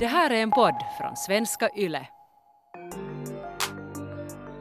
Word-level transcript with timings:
Det 0.00 0.06
här 0.06 0.30
är 0.30 0.42
en 0.42 0.50
podd 0.50 0.74
från 0.98 1.16
svenska 1.16 1.68
YLE. 1.76 2.06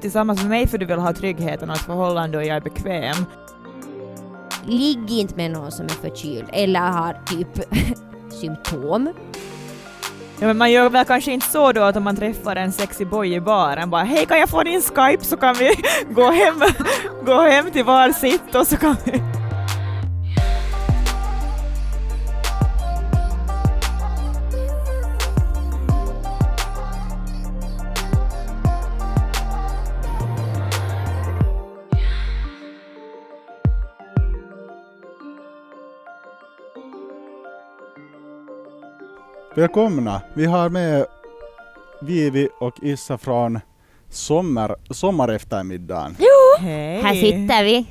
Tillsammans 0.01 0.42
med 0.42 0.50
mig 0.50 0.67
för 0.67 0.77
du 0.77 0.85
vill 0.85 1.00
ha 1.00 1.13
tryggheten 1.13 1.69
och 1.69 1.75
ett 1.75 1.81
förhållande 1.81 2.38
och 2.38 2.43
jag 2.43 2.58
är 2.58 2.62
bekväm. 2.62 3.26
Ligg 4.65 5.12
inte 5.12 5.36
med 5.36 5.52
någon 5.52 5.71
som 5.71 5.86
är 5.86 5.89
förkyld 5.89 6.49
eller 6.54 6.79
har 6.79 7.13
typ 7.25 7.47
symptom. 8.41 9.13
Ja, 10.39 10.47
men 10.47 10.57
man 10.57 10.71
gör 10.71 10.89
väl 10.89 11.05
kanske 11.05 11.32
inte 11.32 11.48
så 11.48 11.71
då 11.71 11.82
att 11.82 11.96
om 11.96 12.04
man 12.04 12.16
träffar 12.16 12.56
en 12.56 12.71
sexy 12.71 13.06
boy 13.06 13.34
i 13.34 13.42
baren 13.42 13.90
bara 13.90 14.04
hej 14.04 14.26
kan 14.26 14.40
jag 14.40 14.50
få 14.50 14.64
din 14.64 14.82
skype 14.82 15.26
så 15.26 15.38
kan 15.38 15.56
vi 15.56 15.71
gå 16.10 16.32
hem, 16.32 16.62
gå 17.26 17.42
hem 17.42 17.71
till 17.71 17.84
var 17.84 18.10
sitt 18.10 18.56
och 18.56 18.68
så 18.68 18.78
kan 18.78 18.96
vi 19.06 19.29
Välkomna! 39.59 40.22
Vi 40.33 40.45
har 40.45 40.69
med 40.69 41.05
Vivi 42.02 42.49
och 42.59 42.75
Issa 42.81 43.17
från 43.17 43.59
sommar, 44.09 44.75
sommareftermiddagen. 44.89 46.16
Hej. 46.59 47.02
Här 47.02 47.16
sitter 47.16 47.63
vi. 47.63 47.88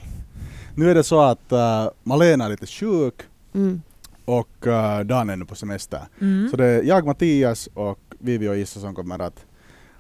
Nu 0.75 0.91
är 0.91 0.95
det 0.95 1.05
så 1.05 1.21
att 1.21 1.53
uh, 1.53 1.89
Malena 2.03 2.45
är 2.45 2.49
lite 2.49 2.67
sjuk 2.67 3.15
Mm. 3.55 3.83
och 4.25 4.67
uh, 4.67 5.01
Dan 5.01 5.31
är 5.31 5.37
nu 5.37 5.45
på 5.45 5.55
semester. 5.55 6.01
Mm. 6.21 6.49
Så 6.51 6.57
det 6.57 6.67
är 6.67 6.83
jag, 6.83 7.07
Mattias 7.07 7.69
och 7.75 7.99
Vivi 8.19 8.49
och 8.49 8.57
Issa 8.57 8.81
som 8.81 8.95
kommer 8.95 9.19
att 9.19 9.45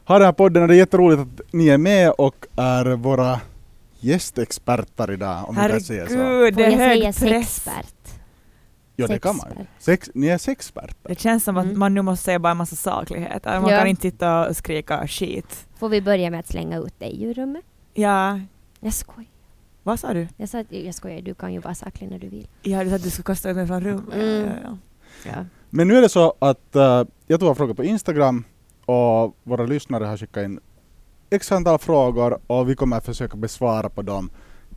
ha 0.05 0.19
den 0.19 0.27
här 0.27 0.32
podden 0.32 0.62
och 0.62 0.69
det 0.69 0.74
är 0.74 0.78
jätteroligt 0.78 1.20
att 1.22 1.53
ni 1.53 1.69
är 1.69 1.78
med 1.78 2.10
och 2.10 2.47
är 2.56 2.84
våra 2.84 3.41
gästexperter 4.00 5.10
idag 5.10 5.48
om 5.48 5.55
vi 5.55 5.69
kan 5.69 5.80
säga 5.80 6.06
så. 6.06 6.14
Herregud, 6.16 6.56
det 6.56 6.64
är 6.64 6.70
hög 6.70 7.16
press. 7.19 7.69
Jo 9.00 9.06
det 9.06 9.18
kan 9.18 9.36
man 9.36 9.46
ju. 9.58 9.64
Sex, 9.78 10.10
ni 10.14 10.27
är 10.27 10.38
sexperter. 10.38 10.96
Det 11.02 11.18
känns 11.20 11.44
som 11.44 11.56
att 11.56 11.64
Mm. 11.64 11.78
man 11.78 11.94
nu 11.94 12.02
måste 12.02 12.24
säga 12.24 12.38
bara 12.38 12.50
en 12.50 12.56
massa 12.56 12.77
sakligheter. 12.77 13.60
Man 13.60 13.70
Ja. 13.70 13.78
kan 13.78 13.86
inte 13.86 14.02
sitta 14.02 14.48
och 14.48 14.56
skrika 14.56 15.06
skit. 15.08 15.66
Får 15.78 15.88
vi 15.88 16.02
börja 16.02 16.30
med 16.30 16.41
att 16.41 16.46
slänga 16.48 16.78
ut 16.78 16.98
dig 17.00 17.22
ur 17.24 17.34
rummet? 17.34 17.64
Ja, 17.94 18.41
Jag 18.80 18.92
skojar. 18.94 19.30
vad 19.82 20.00
sa 20.00 20.12
du? 20.14 20.28
Jag 20.36 20.48
sa 20.48 20.58
att 20.60 20.72
jag 20.72 20.94
skojar, 20.94 21.20
du 21.22 21.34
kan 21.34 21.52
ju 21.52 21.60
vara 21.60 21.74
saklig 21.74 22.10
när 22.10 22.19
du 22.19 22.28
vill. 22.28 22.48
Ja, 22.62 22.84
du 22.84 22.91
sa 22.91 22.96
att 22.96 23.02
du 23.02 23.10
skulle 23.10 23.24
kasta 23.24 23.50
ut 23.50 23.56
mig 23.56 23.66
från 23.66 23.80
rummet. 23.84 24.14
Mm. 24.14 24.46
Ja, 24.46 24.52
ja, 24.62 24.70
ja. 25.24 25.30
Ja. 25.36 25.44
Men 25.70 25.88
nu 25.88 25.96
är 25.96 26.02
det 26.02 26.08
så 26.08 26.34
att 26.38 26.76
uh, 26.76 27.04
jag 27.26 27.41
tog 27.41 27.48
en 27.48 27.54
fråga 27.56 27.74
på 27.74 27.84
Instagram 27.84 28.44
och 28.84 29.36
våra 29.42 29.64
lyssnare 29.66 30.04
har 30.04 30.16
skickat 30.16 30.44
in 30.44 30.60
x 31.30 31.52
antal 31.52 31.78
frågor 31.78 32.38
och 32.46 32.69
vi 32.69 32.74
kommer 32.74 32.96
att 32.96 33.04
försöka 33.06 33.36
besvara 33.36 33.88
på 33.88 34.02
dem 34.02 34.30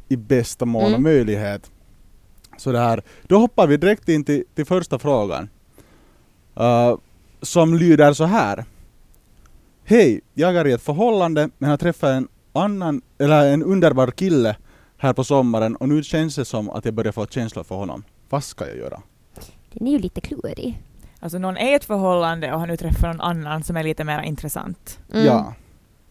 i 0.10 0.16
bästa 0.18 0.66
mån 0.66 0.84
och 0.84 0.90
Mm. 0.90 1.04
möjlighet. 1.04 1.72
Så 2.62 2.72
det 2.72 2.80
här, 2.80 3.02
då 3.22 3.38
hoppar 3.38 3.68
vi 3.68 3.78
direkt 3.78 4.10
in 4.10 4.24
till, 4.24 4.44
till 4.56 4.66
första 4.66 5.00
frågan. 5.00 5.50
Uh, 6.60 6.96
som 7.42 7.74
lyder 7.74 8.14
så 8.14 8.24
här. 8.26 8.66
Hej, 9.84 10.22
jag 10.34 10.56
är 10.56 10.68
i 10.68 10.72
ett 10.72 10.82
förhållande 10.82 11.50
men 11.58 11.70
har 11.70 11.78
träffat 11.78 12.10
en 12.10 12.28
annan, 12.54 13.02
eller 13.18 13.54
en 13.54 13.64
underbar 13.64 14.12
kille 14.12 14.56
här 14.98 15.14
på 15.14 15.24
sommaren 15.24 15.76
och 15.76 15.90
nu 15.90 16.04
känns 16.04 16.36
det 16.36 16.46
som 16.46 16.70
att 16.70 16.86
jag 16.86 16.94
börjar 16.94 17.12
få 17.12 17.26
känslor 17.26 17.64
för 17.64 17.76
honom. 17.76 18.04
Vad 18.30 18.44
ska 18.44 18.68
jag 18.68 18.78
göra? 18.78 19.02
Den 19.74 19.88
är 19.88 19.92
ju 19.92 20.00
lite 20.00 20.22
klurig. 20.22 20.82
Alltså 21.20 21.38
någon 21.38 21.58
är 21.58 21.72
i 21.72 21.74
ett 21.74 21.86
förhållande 21.86 22.54
och 22.54 22.60
har 22.60 22.68
nu 22.68 22.78
träffat 22.78 23.02
någon 23.02 23.22
annan 23.22 23.64
som 23.64 23.78
är 23.78 23.84
lite 23.84 24.04
mer 24.04 24.22
intressant. 24.22 25.00
Mm. 25.14 25.26
Ja. 25.26 25.54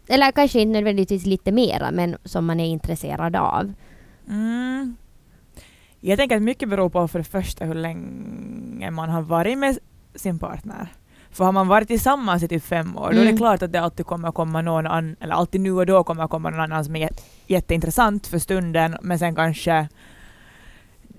Eller 0.07 0.31
kanske 0.31 0.61
inte 0.61 0.71
nödvändigtvis 0.73 1.25
lite 1.25 1.51
mera, 1.51 1.91
men 1.91 2.17
som 2.23 2.45
man 2.45 2.59
är 2.59 2.67
intresserad 2.67 3.35
av. 3.35 3.73
Mm. 4.29 4.95
Jag 6.03 6.17
tänker 6.19 6.35
att 6.35 6.41
mycket 6.43 6.69
beror 6.69 6.89
på 6.89 7.07
för 7.07 7.19
det 7.19 7.25
första 7.25 7.65
hur 7.65 7.73
länge 7.73 8.91
man 8.91 9.09
har 9.09 9.21
varit 9.21 9.57
med 9.57 9.77
sin 10.15 10.39
partner. 10.39 10.87
För 11.31 11.45
har 11.45 11.51
man 11.51 11.67
varit 11.67 11.87
tillsammans 11.87 12.43
i 12.43 12.47
typ 12.47 12.63
fem 12.63 12.97
år, 12.97 13.01
då 13.01 13.07
är 13.09 13.13
det 13.15 13.21
Mm. 13.21 13.37
klart 13.37 13.61
att 13.61 13.71
det 13.71 13.81
alltid 13.81 14.05
kommer 14.05 14.31
komma 14.31 14.61
någon 14.61 14.87
annan, 14.87 15.15
eller 15.19 15.33
alltid 15.35 15.61
nu 15.61 15.71
och 15.71 15.85
då 15.85 16.03
kommer 16.03 16.27
komma 16.27 16.49
någon 16.49 16.59
annan 16.59 16.85
som 16.85 16.95
är 16.95 16.99
jät- 17.07 17.23
jätteintressant 17.47 18.27
för 18.27 18.39
stunden, 18.39 18.97
men 19.01 19.19
sen 19.19 19.35
kanske 19.35 19.87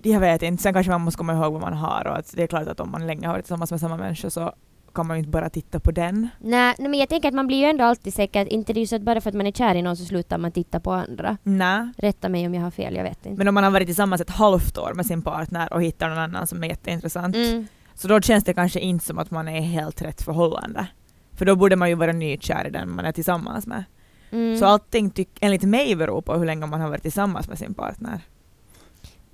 jag 0.02 0.20
vet 0.20 0.42
inte, 0.42 0.62
sen 0.62 0.72
kanske 0.72 0.92
man 0.92 1.00
måste 1.00 1.18
komma 1.18 1.32
ihåg 1.32 1.52
vad 1.52 1.60
man 1.62 1.72
har 1.74 2.06
och 2.06 2.18
att 2.18 2.32
det 2.36 2.42
är 2.42 2.46
klart 2.46 2.68
att 2.68 2.80
om 2.80 2.90
man 2.90 3.06
länge 3.06 3.26
har 3.26 3.34
varit 3.34 3.44
tillsammans 3.44 3.70
med 3.70 3.80
samma 3.80 3.96
människa 3.96 4.30
så 4.30 4.52
kan 4.94 5.06
man 5.06 5.16
ju 5.16 5.18
inte 5.18 5.30
bara 5.30 5.50
titta 5.50 5.80
på 5.80 5.90
den. 5.90 6.28
Nej, 6.38 6.74
nej, 6.78 6.88
men 6.88 7.00
jag 7.00 7.08
tänker 7.08 7.28
att 7.28 7.34
man 7.34 7.46
blir 7.46 7.58
ju 7.58 7.64
ändå 7.64 7.84
alltid 7.84 8.14
säker. 8.14 8.52
Inte 8.52 8.72
det 8.72 8.78
är 8.78 8.82
ju 8.82 8.86
så 8.86 8.96
att 8.96 9.02
bara 9.02 9.20
för 9.20 9.28
att 9.30 9.34
man 9.36 9.46
är 9.46 9.52
kär 9.52 9.74
i 9.74 9.82
någon 9.82 9.96
så 9.96 10.04
slutar 10.04 10.38
man 10.38 10.52
titta 10.52 10.80
på 10.80 10.92
andra. 10.92 11.36
Nej. 11.42 11.88
Rätta 11.96 12.28
mig 12.28 12.46
om 12.46 12.54
jag 12.54 12.62
har 12.62 12.70
fel, 12.70 12.94
jag 12.96 13.02
vet 13.04 13.26
inte. 13.26 13.38
Men 13.38 13.48
om 13.48 13.54
man 13.54 13.64
har 13.64 13.70
varit 13.70 13.86
tillsammans 13.88 14.20
ett 14.20 14.30
halvt 14.30 14.78
år 14.78 14.92
med 14.94 15.06
sin 15.06 15.22
partner 15.22 15.72
och 15.72 15.82
hittar 15.82 16.08
någon 16.08 16.18
annan 16.18 16.46
som 16.46 16.64
är 16.64 16.68
jätteintressant, 16.68 17.36
Mm. 17.36 17.66
så 17.94 18.08
då 18.08 18.20
känns 18.20 18.44
det 18.44 18.54
kanske 18.54 18.80
inte 18.80 19.04
som 19.04 19.18
att 19.18 19.30
man 19.30 19.48
är 19.48 19.58
i 19.58 19.60
helt 19.62 20.02
rätt 20.02 20.22
förhållande. 20.22 20.86
För 21.32 21.44
då 21.44 21.56
borde 21.56 21.76
man 21.76 21.88
ju 21.88 21.94
vara 21.94 22.12
nykär 22.12 22.66
i 22.66 22.70
den 22.70 22.94
man 22.94 23.04
är 23.04 23.12
tillsammans 23.12 23.66
med. 23.66 23.84
Mm. 24.30 24.58
Så 24.58 24.66
allting 24.66 25.10
tyck, 25.10 25.28
enligt 25.40 25.62
mig 25.62 25.96
beror 25.96 26.22
på 26.22 26.34
hur 26.34 26.46
länge 26.46 26.66
man 26.66 26.80
har 26.80 26.88
varit 26.88 27.02
tillsammans 27.02 27.48
med 27.48 27.58
sin 27.58 27.74
partner. 27.74 28.20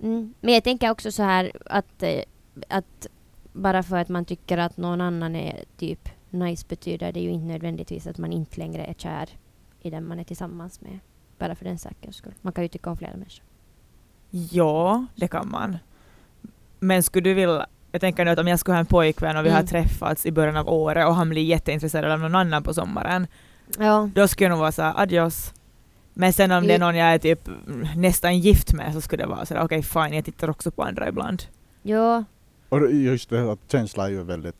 Mm. 0.02 0.34
Men 0.40 0.54
jag 0.54 0.64
tänker 0.64 0.90
också 0.90 1.12
så 1.12 1.22
här 1.22 1.52
att, 1.66 2.02
eh, 2.02 2.20
att 2.68 3.06
bara 3.62 3.82
för 3.82 3.96
att 3.96 4.08
man 4.08 4.24
tycker 4.24 4.58
att 4.58 4.76
någon 4.76 5.00
annan 5.00 5.36
är 5.36 5.64
typ 5.76 6.08
nice 6.30 6.66
betyder 6.68 7.12
det 7.12 7.20
ju 7.20 7.30
inte 7.30 7.46
nödvändigtvis 7.46 8.06
att 8.06 8.18
man 8.18 8.32
inte 8.32 8.58
längre 8.60 8.84
är 8.84 8.94
kär 8.94 9.28
i 9.82 9.90
den 9.90 10.06
man 10.06 10.18
är 10.18 10.24
tillsammans 10.24 10.80
med. 10.80 10.98
Bara 11.38 11.54
för 11.54 11.64
den 11.64 11.78
sakens 11.78 12.16
skull. 12.16 12.34
Man 12.42 12.52
kan 12.52 12.64
ju 12.64 12.68
tycka 12.68 12.90
om 12.90 12.96
flera 12.96 13.12
människor. 13.12 13.44
Ja, 14.30 15.06
det 15.16 15.28
kan 15.28 15.50
man. 15.50 15.78
Men 16.80 17.02
skulle 17.02 17.30
du 17.30 17.34
vilja 17.34 17.66
jag 17.92 18.00
tänker 18.00 18.24
nu 18.24 18.30
att 18.30 18.38
om 18.38 18.48
jag 18.48 18.58
skulle 18.58 18.74
ha 18.74 18.80
en 18.80 18.86
pojkvän 18.86 19.36
och 19.36 19.44
vi 19.44 19.48
har 19.50 19.56
Mm. 19.58 19.66
träffats 19.66 20.26
i 20.26 20.32
början 20.32 20.56
av 20.56 20.68
året 20.68 21.06
och 21.06 21.14
han 21.14 21.28
blir 21.28 21.42
jätteintresserad 21.42 22.12
av 22.12 22.20
någon 22.20 22.34
annan 22.34 22.62
på 22.62 22.74
sommaren, 22.74 23.26
Ja. 23.78 24.10
då 24.14 24.28
skulle 24.28 24.44
jag 24.44 24.50
nog 24.50 24.58
vara 24.60 24.72
såhär 24.72 24.92
adios. 24.96 25.54
Men 26.14 26.32
sen 26.32 26.52
om 26.52 26.66
det 26.66 26.74
är 26.74 26.78
någon 26.78 26.96
jag 26.96 27.14
är 27.14 27.18
typ 27.18 27.48
nästan 27.96 28.38
gift 28.38 28.72
med 28.72 28.92
så 28.92 29.00
skulle 29.00 29.22
det 29.22 29.28
vara 29.28 29.46
sådär 29.46 29.62
okej 29.64 29.82
fine, 29.82 30.12
jag 30.14 30.24
tittar 30.24 30.50
också 30.50 30.70
på 30.70 30.82
andra 30.82 31.08
ibland. 31.08 31.42
Jo. 31.82 32.24
Och 32.68 32.92
just 32.92 33.30
det 33.30 33.52
att 33.52 33.58
känsla 33.68 34.04
är 34.06 34.10
ju 34.10 34.22
väldigt 34.22 34.54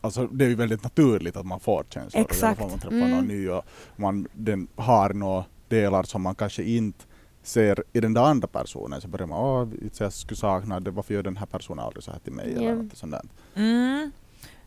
Alltså 0.00 0.26
det 0.26 0.44
är 0.44 0.48
ju 0.48 0.54
väldigt 0.54 0.82
naturligt 0.82 1.36
att 1.36 1.46
man 1.46 1.60
får 1.60 1.84
känslor. 1.90 2.20
Exakt. 2.22 2.60
Om 2.62 2.70
man 2.70 2.78
träffar 2.78 2.96
Mm. 2.96 3.10
någon 3.10 3.24
ny 3.24 3.48
och 3.48 3.64
man 3.96 4.26
den 4.32 4.68
har 4.76 5.10
några 5.14 5.44
delar 5.68 6.02
som 6.02 6.22
man 6.22 6.34
kanske 6.34 6.62
inte 6.62 7.04
ser 7.42 7.84
i 7.92 8.00
den 8.00 8.14
där 8.14 8.22
andra 8.22 8.48
personen. 8.48 9.00
Så 9.00 9.08
börjar 9.08 9.26
man, 9.26 9.38
åh, 9.38 9.68
jag 9.98 10.12
skulle 10.12 10.36
sakna 10.36 10.80
det, 10.80 10.90
varför 10.90 11.14
gör 11.14 11.22
den 11.22 11.36
här 11.36 11.46
personen 11.46 11.84
aldrig 11.84 12.02
så 12.04 12.10
här 12.10 12.18
till 12.18 12.32
mig? 12.32 12.52
Ja. 12.56 12.62
Eller 12.62 12.74
något 12.74 12.96
sånt 12.96 13.12
där. 13.12 13.22
Mm. 13.54 14.10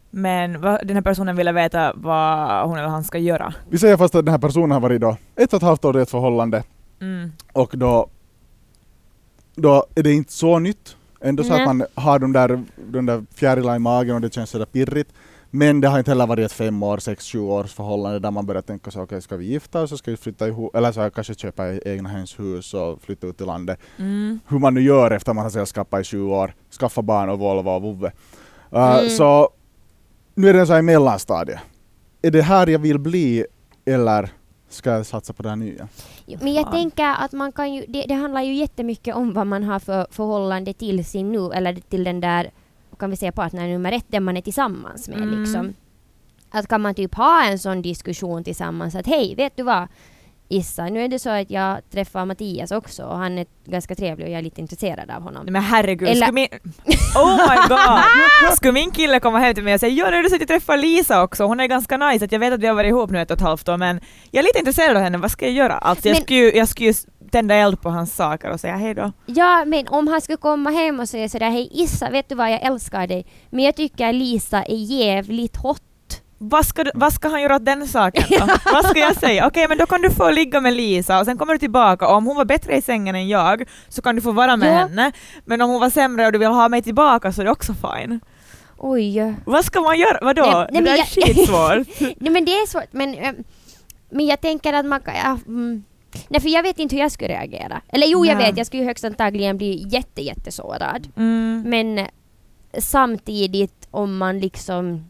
Men 0.10 0.62
vad, 0.62 0.88
den 0.88 0.96
här 0.96 1.02
personen 1.04 1.36
ville 1.36 1.52
veta 1.52 1.94
vad 1.96 2.68
hon 2.70 2.78
eller 2.78 2.88
han 2.88 3.04
ska 3.04 3.18
göra. 3.18 3.54
Vi 3.70 3.78
säger 3.78 3.98
fast 3.98 4.16
att 4.16 4.26
den 4.26 4.32
här 4.32 4.40
personen 4.40 4.72
har 4.72 4.80
varit 4.80 5.02
då 5.02 5.18
ett 5.36 5.54
och 5.54 5.58
ett 5.58 5.64
halvt 5.64 5.86
år 5.86 5.98
i 5.98 6.02
ett 6.02 6.10
förhållande 6.10 6.64
Mm. 7.02 7.32
och 7.54 7.72
då, 7.78 8.10
då 9.56 9.86
är 9.96 10.04
det 10.04 10.14
inte 10.14 10.34
så 10.34 10.60
nytt. 10.60 10.97
Ändå 11.22 11.44
så 11.44 11.54
att 11.54 11.66
man 11.66 11.86
har 11.96 12.20
de 12.20 12.34
där, 12.34 12.64
de 12.76 13.06
där 13.06 13.26
fjärilarna 13.36 13.76
i 13.76 13.80
magen 13.80 14.16
och 14.16 14.22
det 14.22 14.34
känns 14.34 14.50
sådär 14.50 14.66
pirrigt. 14.66 15.14
Men 15.50 15.82
det 15.82 15.88
har 15.88 16.00
inte 16.00 16.12
heller 16.12 16.28
varit 16.28 16.46
ett 16.46 16.52
fem 16.52 16.84
år, 16.84 16.98
sex, 16.98 17.26
sju 17.26 17.40
års 17.40 17.74
förhållande 17.74 18.20
där 18.20 18.32
man 18.32 18.46
börjar 18.46 18.62
tänka 18.62 18.92
så 18.92 19.02
okej 19.02 19.22
ska 19.22 19.38
vi 19.38 19.46
gifta 19.46 19.82
oss 19.82 19.92
och 19.92 19.98
ska 20.00 20.12
vi 20.12 20.18
flytta 20.18 20.48
ihop 20.48 20.76
eller 20.76 20.92
så 20.92 21.02
här, 21.02 21.10
kanske 21.10 21.34
köpa 21.34 21.68
e- 21.68 21.80
egna 21.86 22.10
hus 22.10 22.74
och 22.74 23.02
flytta 23.02 23.28
ut 23.28 23.38
till 23.38 23.46
landet. 23.46 23.80
Mm. 23.98 24.40
Hur 24.48 24.60
man 24.60 24.74
nu 24.74 24.82
gör 24.82 25.12
efter 25.12 25.34
man 25.34 25.44
har 25.44 25.50
sällskappat 25.50 26.02
i 26.02 26.04
sju 26.04 26.22
år, 26.22 26.54
skaffa 26.80 27.02
barn 27.02 27.30
och 27.30 27.40
Volvo 27.40 27.70
och 27.70 27.82
vovve. 27.82 28.12
Uh, 28.74 28.98
Mm. 28.98 29.10
Så 29.10 29.50
nu 30.36 30.50
är 30.50 30.54
det 30.54 30.66
så 30.66 30.74
här 30.74 30.80
i 30.80 30.84
mellanstadiet. 30.84 31.60
Är 32.22 32.32
det 32.32 32.42
här 32.42 32.68
jag 32.68 32.80
vill 32.80 33.00
bli 33.00 33.46
eller 33.86 34.30
ska 34.70 34.90
jag 34.92 35.06
satsa 35.06 35.34
på 35.34 35.44
det 35.44 35.50
här 35.50 35.56
nya? 35.56 35.88
Jo, 36.26 36.40
Men 36.42 36.54
jag 36.54 36.64
Fan. 36.64 36.74
tänker 36.74 37.14
att 37.20 37.32
man 37.32 37.52
kan 37.52 37.74
ju, 37.74 37.86
det, 37.88 38.06
det 38.08 38.14
handlar 38.14 38.42
ju 38.42 38.54
jättemycket 38.54 39.16
om 39.16 39.34
vad 39.34 39.48
man 39.48 39.64
har 39.64 39.80
för 39.80 40.08
förhållande 40.12 40.74
till 40.74 41.06
sin 41.06 41.32
nu, 41.32 41.52
eller 41.54 41.76
till 41.76 42.04
den 42.04 42.22
där, 42.22 42.52
kan 43.00 43.10
vi 43.10 43.16
säga 43.18 43.32
partner 43.32 43.68
nummer 43.68 43.92
ett, 43.92 44.06
den 44.08 44.24
man 44.24 44.38
är 44.38 44.42
tillsammans 44.42 45.08
med 45.10 45.18
Mm. 45.18 45.40
liksom. 45.44 45.74
Att 46.50 46.68
kan 46.68 46.82
man 46.82 46.96
typ 46.96 47.16
ha 47.16 47.44
en 47.46 47.60
sån 47.60 47.82
diskussion 47.82 48.44
tillsammans 48.44 48.96
att 48.96 49.08
hej, 49.08 49.36
vet 49.36 49.58
du 49.58 49.64
vad? 49.64 49.88
Issa, 50.50 50.86
nu 50.86 51.04
är 51.04 51.08
det 51.08 51.20
så 51.20 51.30
att 51.30 51.52
jag 51.52 51.78
träffar 51.92 52.26
Mattias 52.26 52.72
också 52.72 53.04
och 53.04 53.18
han 53.18 53.38
är 53.38 53.46
ganska 53.66 53.96
trevlig 53.96 54.26
och 54.28 54.32
jag 54.34 54.40
är 54.40 54.44
lite 54.44 54.62
intresserad 54.62 55.10
av 55.12 55.22
honom. 55.22 55.46
Men 55.50 55.62
herregud, 55.64 56.08
Eller- 56.10 56.32
min... 56.32 56.48
Oh 57.16 57.50
my 57.50 57.56
god! 57.70 58.56
Skulle 58.58 58.74
min 58.74 58.92
kille 58.92 59.20
komma 59.20 59.40
hem 59.40 59.54
till 59.56 59.64
mig 59.64 59.74
och 59.74 59.80
säga 59.80 59.94
ja 59.94 60.10
nu 60.12 60.18
är 60.18 60.24
det 60.24 60.30
så 60.30 60.36
att 60.36 60.42
jag 60.42 60.48
träffar 60.48 60.78
Lisa 60.78 61.24
också, 61.24 61.44
hon 61.44 61.60
är 61.60 61.68
ganska 61.68 61.98
nice, 61.98 62.26
att 62.26 62.32
jag 62.32 62.40
vet 62.40 62.54
att 62.54 62.60
vi 62.60 62.68
har 62.68 62.76
varit 62.76 62.90
ihop 62.90 63.10
nu 63.10 63.22
ett 63.22 63.32
och 63.32 63.38
ett 63.38 63.44
halvt 63.44 63.70
år 63.70 63.78
men 63.78 64.00
jag 64.32 64.40
är 64.40 64.44
lite 64.44 64.60
intresserad 64.60 64.98
av 64.98 65.04
henne, 65.04 65.18
vad 65.18 65.32
ska 65.32 65.46
jag 65.46 65.54
göra? 65.54 65.74
Alltså 65.74 66.08
jag 66.08 66.16
Men- 66.16 66.22
skulle 66.24 66.40
ju 66.40 66.52
jag 66.56 66.68
skulle 66.68 66.88
ju 66.90 66.94
tända 67.32 67.56
eld 67.56 67.82
på 67.82 67.90
hans 67.90 68.16
saker 68.16 68.50
och 68.52 68.60
säga 68.60 68.76
hej 68.76 68.94
då. 68.94 69.12
Ja, 69.26 69.64
men 69.66 69.88
om 69.88 70.08
han 70.08 70.22
skulle 70.22 70.38
komma 70.38 70.70
hem 70.70 71.00
och 71.00 71.10
säga 71.10 71.30
sådär 71.30 71.50
hej 71.50 71.70
Issa, 71.72 72.10
vet 72.10 72.30
du 72.30 72.36
vad, 72.36 72.52
jag 72.52 72.62
älskar 72.62 73.08
dig, 73.08 73.26
men 73.50 73.64
jag 73.66 73.76
tycker 73.76 74.14
Lisa 74.14 74.64
är 74.64 74.76
jävligt 74.76 75.56
hot 75.58 75.82
vad 76.38 76.66
ska, 76.66 76.84
du, 76.84 76.92
vad 76.94 77.14
ska 77.14 77.28
han 77.28 77.42
göra 77.42 77.56
åt 77.56 77.66
den 77.66 77.88
saken 77.88 78.24
då? 78.30 78.46
vad 78.74 78.86
ska 78.86 79.00
jag 79.00 79.16
säga? 79.16 79.48
Okej, 79.48 79.66
men 79.70 79.78
då 79.78 79.86
kan 79.86 80.02
du 80.02 80.10
få 80.12 80.30
ligga 80.32 80.62
med 80.62 80.74
Lisa 80.74 81.20
och 81.20 81.26
sen 81.26 81.38
kommer 81.38 81.54
du 81.54 81.60
tillbaka 81.60 82.08
och 82.08 82.16
om 82.16 82.26
hon 82.26 82.36
var 82.36 82.46
bättre 82.46 82.76
i 82.78 82.82
sängen 82.82 83.16
än 83.16 83.28
jag 83.28 83.64
så 83.90 84.02
kan 84.02 84.16
du 84.16 84.22
få 84.22 84.32
vara 84.32 84.58
med 84.58 84.70
Ja. 84.70 84.74
henne. 84.78 85.12
Men 85.46 85.62
om 85.62 85.70
hon 85.70 85.80
var 85.80 85.90
sämre 85.90 86.26
och 86.26 86.32
du 86.32 86.38
vill 86.40 86.48
ha 86.48 86.70
mig 86.70 86.82
tillbaka 86.82 87.32
så 87.32 87.42
är 87.42 87.46
det 87.46 87.52
också 87.52 87.74
fine. 87.74 88.20
Oj. 88.78 89.36
Vad 89.46 89.66
ska 89.66 89.82
man 89.82 90.00
göra? 90.00 90.18
Vadå? 90.22 90.44
Nej, 90.46 90.68
nej, 90.72 90.84
det 90.84 90.90
är 90.90 90.98
jag- 90.98 91.08
skitsvårt. 91.08 92.00
Nej 92.20 92.32
men 92.32 92.46
det 92.46 92.52
är 92.52 92.68
svårt, 92.68 92.88
men, 92.94 93.14
eh, 93.14 93.32
men 94.10 94.26
jag 94.26 94.42
tänker 94.42 94.74
att 94.74 94.86
man 94.86 95.00
kan... 95.02 95.16
Ja, 95.16 95.40
mm. 95.48 95.84
Nej 96.30 96.42
för 96.42 96.50
jag 96.50 96.64
vet 96.64 96.80
inte 96.80 96.96
hur 96.96 97.02
jag 97.02 97.12
skulle 97.12 97.30
reagera. 97.30 97.82
Eller 97.90 98.08
jo 98.08 98.26
jag 98.26 98.38
Nej. 98.38 98.46
vet, 98.48 98.58
jag 98.58 98.68
skulle 98.68 98.84
högst 98.84 99.04
antagligen 99.06 99.58
bli 99.58 99.86
jätte 99.90 100.22
jättesårad. 100.22 101.08
Mm. 101.18 101.64
Men 101.68 101.98
eh, 101.98 102.08
samtidigt 102.78 103.88
om 103.92 104.18
man 104.18 104.40
liksom 104.40 105.10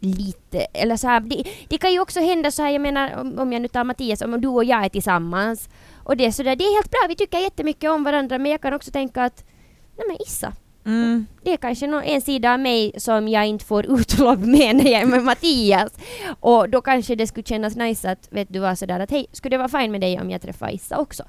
lite, 0.00 0.58
eller 0.60 0.96
så 0.96 1.06
här, 1.08 1.20
det, 1.20 1.44
det 1.68 1.78
kan 1.78 1.92
ju 1.92 2.00
också 2.00 2.20
hända 2.20 2.50
så 2.50 2.62
här, 2.62 2.70
jag 2.70 2.80
menar 2.80 3.16
om, 3.20 3.38
om 3.38 3.52
jag 3.52 3.62
nu 3.62 3.68
tar 3.68 3.84
Mattias, 3.84 4.22
om 4.22 4.40
du 4.40 4.48
och 4.48 4.64
jag 4.64 4.84
är 4.84 4.88
tillsammans 4.88 5.68
och 6.04 6.16
det 6.16 6.26
är 6.26 6.30
sådär, 6.30 6.56
det 6.56 6.64
är 6.64 6.74
helt 6.76 6.90
bra, 6.90 7.00
vi 7.08 7.16
tycker 7.16 7.38
jättemycket 7.38 7.90
om 7.90 8.04
varandra 8.04 8.38
men 8.38 8.50
jag 8.52 8.60
kan 8.60 8.72
också 8.74 8.90
tänka 8.90 9.22
att 9.24 9.44
nej 9.98 10.06
men 10.08 10.16
Issa, 10.26 10.52
Mm. 10.84 11.26
det 11.42 11.52
är 11.52 11.56
kanske 11.56 11.86
nå- 11.86 12.00
en 12.04 12.20
sida 12.20 12.52
av 12.52 12.60
mig 12.60 12.92
som 12.96 13.28
jag 13.28 13.46
inte 13.46 13.64
får 13.64 13.86
utlopp 14.00 14.38
med 14.38 14.76
när 14.76 14.90
jag 14.90 15.00
är 15.02 15.06
med 15.06 15.22
Mattias. 15.24 15.92
Och 16.40 16.68
då 16.70 16.80
kanske 16.80 17.14
det 17.14 17.26
skulle 17.26 17.44
kännas 17.44 17.76
nice 17.76 18.10
att, 18.10 18.28
vet 18.30 18.48
du 18.52 18.58
vad, 18.58 18.78
sådär 18.78 19.00
att 19.00 19.10
hej, 19.10 19.26
skulle 19.32 19.54
det 19.56 19.58
vara 19.58 19.68
fine 19.80 19.92
med 19.92 20.00
dig 20.00 20.20
om 20.20 20.30
jag 20.30 20.42
träffar 20.42 20.70
Issa 20.74 20.98
också? 20.98 21.22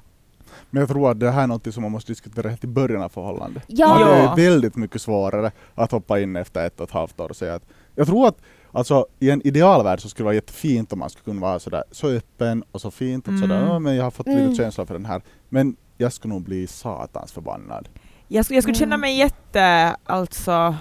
Men 0.70 0.80
jag 0.80 0.88
tror 0.88 1.10
att 1.10 1.20
det 1.20 1.30
här 1.30 1.42
är 1.42 1.46
något 1.46 1.74
som 1.74 1.82
man 1.82 1.92
måste 1.92 2.12
diskutera 2.12 2.48
helt 2.48 2.64
i 2.64 2.66
början 2.66 3.02
av 3.02 3.08
förhållandet. 3.08 3.62
Ja. 3.66 3.96
Ja. 4.00 4.32
är 4.32 4.36
väldigt 4.36 4.76
mycket 4.76 5.02
svårare 5.02 5.52
att 5.74 5.92
hoppa 5.92 6.20
in 6.20 6.36
efter 6.36 6.66
ett 6.66 6.80
och 6.80 6.86
ett 6.88 6.94
halvt 6.94 7.20
år 7.20 7.28
och 7.28 7.36
säga 7.36 7.54
att 7.54 7.64
jag 7.94 8.06
tror 8.06 8.28
att 8.28 8.38
Alltså 8.72 9.06
i 9.20 9.30
en 9.30 9.46
idealvärld 9.46 10.00
så 10.00 10.08
skulle 10.08 10.24
det 10.24 10.26
vara 10.26 10.34
jättefint 10.34 10.92
om 10.92 10.98
man 10.98 11.10
skulle 11.10 11.24
kunna 11.24 11.40
vara 11.40 11.58
sådär 11.58 11.84
så 11.90 12.08
öppen 12.08 12.64
och 12.72 12.80
så 12.80 12.90
fint 12.90 13.28
och 13.28 13.34
sådär, 13.38 13.56
Mm. 13.56 13.68
"Ja, 13.68 13.78
men 13.78 13.96
jag 13.96 14.04
har 14.04 14.10
fått 14.10 14.26
Mm. 14.26 14.38
lite 14.44 14.62
känsla 14.62 14.86
för 14.86 14.94
den 14.94 15.04
här. 15.06 15.22
Men 15.48 15.76
jag 15.98 16.12
skulle 16.12 16.34
nog 16.34 16.42
bli 16.42 16.66
satans 16.66 17.32
förbannad. 17.32 17.88
Jag 18.28 18.44
skulle, 18.44 18.56
jag 18.56 18.64
skulle 18.64 18.76
Mm. 18.76 18.80
känna 18.80 18.96
mig 18.96 19.18
jätte, 19.18 19.96
alltså, 20.04 20.74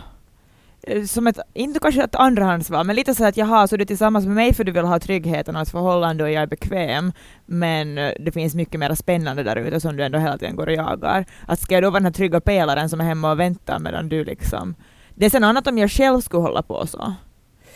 eh, 0.83 1.03
som 1.03 1.27
ett, 1.27 1.39
inte 1.53 1.79
kanske 1.79 2.03
ett 2.03 2.15
andrahandsval, 2.15 2.85
men 2.85 2.95
lite 2.95 3.15
så 3.15 3.25
att 3.25 3.37
jaha, 3.37 3.67
så 3.67 3.77
du 3.77 3.81
är 3.81 3.85
tillsammans 3.85 4.25
med 4.25 4.35
mig 4.35 4.53
för 4.53 4.63
du 4.63 4.71
vill 4.71 4.85
ha 4.85 4.99
tryggheten 4.99 5.55
och 5.55 5.61
ett 5.61 5.69
förhållande 5.69 6.23
och 6.23 6.31
jag 6.31 6.43
är 6.43 6.47
bekväm, 6.47 7.11
men 7.45 7.97
eh, 7.97 8.11
det 8.19 8.31
finns 8.31 8.55
mycket 8.55 8.79
mer 8.79 8.95
spännande 8.95 9.43
där 9.43 9.55
ute 9.55 9.79
som 9.79 9.97
du 9.97 10.03
ändå 10.03 10.19
hela 10.19 10.37
tiden 10.37 10.55
går 10.55 10.67
och 10.67 10.73
jagar. 10.73 11.25
Att 11.47 11.59
ska 11.59 11.73
jag 11.73 11.83
då 11.83 11.89
vara 11.89 11.99
den 11.99 12.05
här 12.05 12.13
trygga 12.13 12.41
pelaren 12.41 12.89
som 12.89 13.01
är 13.01 13.05
hemma 13.05 13.31
och 13.31 13.39
väntar 13.39 13.79
medan 13.79 14.09
du 14.09 14.23
liksom... 14.23 14.75
Det 15.15 15.25
är 15.25 15.29
sen 15.29 15.43
annat 15.43 15.67
om 15.67 15.77
jag 15.77 15.91
själv 15.91 16.21
skulle 16.21 16.41
hålla 16.41 16.61
på 16.61 16.87
så. 16.87 17.13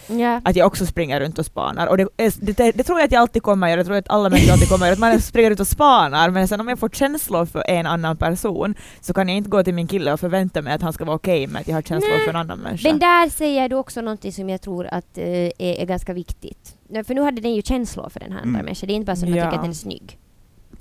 Ja. 0.08 0.42
Att 0.44 0.56
jag 0.56 0.68
också 0.68 0.86
springer 0.86 1.20
runt 1.20 1.40
och 1.40 1.46
spanar. 1.46 1.88
Och 1.88 1.98
det, 1.98 2.04
är- 2.18 2.46
det, 2.54 2.72
det 2.72 2.84
tror 2.84 3.00
jag 3.00 3.06
att 3.06 3.12
jag 3.12 3.22
alltid 3.22 3.44
kommer 3.44 3.68
göra, 3.68 3.80
jag 3.80 3.86
tror 3.86 3.98
att 3.98 4.10
alla 4.10 4.30
människor 4.30 4.52
alltid 4.54 4.70
kommer 4.70 4.86
göra, 4.86 4.94
att 4.94 5.00
man 5.00 5.22
springer 5.32 5.50
runt 5.50 5.60
och 5.60 5.68
spanar, 5.68 6.30
men 6.30 6.48
sen 6.48 6.60
om 6.62 6.68
jag 6.68 6.80
får 6.80 6.90
känslor 6.90 7.46
för 7.46 7.64
en 7.70 7.86
annan 7.86 8.18
person 8.18 8.76
så 9.02 9.14
kan 9.14 9.28
jag 9.30 9.38
inte 9.38 9.50
gå 9.50 9.64
till 9.64 9.74
min 9.74 9.88
kille 9.88 10.14
och 10.14 10.20
förvänta 10.20 10.62
mig 10.62 10.74
att 10.74 10.82
han 10.82 10.94
ska 10.94 11.06
vara 11.06 11.16
okej 11.16 11.48
med 11.48 11.62
att 11.62 11.68
jag 11.68 11.76
har 11.76 11.82
känslor 11.82 12.12
Nej, 12.12 12.20
för 12.24 12.30
en 12.30 12.36
annan 12.36 12.60
människa. 12.60 12.90
Men 12.90 13.00
där 13.00 13.30
säger 13.30 13.70
du 13.70 13.76
också 13.76 14.02
någonting 14.02 14.32
som 14.34 14.50
jag 14.50 14.62
tror 14.62 14.88
att 14.92 15.18
eh, 15.18 15.24
är, 15.28 15.52
är 15.60 15.86
ganska 15.86 16.14
viktigt. 16.14 16.76
För 17.08 17.14
nu 17.14 17.22
hade 17.22 17.42
den 17.42 17.54
ju 17.56 17.62
känslor 17.62 18.10
för 18.10 18.20
den 18.20 18.32
här 18.32 18.40
andra 18.40 18.50
Mm. 18.50 18.66
människan, 18.66 18.88
det 18.88 18.94
är 18.94 18.96
inte 18.96 19.06
bara 19.06 19.16
så 19.16 19.26
att 19.26 19.30
man 19.30 19.38
Ja. 19.40 19.46
tycker 19.46 19.56
att 19.58 19.64
den 19.64 19.72
är 19.72 19.76
snygg. 19.76 20.18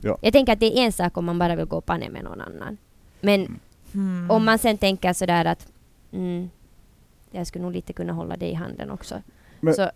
Ja. 0.01 0.19
Jag 0.21 0.33
tänker 0.33 0.53
att 0.53 0.61
det 0.61 0.79
är 0.79 0.85
en 0.85 0.93
sak 0.93 1.17
om 1.17 1.25
man 1.25 1.39
bara 1.39 1.57
vill 1.57 1.67
gå 1.67 1.77
och 1.77 1.87
panna 1.87 2.09
med 2.09 2.25
någon 2.25 2.41
annan. 2.41 2.77
Men 3.21 3.59
Hmm. 3.93 4.31
om 4.31 4.45
man 4.45 4.59
sen 4.59 4.79
tänker 4.79 5.13
sådär 5.13 5.45
att 5.45 5.67
mm, 6.13 6.51
jag 7.35 7.47
skulle 7.47 7.63
nog 7.65 7.73
lite 7.73 7.93
kunna 7.93 8.13
hålla 8.13 8.37
det 8.37 8.47
i 8.51 8.55
handen 8.55 8.91
också. 8.91 9.23
Men- 9.61 9.75
så, 9.75 9.91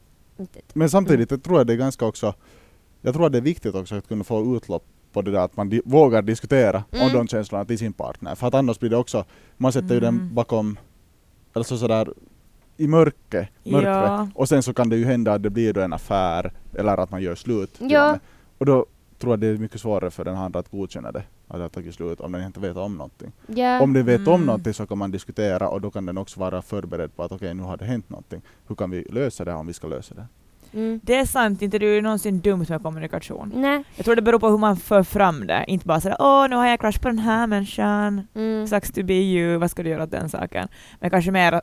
Men 0.75 0.91
samtidigt 0.91 1.31
jag 1.31 1.43
tror 1.43 1.59
jag 1.59 1.67
det 1.67 1.73
är 1.73 1.77
ganska 1.77 2.07
också, 2.07 2.35
jag 3.03 3.15
tror 3.15 3.27
att 3.27 3.33
det 3.33 3.39
är 3.39 3.43
viktigt 3.43 3.75
också 3.75 3.95
att 3.95 4.09
kunna 4.09 4.25
få 4.25 4.57
utlopp 4.57 4.85
på 5.13 5.23
det 5.23 5.31
där 5.31 5.39
att 5.41 5.57
man 5.57 5.69
di- 5.69 5.83
vågar 5.85 6.23
diskutera 6.23 6.85
om 6.93 6.99
Mm. 6.99 7.13
de 7.13 7.29
känslorna 7.29 7.65
till 7.65 7.79
sin 7.79 7.93
partner. 7.93 8.35
För 8.35 8.47
att 8.47 8.55
annars 8.55 8.79
blir 8.79 8.91
det 8.91 8.97
också, 8.97 9.25
man 9.57 9.73
sätter 9.73 9.95
ju 9.95 10.01
den 10.01 10.15
Mm. 10.15 10.35
bakom, 10.35 10.79
alltså 11.53 11.79
sådär 11.79 12.13
i 12.77 12.89
mörker, 12.89 13.51
mörkret. 13.65 13.95
Ja. 13.95 14.29
Och 14.35 14.49
sen 14.49 14.63
så 14.63 14.75
kan 14.75 14.89
det 14.89 14.97
ju 14.97 15.05
hända 15.05 15.33
att 15.33 15.43
det 15.43 15.51
blir 15.51 15.73
då 15.73 15.81
en 15.81 15.93
affär 15.93 16.53
eller 16.75 16.97
att 16.97 17.11
man 17.11 17.23
gör 17.23 17.35
slut. 17.35 17.77
Ja. 17.81 18.19
Och 18.59 18.67
då 18.67 18.87
tror 19.19 19.33
jag 19.33 19.41
det 19.41 19.47
är 19.47 19.57
mycket 19.57 19.81
svårare 19.81 20.11
för 20.11 20.25
den 20.25 20.37
andra 20.37 20.61
att 20.61 20.71
godkänna 20.71 21.13
det, 21.13 21.23
att 21.49 21.57
det 21.57 21.63
har 21.63 21.69
tagit 21.69 21.95
slut 21.95 22.21
om 22.21 22.33
den 22.33 22.43
inte 22.47 22.61
vet 22.61 22.77
om 22.77 22.95
någonting. 22.97 23.33
ja. 23.47 23.81
Om 23.81 23.93
den 23.93 24.07
vet 24.07 24.29
om 24.29 24.35
Mm. 24.35 24.47
någonting 24.47 24.75
så 24.75 24.87
kan 24.87 24.99
man 24.99 25.11
diskutera 25.11 25.69
och 25.69 25.81
då 25.81 25.91
kan 25.91 26.07
den 26.07 26.19
också 26.19 26.41
vara 26.41 26.63
förberedd 26.63 27.17
på 27.17 27.23
att 27.23 27.33
okej 27.33 27.55
nu 27.55 27.63
har 27.63 27.77
det 27.77 27.85
hänt 27.85 28.11
någonting. 28.11 28.41
Hur 28.69 28.75
kan 28.77 28.91
vi 28.91 29.03
lösa 29.11 29.45
det 29.45 29.51
här 29.51 29.59
om 29.59 29.67
vi 29.67 29.73
ska 29.73 29.87
lösa 29.89 30.15
det? 30.15 30.27
Mm. 30.73 31.01
Det 31.03 31.15
är 31.15 31.25
sant, 31.27 31.63
inte 31.63 31.79
du 31.79 31.99
är 31.99 32.03
någonsin 32.03 32.41
dumt 32.41 32.67
med 32.69 32.83
kommunikation. 32.83 33.53
Nej. 33.57 33.85
Jag 33.97 34.05
tror 34.05 34.17
det 34.17 34.23
beror 34.23 34.39
på 34.39 34.49
hur 34.49 34.59
man 34.59 34.77
för 34.77 35.03
fram 35.03 35.47
det, 35.47 35.65
inte 35.69 35.87
bara 35.87 36.01
sådär 36.01 36.17
åh 36.21 36.49
nu 36.49 36.57
har 36.57 36.67
jag 36.67 36.81
crush 36.81 37.01
på 37.01 37.09
den 37.09 37.19
här 37.19 37.47
människan, 37.47 38.27
Mm. 38.35 38.67
sucks 38.67 38.91
to 38.93 39.03
be 39.05 39.15
you, 39.15 39.57
vad 39.59 39.71
ska 39.71 39.83
du 39.83 39.89
göra 39.91 40.03
åt 40.03 40.11
den 40.11 40.29
saken? 40.29 40.69
Men 41.01 41.11
kanske 41.11 41.31
mer 41.31 41.61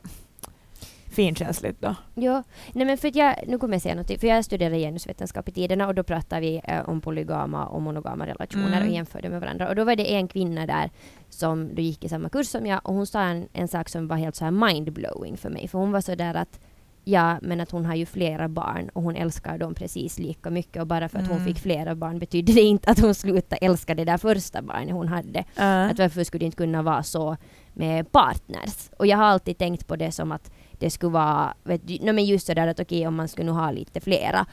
finkänsligt 1.15 1.81
då. 1.81 1.95
Ja, 2.15 2.43
nej 2.73 2.85
men 2.85 2.97
för 2.97 3.07
att 3.07 3.15
jag, 3.15 3.35
nu 3.47 3.57
kommer 3.57 3.73
jag 3.73 3.81
säga 3.81 3.95
något, 3.95 4.19
för 4.19 4.27
jag 4.27 4.45
studerade 4.45 4.79
genusvetenskap 4.79 5.49
i 5.49 5.51
tiderna 5.51 5.87
och 5.87 5.95
då 5.95 6.03
pratade 6.03 6.41
vi 6.41 6.61
eh, 6.63 6.89
om 6.89 7.01
polygama 7.01 7.65
och 7.65 7.81
monogama 7.81 8.27
relationer 8.27 8.77
Mm. 8.77 8.87
och 8.89 8.93
jämförde 8.93 9.29
med 9.29 9.41
varandra. 9.41 9.69
Och 9.69 9.75
då 9.75 9.83
var 9.83 9.95
det 9.95 10.13
en 10.13 10.27
kvinna 10.27 10.65
där 10.65 10.89
som 11.29 11.75
då 11.75 11.81
gick 11.81 12.03
i 12.03 12.09
samma 12.09 12.29
kurs 12.29 12.47
som 12.47 12.65
jag 12.65 12.79
och 12.83 12.93
hon 12.93 13.07
sa 13.07 13.21
en, 13.21 13.47
en 13.53 13.67
sak 13.67 13.89
som 13.89 14.07
var 14.07 14.15
helt 14.17 14.35
så 14.35 14.43
här 14.43 14.51
mindblowing 14.51 15.37
för 15.37 15.49
mig. 15.49 15.67
För 15.67 15.79
hon 15.79 15.91
var 15.91 16.01
så 16.01 16.15
där 16.15 16.33
att 16.33 16.59
ja, 17.07 17.37
men 17.41 17.61
att 17.61 17.71
hon 17.71 17.85
har 17.85 17.95
ju 17.95 18.05
flera 18.05 18.47
barn 18.47 18.89
och 18.93 19.03
hon 19.03 19.15
älskar 19.15 19.57
dem 19.57 19.73
precis 19.73 20.19
lika 20.19 20.49
mycket 20.49 20.81
och 20.81 20.87
bara 20.87 21.09
för 21.09 21.19
att 21.19 21.27
hon 21.27 21.37
Mm. 21.37 21.47
fick 21.47 21.59
flera 21.59 21.95
barn 21.95 22.19
betyder 22.19 22.53
det 22.53 22.61
inte 22.61 22.91
att 22.91 22.99
hon 22.99 23.15
slutade 23.15 23.65
älska 23.65 23.95
det 23.95 24.05
där 24.05 24.17
första 24.17 24.61
barnet 24.61 24.91
hon 24.93 25.07
hade. 25.07 25.39
Uh. 25.39 25.91
Att 25.91 25.99
varför 25.99 26.23
skulle 26.23 26.39
det 26.39 26.45
inte 26.45 26.57
kunna 26.57 26.81
vara 26.81 27.03
så 27.03 27.37
med 27.73 28.11
partners? 28.11 28.89
Och 28.97 29.07
jag 29.07 29.17
har 29.17 29.25
alltid 29.25 29.57
tänkt 29.57 29.87
på 29.87 29.95
det 29.95 30.11
som 30.11 30.31
att 30.31 30.51
det 30.79 30.89
skulle 30.89 31.11
vara, 31.13 31.53
vet 31.63 31.87
du, 31.87 31.97
no, 32.01 32.13
men 32.13 32.25
just 32.25 32.47
sådär 32.47 32.67
att 32.67 32.79
okej 32.79 33.07
om 33.07 33.15
man 33.15 33.27
skulle 33.27 33.45
nu 33.45 33.51
ha 33.51 33.71
lite 33.71 33.99
flera, 34.01 34.45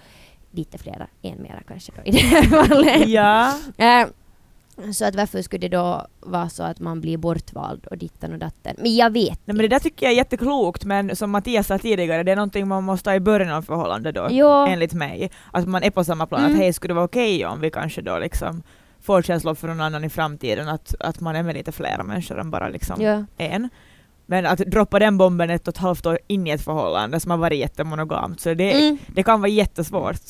lite 0.50 0.78
flera, 0.78 1.06
en 1.22 1.42
mera 1.42 1.60
kanske 1.68 1.92
då 1.96 2.02
i 2.04 2.10
det 2.10 2.18
här 2.18 2.42
fallet. 2.66 3.08
Ja. 3.08 3.54
Eh, 3.76 4.06
så 4.92 5.04
att 5.04 5.14
varför 5.14 5.42
skulle 5.42 5.68
det 5.68 5.76
då 5.76 6.06
vara 6.20 6.48
så 6.48 6.62
att 6.62 6.80
man 6.80 7.00
blir 7.00 7.16
bortvald 7.18 7.86
och 7.86 7.98
ditten 7.98 8.32
och 8.32 8.38
datten? 8.38 8.76
Men 8.78 8.96
jag 8.96 9.10
vet 9.10 9.38
Nej, 9.44 9.56
men 9.56 9.58
det 9.58 9.68
där 9.68 9.78
tycker 9.78 10.06
jag 10.06 10.12
är 10.12 10.16
jätteklokt, 10.16 10.84
men 10.84 11.16
som 11.16 11.30
Mattias 11.30 11.66
sa 11.66 11.78
tidigare, 11.78 12.22
det 12.22 12.32
är 12.32 12.36
någonting 12.36 12.68
man 12.68 12.84
måste 12.84 13.10
ha 13.10 13.14
i 13.14 13.20
början 13.20 13.50
av 13.54 13.62
förhållandet 13.62 14.14
då, 14.14 14.28
Jo. 14.30 14.48
enligt 14.48 14.92
mig. 14.92 15.30
Att 15.50 15.68
man 15.68 15.82
är 15.82 15.90
på 15.90 16.04
samma 16.04 16.26
plan, 16.26 16.40
Mm. 16.40 16.52
att 16.52 16.58
hej, 16.58 16.72
skulle 16.72 16.90
det 16.90 16.94
vara 16.96 17.04
okej 17.04 17.46
om 17.46 17.60
vi 17.60 17.70
kanske 17.70 18.02
då 18.02 18.18
liksom 18.18 18.62
får 19.00 19.22
känslor 19.22 19.54
för 19.54 19.68
någon 19.68 19.80
annan 19.80 20.04
i 20.04 20.08
framtiden, 20.08 20.68
att, 20.68 20.94
att 21.00 21.20
man 21.20 21.36
är 21.36 21.42
med 21.42 21.54
lite 21.54 21.72
flera 21.72 22.02
människor 22.02 22.40
än 22.40 22.50
bara 22.50 22.68
liksom 22.68 23.02
Ja. 23.02 23.24
en. 23.36 23.68
Men 24.32 24.46
att 24.46 24.58
droppa 24.58 24.98
den 24.98 25.18
bomben 25.18 25.50
ett 25.50 25.68
och 25.68 25.74
ett 25.74 25.78
halvt 25.78 26.06
år 26.06 26.18
in 26.26 26.46
i 26.46 26.50
ett 26.50 26.60
förhållande 26.60 27.20
som 27.20 27.30
har 27.30 27.38
varit 27.38 27.58
jättemonogamt, 27.58 28.40
så 28.40 28.54
det, 28.54 28.72
Mm. 28.72 28.98
det 29.14 29.22
kan 29.22 29.40
vara 29.40 29.48
jättesvårt. 29.50 30.20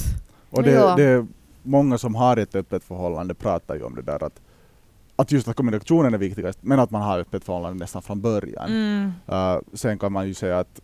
Och 0.51 0.63
det, 0.63 0.95
det 0.97 1.05
är 1.05 1.27
många 1.63 1.99
som 1.99 2.15
har 2.15 2.37
ett 2.37 2.55
öppet 2.55 2.85
förhållande 2.85 3.35
pratar 3.35 3.75
ju 3.75 3.83
om 3.83 3.95
det 3.95 4.03
där 4.03 4.25
att, 4.25 4.41
att 5.17 5.33
just 5.33 5.49
att 5.49 5.57
kommunikationen 5.57 6.15
är 6.15 6.19
viktigast, 6.19 6.59
men 6.63 6.81
att 6.81 6.91
man 6.91 7.03
har 7.03 7.19
ett 7.19 7.27
öppet 7.27 7.45
förhållande 7.45 7.79
nästan 7.79 8.03
från 8.03 8.21
början. 8.21 8.69
Mm. 8.71 9.13
Uh, 9.33 9.61
sen 9.73 9.99
kan 9.99 10.13
man 10.13 10.29
ju 10.29 10.35
säga 10.35 10.59
att, 10.59 10.81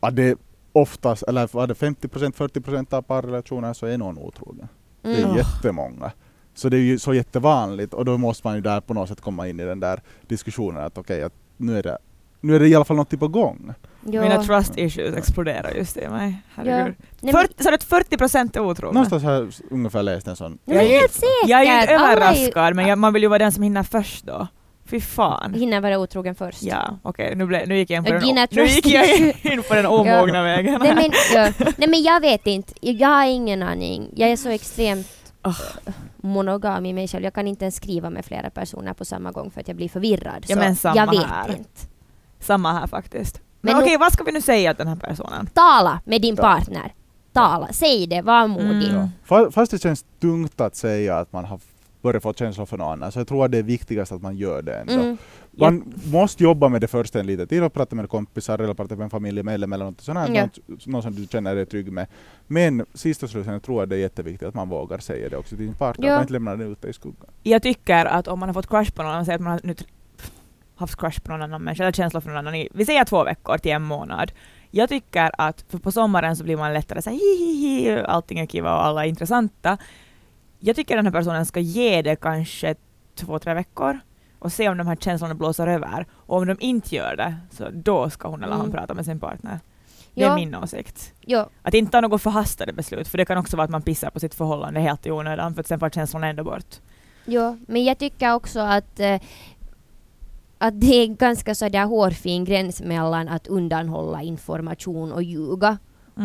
att 0.00 0.16
det 0.16 0.38
oftast, 0.72 1.22
eller 1.22 1.48
var 1.52 1.66
det 1.66 1.74
50% 1.74 2.32
40% 2.32 2.94
av 2.94 3.02
parrelationer 3.02 3.72
så 3.72 3.86
är 3.86 3.98
någon 3.98 4.18
otrogen. 4.18 4.68
Det 5.02 5.20
är 5.20 5.24
Mm. 5.24 5.36
jättemånga. 5.36 6.12
Så 6.54 6.68
det 6.68 6.76
är 6.76 6.80
ju 6.80 6.98
så 6.98 7.14
jättevanligt 7.14 7.94
och 7.94 8.04
då 8.04 8.18
måste 8.18 8.46
man 8.46 8.54
ju 8.56 8.60
där 8.62 8.80
på 8.80 8.94
något 8.94 9.08
sätt 9.08 9.20
komma 9.20 9.48
in 9.48 9.60
i 9.60 9.64
den 9.64 9.80
där 9.80 10.00
diskussionen 10.26 10.84
att 10.84 10.98
okej, 10.98 11.22
att 11.22 11.32
nu 11.56 11.78
är 11.78 11.82
det 11.82 11.98
nu 12.40 12.54
är 12.56 12.60
det 12.60 12.68
i 12.68 12.74
alla 12.74 12.84
fall 12.84 12.96
något 12.96 13.20
på 13.20 13.28
gång. 13.28 13.72
Ja. 14.10 14.22
Mina 14.22 14.42
trust 14.42 14.78
issues 14.78 15.16
exploderar 15.16 15.70
just 15.74 15.96
i 15.96 16.08
mig. 16.08 16.42
Herregud. 16.54 16.94
40, 17.32 17.62
så 17.64 17.74
att 17.74 17.84
40 17.84 18.16
procent 18.16 18.56
är 18.56 18.60
otrogna? 18.60 18.92
Någonstans 18.92 19.22
har 19.22 19.32
jag 19.32 19.52
ungefär 19.70 20.02
läst 20.02 20.26
en 20.28 20.36
sån. 20.36 20.58
Jag 20.64 20.82
är- 20.84 20.88
helt 21.00 21.12
säkert! 21.12 21.26
Jag 21.46 21.60
är 21.62 21.74
ju 21.74 21.80
inte 21.80 21.94
överraskad, 21.94 22.74
men 22.76 22.86
jag, 22.86 22.98
man 22.98 23.12
vill 23.12 23.22
ju 23.22 23.28
vara 23.28 23.38
den 23.38 23.52
som 23.52 23.62
hinner 23.62 23.82
först 23.82 24.26
då. 24.26 24.46
Fy 24.88 25.00
fan. 25.00 25.54
Hinner 25.54 25.80
vara 25.80 25.98
otrogen 25.98 26.34
först. 26.34 26.62
Ja, 26.62 26.98
okej, 27.02 27.34
nu, 27.36 27.46
blev- 27.46 27.68
nu 27.68 27.76
gick 27.78 27.90
jag 27.90 27.98
in 27.98 28.04
på 28.04 28.12
den, 28.12 28.20
dina 28.22 28.42
o- 28.44 28.46
nu 28.50 28.64
gick 28.66 28.86
jag 28.86 29.18
in 29.52 29.62
på 29.68 29.74
den 29.74 29.86
omogna 29.86 30.42
vägen. 30.42 30.80
Nej 30.82 30.94
men, 30.94 31.10
ja. 31.34 31.52
Nej 31.76 31.88
men 31.88 32.02
jag 32.02 32.20
vet 32.20 32.46
inte, 32.46 32.72
jag 32.80 33.08
har 33.08 33.24
ingen 33.26 33.62
aning. 33.62 34.10
Jag 34.16 34.30
är 34.30 34.36
så 34.36 34.48
extremt 34.48 35.06
eh, 35.46 35.52
monogam 36.16 36.86
i 36.86 36.92
mig 36.92 37.08
själv. 37.08 37.24
Jag 37.24 37.34
kan 37.34 37.46
inte 37.46 37.64
ens 37.64 37.74
skriva 37.76 38.10
med 38.10 38.24
flera 38.24 38.50
personer 38.50 38.92
på 38.92 39.04
samma 39.04 39.30
gång 39.32 39.50
för 39.50 39.60
att 39.60 39.68
jag 39.68 39.76
blir 39.76 39.88
förvirrad. 39.88 40.44
Ja, 40.48 40.74
så 40.74 40.92
jag 40.94 41.10
vet 41.10 41.22
här. 41.24 41.48
inte. 41.50 41.70
Samma 42.40 42.72
här 42.72 42.86
faktiskt. 42.86 43.40
Men, 43.60 43.74
Men 43.74 43.82
okej, 43.84 43.96
vad 43.98 44.12
ska 44.12 44.24
vi 44.24 44.32
nu 44.32 44.40
säga 44.40 44.74
till 44.74 44.84
den 44.86 44.88
här 44.88 45.08
personen? 45.08 45.46
Tala 45.46 46.00
med 46.04 46.22
din 46.22 46.34
Ja. 46.34 46.42
partner. 46.42 46.92
Tala, 47.32 47.68
säg 47.72 48.06
det, 48.06 48.22
var 48.22 48.46
modig. 48.46 48.88
Mm. 48.90 48.94
Ja. 48.94 49.08
Fa- 49.26 49.50
Fast 49.50 49.70
det 49.72 49.78
känns 49.82 50.04
tungt 50.20 50.60
att 50.60 50.76
säga 50.76 51.18
att 51.18 51.32
man 51.32 51.44
har 51.44 51.60
börjar 52.02 52.20
få 52.20 52.32
känslor 52.34 52.66
för 52.66 52.76
någon 52.78 52.92
annan. 52.92 53.12
Så 53.12 53.18
jag 53.20 53.28
tror 53.28 53.44
att 53.44 53.50
det 53.50 53.58
är 53.58 53.62
viktigast 53.62 54.12
att 54.12 54.22
man 54.22 54.36
gör 54.36 54.62
det 54.62 54.74
ändå. 54.74 54.92
Mm. 54.92 55.18
Man 55.58 55.94
måste 56.12 56.42
jobba 56.44 56.68
med 56.68 56.80
det 56.80 56.86
först 56.88 57.16
en 57.16 57.26
liten 57.26 57.46
tid 57.48 57.62
och 57.62 57.72
prata 57.74 57.96
med 57.96 58.08
kompisar 58.08 58.58
eller 58.58 58.74
prata 58.74 58.96
med 58.96 59.04
en 59.04 59.10
familjemedlem 59.10 59.72
eller 59.72 59.84
något 59.84 60.00
sånt 60.00 60.18
här, 60.18 60.28
Ja. 60.34 60.42
något, 60.42 60.86
någon 60.86 61.02
som 61.02 61.14
du 61.14 61.26
känner 61.26 61.54
dig 61.54 61.66
trygg 61.66 61.92
med. 61.92 62.06
Men 62.46 62.86
sist 62.94 63.22
och 63.22 63.30
slutligen 63.30 63.60
tror 63.60 63.82
jag 63.82 63.88
det 63.88 63.96
är 63.96 64.00
jätteviktigt 64.00 64.48
att 64.48 64.54
man 64.54 64.68
vågar 64.68 64.98
säga 64.98 65.28
det 65.28 65.36
också 65.36 65.56
till 65.56 65.66
sin 65.66 65.74
partner, 65.74 66.06
Ja. 66.06 66.12
att 66.12 66.16
man 66.18 66.22
inte 66.22 66.32
lämnar 66.32 66.56
den 66.56 66.72
ute 66.72 66.88
i 66.88 66.92
skuggan. 66.92 67.26
Jag 67.42 67.62
tycker 67.62 68.04
att 68.06 68.28
om 68.28 68.38
man 68.40 68.48
har 68.48 68.54
fått 68.54 68.68
crush 68.68 68.92
på 68.92 69.02
någon, 69.02 69.24
säg 69.24 69.34
att 69.34 69.40
man 69.40 69.52
har 69.52 69.60
nu 69.64 69.74
haft 70.76 70.96
crush 71.00 71.20
på 71.20 71.32
någon 71.32 71.42
annan 71.42 71.62
människa, 71.62 71.82
eller 71.82 71.92
känslor 71.92 72.20
för 72.20 72.28
någon 72.28 72.38
annan 72.38 72.54
i, 72.54 72.68
vi 72.74 72.84
säger 72.86 73.04
två 73.04 73.24
veckor 73.24 73.58
till 73.58 73.72
en 73.72 73.82
månad. 73.82 74.32
Jag 74.70 74.88
tycker 74.88 75.30
att, 75.38 75.64
för 75.68 75.78
på 75.78 75.92
sommaren 75.92 76.36
så 76.36 76.44
blir 76.44 76.56
man 76.56 76.72
lättare 76.72 77.02
såhär 77.02 77.16
hi 77.16 77.36
hi 77.38 77.90
hi, 77.90 77.98
allting 78.00 78.38
är 78.38 78.46
kiva 78.46 78.74
och 78.74 78.84
alla 78.84 79.04
är 79.04 79.08
intressanta. 79.08 79.78
Jag 80.58 80.76
tycker 80.76 80.96
den 80.96 81.06
här 81.06 81.12
personen 81.12 81.46
ska 81.46 81.60
ge 81.60 82.02
det 82.02 82.16
kanske 82.16 82.74
två, 83.14 83.38
tre 83.38 83.54
veckor 83.54 83.98
och 84.38 84.52
se 84.52 84.68
om 84.68 84.76
de 84.78 84.86
här 84.86 84.96
känslorna 84.96 85.34
blåser 85.34 85.66
över. 85.66 86.06
Och 86.12 86.36
om 86.36 86.46
de 86.46 86.56
inte 86.60 86.94
gör 86.94 87.16
det, 87.16 87.36
så 87.50 87.68
då 87.72 88.10
ska 88.10 88.28
hon 88.28 88.42
eller 88.42 88.52
han 88.52 88.60
Mm. 88.66 88.72
prata 88.72 88.94
med 88.94 89.04
sin 89.04 89.20
partner. 89.20 89.60
Det 90.14 90.22
är 90.22 90.26
Ja, 90.28 90.34
min 90.34 90.54
åsikt. 90.54 91.12
ja, 91.20 91.48
Att 91.62 91.74
inte 91.74 91.92
ta 91.92 92.00
något 92.00 92.22
förhastade 92.22 92.72
beslut, 92.72 93.08
för 93.08 93.18
det 93.18 93.24
kan 93.24 93.38
också 93.38 93.56
vara 93.56 93.64
att 93.64 93.70
man 93.70 93.82
pissar 93.82 94.10
på 94.10 94.20
sitt 94.20 94.34
förhållande 94.34 94.80
helt 94.80 95.06
i 95.06 95.10
onödan, 95.10 95.54
för 95.54 95.60
att 95.60 95.66
sen 95.66 95.80
får 95.80 95.90
känslorna 95.90 96.26
ändå 96.28 96.44
bort. 96.44 96.74
ja, 97.24 97.56
men 97.68 97.84
jag 97.84 97.98
tycker 97.98 98.34
också 98.34 98.60
att 98.60 99.00
eh, 99.00 99.20
att 100.58 100.80
det 100.80 101.02
är 101.02 101.06
ganska 101.06 101.54
sådär 101.54 101.84
hårfin 101.84 102.44
gräns 102.44 102.82
mellan 102.82 103.28
att 103.28 103.46
undanhålla 103.46 104.22
information 104.22 105.12
och 105.12 105.22
ljuga. 105.22 105.78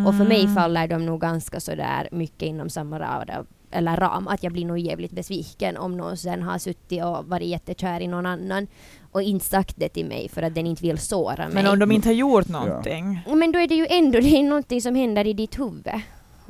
Och 0.08 0.16
för 0.18 0.26
mig 0.26 0.42
Mm. 0.42 0.56
faller 0.56 0.88
de 0.88 1.06
nog 1.06 1.22
ganska 1.22 1.60
sådär 1.60 2.10
mycket 2.12 2.42
inom 2.48 2.70
samma 2.70 3.00
ram, 3.00 3.46
eller 3.72 3.98
ram, 3.98 4.28
att 4.28 4.44
jag 4.44 4.54
blir 4.54 4.66
nog 4.66 4.80
jävligt 4.80 5.12
besviken 5.12 5.78
om 5.78 5.98
någon 5.98 6.18
sen 6.18 6.42
har 6.44 6.58
suttit 6.58 7.04
och 7.04 7.26
varit 7.26 7.48
jättekär 7.48 8.00
i 8.02 8.08
någon 8.08 8.26
annan 8.26 8.68
och 9.12 9.22
inte 9.22 9.46
sagt 9.46 9.76
det 9.78 9.90
till 9.90 10.06
mig 10.06 10.30
för 10.30 10.42
att 10.42 10.56
den 10.56 10.68
inte 10.68 10.82
vill 10.84 10.98
såra 10.98 11.46
mig. 11.46 11.54
Men 11.54 11.68
om 11.68 11.80
de 11.80 11.92
inte 11.92 12.10
har 12.10 12.14
gjort 12.14 12.48
någonting. 12.48 13.20
Men 13.28 13.52
då 13.52 13.60
är 13.60 13.68
det 13.68 13.76
ju 13.76 13.88
ändå 13.90 14.20
det 14.20 14.38
är 14.38 14.44
någonting 14.44 14.82
som 14.82 14.96
händer 14.96 15.28
i 15.28 15.34
ditt 15.34 15.60
huvud. 15.60 15.88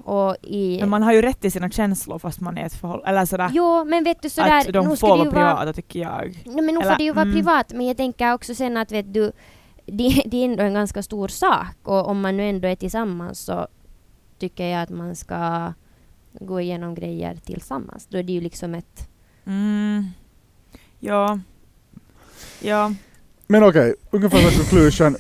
Och 0.04 0.36
i... 0.42 0.78
Men 0.80 0.90
man 0.90 1.04
har 1.04 1.14
ju 1.14 1.22
rätt 1.22 1.42
till 1.42 1.52
sina 1.52 1.70
känslor 1.70 2.20
fast 2.20 2.40
man 2.40 2.58
är 2.58 2.62
i 2.62 2.66
ett 2.66 2.74
förhållande. 2.74 3.10
Eller 3.10 3.26
sådär. 3.26 3.50
Jo, 3.54 3.86
men 3.86 4.04
vet 4.04 4.22
du 4.22 4.30
sådär... 4.30 4.60
att 4.60 4.74
de 4.74 4.88
nu 4.88 4.96
får 4.96 5.08
vara 5.08 5.32
privata 5.32 5.74
tycker 5.74 6.00
jag. 6.00 6.44
Nej, 6.46 6.56
men 6.56 6.76
nog 6.76 6.84
Eller, 6.84 6.92
får 6.92 6.98
det 6.98 7.04
ju 7.04 7.14
vara 7.14 7.26
mm. 7.26 7.36
privat, 7.36 7.74
men 7.74 7.88
jag 7.88 7.98
tänker 7.98 8.34
också 8.34 8.56
sen 8.56 8.78
att 8.78 8.92
vet 8.92 9.14
du, 9.14 9.32
det, 9.86 10.24
det 10.26 10.38
är 10.38 10.46
ändå 10.46 10.64
en 10.64 10.74
ganska 10.74 11.04
stor 11.04 11.28
sak 11.28 11.76
och 11.84 12.08
om 12.08 12.22
man 12.22 12.38
nu 12.38 12.50
ändå 12.50 12.68
är 12.68 12.76
tillsammans 12.76 13.40
så 13.40 13.68
tycker 14.40 14.66
jag 14.66 14.82
att 14.82 14.90
man 14.90 15.16
ska 15.16 15.74
gå 16.34 16.62
igenom 16.62 16.96
grejer 16.96 17.36
tillsammans. 17.46 18.08
Då 18.08 18.18
är 18.18 18.24
det 18.24 18.34
ju 18.34 18.42
liksom 18.42 18.76
ett... 18.76 19.10
Mm. 19.46 20.06
Ja. 21.00 21.40
Ja. 22.60 22.94
Men 23.48 23.64
okej, 23.64 23.96
ungefär 24.12 24.40
som 24.40 24.52
conclusion. 24.52 25.16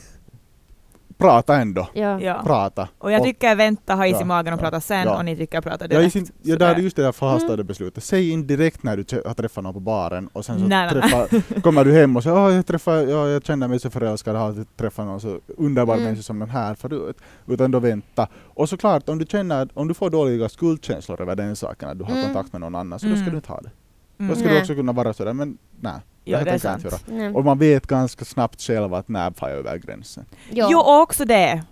Prata 1.22 1.56
ändå. 1.56 1.88
Ja. 1.94 2.22
ja. 2.22 2.42
Prata. 2.46 2.88
Och 2.98 3.12
jag 3.12 3.24
tycker 3.24 3.56
vänta, 3.56 3.96
ha 3.96 4.06
is 4.08 4.12
Ja, 4.14 4.22
i 4.22 4.26
magen 4.26 4.54
och 4.54 4.60
ja, 4.60 4.64
prata 4.64 4.82
sen 4.82 5.04
ja. 5.04 5.18
och 5.18 5.26
ni 5.26 5.36
tycker 5.38 5.62
prata 5.62 5.88
direkt. 5.88 6.06
är 6.06 6.10
sin, 6.10 6.28
jag 6.42 6.54
Sådär. 6.54 6.68
där 6.68 6.76
är 6.76 6.80
just 6.80 6.96
det 6.96 7.02
där 7.04 7.12
förhastade 7.12 7.54
Mm. 7.54 7.68
beslutet. 7.68 8.04
Säg 8.04 8.30
in 8.30 8.48
direkt 8.48 8.84
när 8.84 8.98
du 8.98 9.22
har 9.26 9.34
träffat 9.34 9.64
någon 9.64 9.74
på 9.74 9.80
baren 9.80 10.30
och 10.34 10.46
sen 10.46 10.60
så 10.60 10.66
Nej, 10.68 10.90
nej, 10.94 11.02
träffar, 11.02 11.62
kommer 11.62 11.86
du 11.86 11.94
hem 11.94 12.16
och 12.18 12.24
säger 12.24 12.36
oh, 12.48 12.54
jag, 12.56 12.66
träffar, 12.66 12.94
ja, 12.96 13.28
jag 13.28 13.46
känner 13.46 13.68
mig 13.68 13.80
så 13.80 13.90
förälskad, 13.90 14.36
har 14.36 14.66
träffat 14.78 15.06
någon 15.06 15.22
så 15.22 15.40
underbar 15.58 15.94
Mm. 15.94 16.04
människa 16.06 16.22
som 16.24 16.40
den 16.40 16.50
här 16.50 16.76
förut. 16.76 17.18
Utan 17.48 17.72
då 17.72 17.80
vänta. 17.80 18.28
Och 18.48 18.70
såklart, 18.70 19.10
om 19.10 19.18
du 19.18 19.26
känner, 19.26 19.70
om 19.74 19.88
du 19.88 19.94
får 19.94 20.10
dåliga 20.10 20.50
skuldkänslor 20.50 21.22
över 21.22 21.36
den 21.36 21.56
saken, 21.56 21.90
att 21.90 21.98
du 22.00 22.04
har 22.04 22.12
Mm. 22.12 22.24
kontakt 22.26 22.54
med 22.54 22.62
någon 22.62 22.76
annan, 22.76 23.00
så 23.00 23.06
då 23.06 23.12
ska 23.14 23.22
Mm. 23.22 23.32
du 23.32 23.36
inte 23.38 23.52
ha 23.52 23.62
det. 23.62 23.70
Då 24.18 24.24
Mm. 24.24 24.36
ska 24.36 24.44
du 24.48 24.50
Nej. 24.54 24.62
också 24.62 24.76
kunna 24.76 24.92
vara 24.92 25.14
sådär, 25.14 25.34
men 25.34 25.58
nej. 25.80 25.94
Ja, 26.24 26.44
det 26.44 26.52
är 26.52 26.58
sant. 26.58 26.86
göra. 27.10 27.36
Och 27.36 27.46
man 27.46 27.60
vet 27.60 27.88
ganska 27.88 28.26
snabbt 28.26 28.62
själv 28.62 28.94
att 28.94 29.08
när 29.08 29.32
far 29.32 29.50
jag 29.50 29.58
över 29.58 29.78
gränsen. 29.78 30.26
Ja. 30.50 30.68
Jo, 30.72 30.80
och 30.80 31.02
också 31.02 31.26
det. 31.26 31.64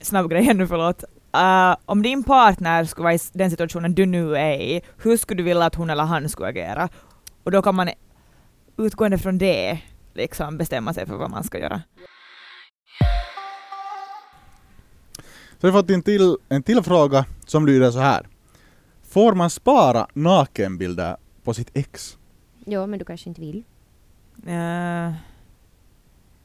Snabb 0.00 0.30
grej 0.30 0.54
nu, 0.54 0.66
förlåt. 0.66 1.04
Uh, 1.36 1.76
om 1.84 2.02
din 2.02 2.24
partner 2.24 2.84
skulle 2.84 3.04
vara 3.04 3.14
i 3.14 3.18
den 3.32 3.50
situationen 3.50 3.94
du 3.94 4.06
nu 4.06 4.36
är 4.36 4.54
i, 4.54 4.82
hur 5.02 5.16
skulle 5.16 5.38
du 5.38 5.42
vilja 5.42 5.64
att 5.64 5.74
hon 5.74 5.90
eller 5.90 6.04
han 6.04 6.28
skulle 6.28 6.48
agera? 6.48 6.88
Och 7.44 7.50
då 7.50 7.62
kan 7.62 7.74
man 7.74 7.90
utgående 8.76 9.18
från 9.18 9.38
det 9.38 9.78
liksom 10.14 10.58
bestämma 10.58 10.94
sig 10.94 11.06
för 11.06 11.16
vad 11.16 11.30
man 11.30 11.44
ska 11.44 11.58
göra. 11.58 11.82
Så 15.60 15.66
vi 15.66 15.70
har 15.70 15.80
fått 15.80 15.90
en 15.90 16.02
till, 16.02 16.36
en 16.48 16.62
till 16.62 16.82
fråga 16.82 17.24
som 17.46 17.66
lyder 17.66 17.90
så 17.90 17.98
här. 17.98 18.26
Får 19.08 19.34
man 19.34 19.50
spara 19.50 20.06
nakenbilder 20.12 21.16
på 21.44 21.54
sitt 21.54 21.70
ex? 21.74 22.18
Jo, 22.66 22.86
men 22.86 22.98
du 22.98 23.04
kanske 23.04 23.28
inte 23.28 23.40
vill. 23.40 23.64
Eh, 24.46 25.12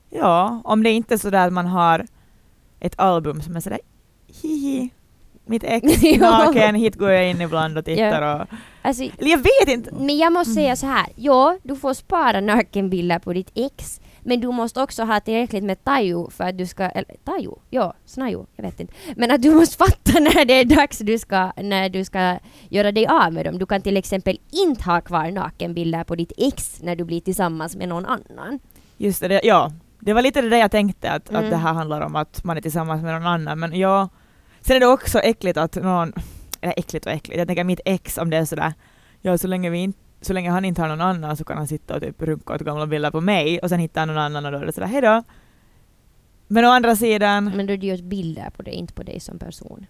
ja, 0.09 0.61
om 0.63 0.83
det 0.83 0.89
inte 0.91 1.13
är 1.13 1.17
så 1.17 1.29
där 1.29 1.47
att 1.47 1.53
man 1.53 1.65
har 1.65 2.05
ett 2.79 2.99
album 2.99 3.41
som 3.41 3.55
är 3.55 3.59
sådär 3.59 3.79
hihi, 4.41 4.89
mitt 5.45 5.63
ex 5.63 6.03
naken, 6.19 6.75
hit 6.75 6.95
går 6.95 7.11
jag 7.11 7.29
in 7.29 7.41
ibland 7.41 7.77
och 7.77 7.85
tittar 7.85 8.41
och... 8.41 8.47
Alltså, 8.81 9.03
Eller 9.03 9.31
jag 9.31 9.37
vet 9.37 9.67
inte! 9.67 9.91
Men 9.95 10.17
jag 10.17 10.33
måste 10.33 10.53
säga 10.53 10.75
så 10.75 10.85
här. 10.85 11.07
Ja, 11.15 11.57
du 11.63 11.75
får 11.75 11.93
spara 11.93 12.41
nakenbilder 12.41 13.19
på 13.19 13.33
ditt 13.33 13.51
ex. 13.53 14.00
Men 14.23 14.41
du 14.41 14.47
måste 14.47 14.81
också 14.81 15.03
ha 15.03 15.19
tillräckligt 15.19 15.63
med 15.63 15.83
tajo 15.83 16.29
för 16.29 16.43
att 16.43 16.57
du 16.57 16.65
ska... 16.65 16.83
Eller 16.83 17.15
tajo? 17.23 17.59
Ja, 17.69 17.93
snajo. 18.05 18.45
Jag 18.55 18.63
vet 18.63 18.79
inte. 18.79 18.93
Men 19.15 19.31
att 19.31 19.41
du 19.41 19.55
måste 19.55 19.77
fatta 19.77 20.19
när 20.19 20.45
det 20.45 20.53
är 20.53 20.65
dags 20.65 20.99
du 20.99 21.19
ska, 21.19 21.51
när 21.57 21.89
du 21.89 22.05
ska 22.05 22.37
göra 22.69 22.91
dig 22.91 23.07
av 23.07 23.33
med 23.33 23.45
dem. 23.45 23.59
Du 23.59 23.65
kan 23.65 23.81
till 23.81 23.97
exempel 23.97 24.39
inte 24.51 24.83
ha 24.83 25.01
kvar 25.01 25.31
nakenbilder 25.31 26.03
på 26.03 26.15
ditt 26.15 26.31
ex 26.37 26.81
när 26.81 26.95
du 26.95 27.03
blir 27.03 27.21
tillsammans 27.21 27.75
med 27.75 27.89
någon 27.89 28.05
annan. 28.05 28.59
Just 28.97 29.21
det, 29.21 29.41
ja. 29.43 29.71
Det 29.99 30.13
var 30.13 30.21
lite 30.21 30.41
det 30.41 30.49
där 30.49 30.57
jag 30.57 30.71
tänkte, 30.71 31.11
att, 31.11 31.29
Mm. 31.29 31.43
att 31.43 31.49
det 31.49 31.57
här 31.57 31.73
handlar 31.73 32.01
om 32.01 32.15
att 32.15 32.43
man 32.43 32.57
är 32.57 32.61
tillsammans 32.61 33.03
med 33.03 33.13
någon 33.13 33.27
annan. 33.27 33.59
Men 33.59 33.79
ja, 33.79 34.09
sen 34.61 34.75
är 34.75 34.79
det 34.79 34.87
också 34.87 35.19
äckligt 35.19 35.57
att 35.57 35.75
någon, 35.75 36.13
eller 36.61 36.73
äckligt 36.77 37.05
och 37.05 37.11
äckligt, 37.11 37.37
jag 37.37 37.47
tänker 37.47 37.63
mitt 37.63 37.79
ex 37.85 38.17
om 38.17 38.29
det 38.29 38.37
är 38.37 38.45
sådär, 38.45 38.73
ja 39.21 39.37
så 39.37 39.47
länge, 39.47 39.69
vi 39.69 39.77
inte, 39.77 39.99
så 40.21 40.33
länge 40.33 40.51
han 40.51 40.65
inte 40.65 40.81
har 40.81 40.89
någon 40.89 41.01
annan 41.01 41.37
så 41.37 41.43
kan 41.43 41.57
han 41.57 41.67
sitta 41.67 41.95
och 41.95 42.01
typ 42.01 42.21
runka 42.21 42.53
åt 42.53 42.61
gamla 42.61 42.87
bilder 42.87 43.11
på 43.11 43.21
mig 43.21 43.59
och 43.59 43.69
sen 43.69 43.79
hittar 43.79 44.01
han 44.01 44.07
någon 44.07 44.17
annan 44.17 44.45
och 44.45 44.51
då 44.51 44.57
är 44.57 44.65
det 44.65 44.71
sådär 44.71 44.87
hejdå. 44.87 45.23
Men 46.47 46.65
å 46.65 46.69
andra 46.69 46.95
sidan, 46.95 47.45
Men 47.55 47.67
då 47.67 47.73
är 47.73 47.77
det 47.77 47.87
just 47.87 48.03
bilder 48.03 48.49
på 48.49 48.61
dig, 48.63 48.73
inte 48.73 48.93
på 48.93 49.03
dig 49.03 49.19
som 49.19 49.39
person. 49.39 49.85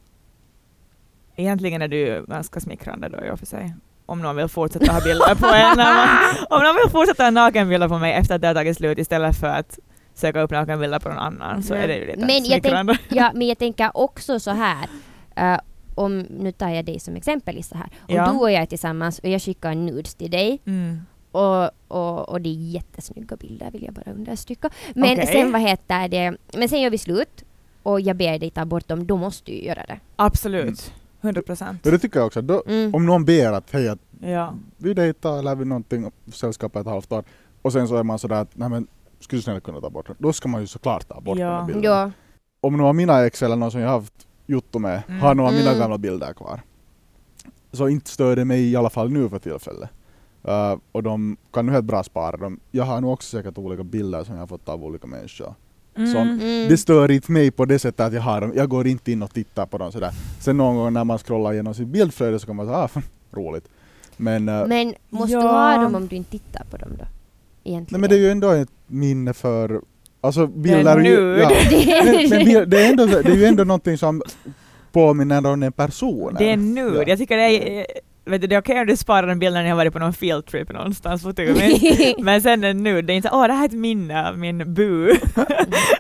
egentligen 1.36 1.82
är 1.82 1.88
det 1.88 1.96
ju 1.96 2.26
ganska 2.26 2.60
smickrande 2.60 3.10
då 3.10 3.26
i 3.26 3.32
och 3.32 3.40
för 3.40 3.46
sig. 3.46 3.76
Om 4.06 4.22
någon 4.22 4.36
vill 4.36 4.48
fortsätta 4.48 4.92
ha 4.94 5.02
bilder 5.02 5.36
på 5.36 5.46
en. 5.48 5.80
Om 6.58 6.64
någon 6.64 6.76
vill 6.76 6.92
fortsätta 6.92 7.24
ha 7.24 7.32
nakenbilder 7.32 7.88
på 7.88 7.98
mig 7.98 8.14
efter 8.14 8.36
att 8.36 8.42
det 8.42 8.48
har 8.48 8.56
tagit 8.56 8.78
slut 8.78 8.98
istället 8.98 9.36
för 9.36 9.48
att 9.48 9.80
söka 10.14 10.42
upp 10.42 10.52
nakenbilder 10.52 11.00
på 11.00 11.10
någon 11.10 11.18
annan 11.18 11.64
så 11.64 11.74
är 11.74 11.88
det 11.88 11.98
ju 11.98 12.06
lite 12.06 12.26
Men 12.26 12.30
jag 12.44 12.62
smickrande. 12.62 12.98
Ja, 13.10 13.32
men 13.36 13.48
jag 13.48 13.58
tänker 13.58 13.98
också 13.98 14.40
så 14.40 14.52
här. 14.52 14.90
eh, 15.36 15.60
om, 15.96 16.20
nu 16.20 16.52
tar 16.52 16.70
jag 16.70 16.86
dig 16.86 17.00
som 17.00 17.16
exempel 17.16 17.58
i 17.58 17.64
så 17.64 17.76
här. 17.78 17.90
Om 18.10 18.16
Ja. 18.16 18.32
du 18.32 18.38
och 18.40 18.52
jag 18.52 18.62
är 18.62 18.66
tillsammans 18.66 19.20
och 19.20 19.30
jag 19.30 19.42
skickar 19.42 19.76
nudes 19.76 20.16
till 20.16 20.32
dig 20.32 20.60
Mm. 20.66 21.00
och, 21.32 21.70
och, 21.88 22.30
och 22.30 22.42
det 22.42 22.50
är 22.50 22.54
jättesnygga 22.54 23.36
bilder 23.36 23.72
vill 23.72 23.84
jag 23.84 23.94
bara 23.94 24.12
understryka. 24.12 24.70
Men 24.96 25.12
Okej. 25.14 25.28
sen 25.28 25.52
vad 25.52 25.62
heter 25.62 26.08
det, 26.08 26.38
men 26.58 26.70
sen 26.70 26.82
gör 26.82 26.90
vi 26.90 26.98
slut 26.98 27.44
och 27.84 28.02
jag 28.02 28.16
ber 28.18 28.40
dig 28.40 28.50
ta 28.50 28.66
bort 28.66 28.88
dem, 28.88 29.08
då 29.08 29.18
måste 29.18 29.52
du 29.52 29.58
ju 29.58 29.64
göra 29.66 29.84
det. 29.88 30.00
Absolut. 30.16 30.94
100 31.22 31.42
procent. 31.42 31.82
Ja, 31.84 31.92
det 31.92 32.00
tycker 32.00 32.20
jag 32.20 32.28
också. 32.28 32.42
Då, 32.42 32.64
Mm. 32.68 32.96
om 32.96 33.06
någon 33.06 33.26
ber 33.26 33.52
att 33.52 33.72
hej, 33.72 33.90
att 33.90 34.00
Ja. 34.22 34.54
vi 34.78 34.94
dejtar 34.94 35.40
eller 35.40 35.56
vi 35.56 35.66
någonting, 35.66 36.12
sällskap 36.34 36.76
ett 36.76 36.86
halvt 36.86 37.12
år, 37.12 37.24
och 37.62 37.74
sen 37.74 37.88
så 37.88 37.96
är 37.96 38.04
man 38.04 38.20
sådär 38.20 38.36
att 38.42 38.50
nej 38.58 38.70
men 38.70 38.88
skulle 39.20 39.38
du 39.38 39.44
snälla 39.44 39.60
kunna 39.60 39.82
ta 39.82 39.90
bort 39.90 40.08
den? 40.08 40.16
Då 40.20 40.34
ska 40.34 40.50
man 40.50 40.62
ju 40.62 40.68
såklart 40.68 41.08
ta 41.08 41.22
bort 41.22 41.38
Ja. 41.40 41.48
de 41.48 41.54
här 41.56 41.66
bilderna. 41.66 41.96
Ja. 41.96 42.12
Om 42.62 42.78
någon 42.78 42.88
av 42.88 42.96
mina 42.96 43.26
ex 43.26 43.44
eller 43.44 43.56
någon 43.56 43.72
som 43.72 43.82
jag 43.82 43.88
har 43.88 43.96
haft 44.00 44.28
jotto 44.52 44.80
med 44.80 45.04
Mm. 45.08 45.22
har 45.22 45.36
några 45.36 45.50
av 45.50 45.56
mina 45.56 45.68
Mm. 45.70 45.80
gamla 45.80 45.98
bilder 45.98 46.34
kvar. 46.34 46.62
Så 47.72 47.88
inte 47.88 48.10
stör 48.10 48.36
det 48.36 48.46
mig 48.46 48.72
i 48.72 48.76
alla 48.76 48.90
fall 48.90 49.10
nu 49.12 49.30
för 49.30 49.40
tillfället. 49.40 49.90
Uh, 50.48 50.78
och 50.92 51.04
de 51.04 51.38
kan 51.54 51.66
nu 51.66 51.72
helt 51.72 51.86
bra 51.86 52.04
spara 52.04 52.38
dem. 52.38 52.60
Jag 52.72 52.84
har 52.84 53.02
nog 53.02 53.14
också 53.14 53.38
säkert 53.38 53.58
olika 53.58 53.84
bilder 53.84 54.24
som 54.24 54.34
jag 54.36 54.42
har 54.42 54.48
fått 54.48 54.70
av 54.70 54.84
olika 54.84 55.08
människor. 55.08 55.54
Mm. 55.96 56.12
Som- 56.12 56.22
Mm. 56.22 56.70
Det 56.70 56.78
stör 56.78 57.12
inte 57.12 57.32
mig 57.32 57.52
på 57.52 57.66
det 57.66 57.80
sättet 57.80 58.00
att 58.00 58.14
jag 58.14 58.22
har 58.22 58.42
dem. 58.42 58.52
Jag 58.56 58.70
går 58.70 58.88
inte 58.88 59.12
in 59.12 59.24
och 59.24 59.34
tittar 59.34 59.66
på 59.66 59.78
dem 59.78 59.92
sådär. 59.92 60.12
Sen 60.40 60.58
någon 60.58 60.76
gång 60.76 60.94
när 60.94 61.04
man 61.04 61.18
scrollar 61.18 61.54
igenom 61.54 61.74
sitt 61.74 61.88
bildflöde 61.88 62.40
så 62.40 62.48
kan 62.48 62.56
man 62.56 62.66
säga 62.66 62.78
ah, 62.78 62.90
roligt. 63.32 63.68
Men, 64.18 64.50
uh, 64.50 64.68
Men 64.68 64.94
måste 65.10 65.36
du 65.36 65.42
Ja. 65.42 65.52
ha 65.76 65.84
dem 65.84 65.96
om 65.96 66.08
du 66.08 66.16
inte 66.16 66.32
tittar 66.32 66.66
på 66.72 66.78
dem 66.78 66.90
då? 66.90 66.96
nej, 66.98 67.08
Egentligen. 67.64 68.02
men 68.02 68.10
det 68.10 68.16
är 68.16 68.20
ju 68.20 68.30
ändå 68.32 68.50
ett 68.52 68.70
minne 68.88 69.34
för... 69.34 69.82
Alltså 70.22 70.48
bilder... 70.48 70.98
är 70.98 71.04
ju- 71.04 71.38
ja. 71.42 71.50
Det- 71.70 72.04
men, 72.06 72.30
men 72.30 72.46
bil- 72.46 72.70
det, 72.70 72.86
är 72.86 72.90
ändå, 72.90 73.06
det 73.06 73.32
är 73.32 73.36
ju 73.36 73.46
ändå 73.46 73.64
någonting 73.64 73.98
som 73.98 74.22
påminner 74.92 75.46
om 75.46 75.64
en 75.64 75.72
person. 75.72 76.36
Det 76.40 76.50
är 76.52 76.58
nude. 76.58 76.98
Ja. 76.98 77.04
Jag 77.08 77.18
tycker 77.18 77.38
det 77.38 77.44
är, 77.80 77.86
vet 78.26 78.42
du, 78.42 78.48
det 78.48 78.56
är 78.56 78.60
okej 78.62 78.80
om 78.82 78.88
du 78.88 78.98
sparar 78.98 79.28
den 79.28 79.40
bilden 79.40 79.54
när 79.54 79.64
ni 79.64 79.70
har 79.70 79.78
varit 79.78 79.94
på 79.94 80.00
någon 80.00 80.14
field 80.14 80.46
trip 80.46 80.70
någonstans 80.74 81.24
på 81.24 81.34
tur. 81.34 81.56
Men, 82.18 82.26
men 82.26 82.42
sen 82.42 82.64
är 82.64 82.74
nude, 82.74 83.02
det 83.02 83.14
är 83.14 83.16
inte 83.16 83.30
så 83.30 83.36
åh 83.42 83.48
det 83.48 83.54
här 83.54 83.62
är 83.64 83.66
ett 83.68 83.74
minne 83.74 84.30
av 84.30 84.38
min 84.38 84.74
bu. 84.74 85.06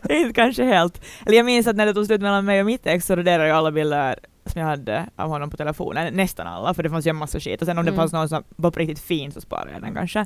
det 0.03 0.13
är 0.13 0.19
inte 0.21 0.33
kanske 0.33 0.63
helt... 0.63 1.01
Eller 1.25 1.37
jag 1.37 1.45
minns 1.45 1.67
att 1.67 1.75
när 1.75 1.85
det 1.85 1.93
tog 1.93 2.05
slut 2.05 2.21
mellan 2.21 2.45
mig 2.45 2.59
och 2.59 2.65
mitt 2.65 2.87
ex 2.87 3.05
så 3.05 3.15
raderade 3.15 3.47
jag 3.49 3.57
alla 3.57 3.71
bilder 3.71 4.15
som 4.45 4.61
jag 4.61 4.67
hade 4.67 5.05
av 5.15 5.29
honom 5.29 5.49
på 5.49 5.57
telefonen, 5.57 6.13
nästan 6.13 6.47
alla, 6.47 6.73
för 6.73 6.83
det 6.83 6.89
fanns 6.89 7.07
ju 7.07 7.09
en 7.09 7.15
massa 7.15 7.39
skit. 7.39 7.61
Och 7.61 7.65
sen 7.67 7.77
om 7.77 7.85
det 7.85 7.91
Mm. 7.91 7.99
fanns 7.99 8.13
någon 8.13 8.29
som 8.29 8.43
var 8.55 8.71
på 8.71 8.79
riktigt 8.79 8.99
fin 8.99 9.31
så 9.31 9.41
sparade 9.41 9.71
jag 9.73 9.81
den 9.81 9.93
kanske. 9.95 10.25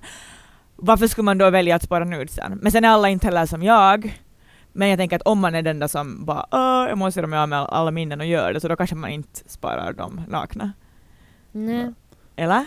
Varför 0.76 1.08
skulle 1.08 1.26
man 1.26 1.38
då 1.38 1.50
välja 1.50 1.76
att 1.76 1.84
spara 1.84 2.04
nudesen? 2.06 2.60
Men 2.62 2.72
sen 2.72 2.86
är 2.86 2.90
alla 2.90 3.10
inte 3.10 3.28
heller 3.28 3.46
som 3.46 3.64
jag. 3.64 4.20
Men 4.74 4.90
jag 4.90 5.00
tänker 5.00 5.16
att 5.16 5.22
om 5.22 5.40
man 5.40 5.56
är 5.56 5.62
den 5.62 5.80
där 5.80 5.88
som 5.88 6.26
bara 6.26 6.46
Åh, 6.52 6.86
jag 6.90 6.98
måste 6.98 7.20
göra 7.20 7.42
av 7.42 7.50
med 7.50 7.60
alla 7.60 7.92
minnen 7.92 8.20
och 8.20 8.26
gör 8.28 8.54
det, 8.54 8.60
så 8.60 8.68
då 8.68 8.76
kanske 8.76 8.96
man 8.96 9.10
inte 9.10 9.40
sparar 9.46 9.94
dem 9.94 10.22
nakna. 10.30 10.72
Nej. 11.52 11.94
Eller? 12.36 12.66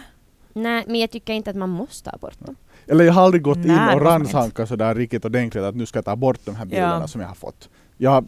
Nej, 0.53 0.85
men 0.87 1.01
jag 1.01 1.11
tycker 1.11 1.33
inte 1.33 1.51
att 1.51 1.57
man 1.57 1.69
måste 1.69 2.11
ta 2.11 2.17
bort 2.19 2.39
dem. 2.47 2.57
Eller 2.87 3.05
jag 3.05 3.13
har 3.13 3.23
aldrig 3.23 3.43
gått 3.43 3.57
in 3.57 3.63
Nej, 3.67 3.89
det 3.89 3.95
och 3.95 4.01
rannsakat 4.03 4.69
sådär 4.69 4.95
riktigt 4.95 5.25
ordentligt 5.25 5.65
att 5.65 5.75
nu 5.75 5.87
ska 5.87 5.97
jag 5.99 6.05
ta 6.05 6.17
bort 6.17 6.39
de 6.45 6.55
här 6.57 6.65
bilderna 6.65 6.99
Ja. 7.01 7.09
som 7.09 7.21
jag 7.21 7.29
har 7.29 7.35
fått. 7.35 7.69
Jag 7.97 8.25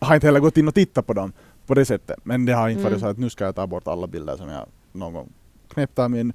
har 0.00 0.14
inte 0.14 0.26
heller 0.26 0.40
gått 0.40 0.56
in 0.56 0.68
och 0.68 0.74
tittat 0.74 1.06
på 1.06 1.12
dem 1.12 1.32
på 1.66 1.74
det 1.74 1.84
sättet. 1.84 2.18
Men 2.24 2.44
det 2.46 2.52
har 2.52 2.68
inte 2.68 2.80
Mm. 2.80 2.92
varit 2.92 3.00
så 3.00 3.06
att 3.06 3.18
nu 3.18 3.30
ska 3.30 3.44
jag 3.44 3.54
ta 3.54 3.66
bort 3.66 3.86
alla 3.88 4.06
bilder 4.06 4.36
som 4.36 4.48
jag 4.48 4.66
någon 4.92 5.12
gång 5.12 5.28
knäppt 5.68 5.98
av 5.98 6.10
min 6.10 6.32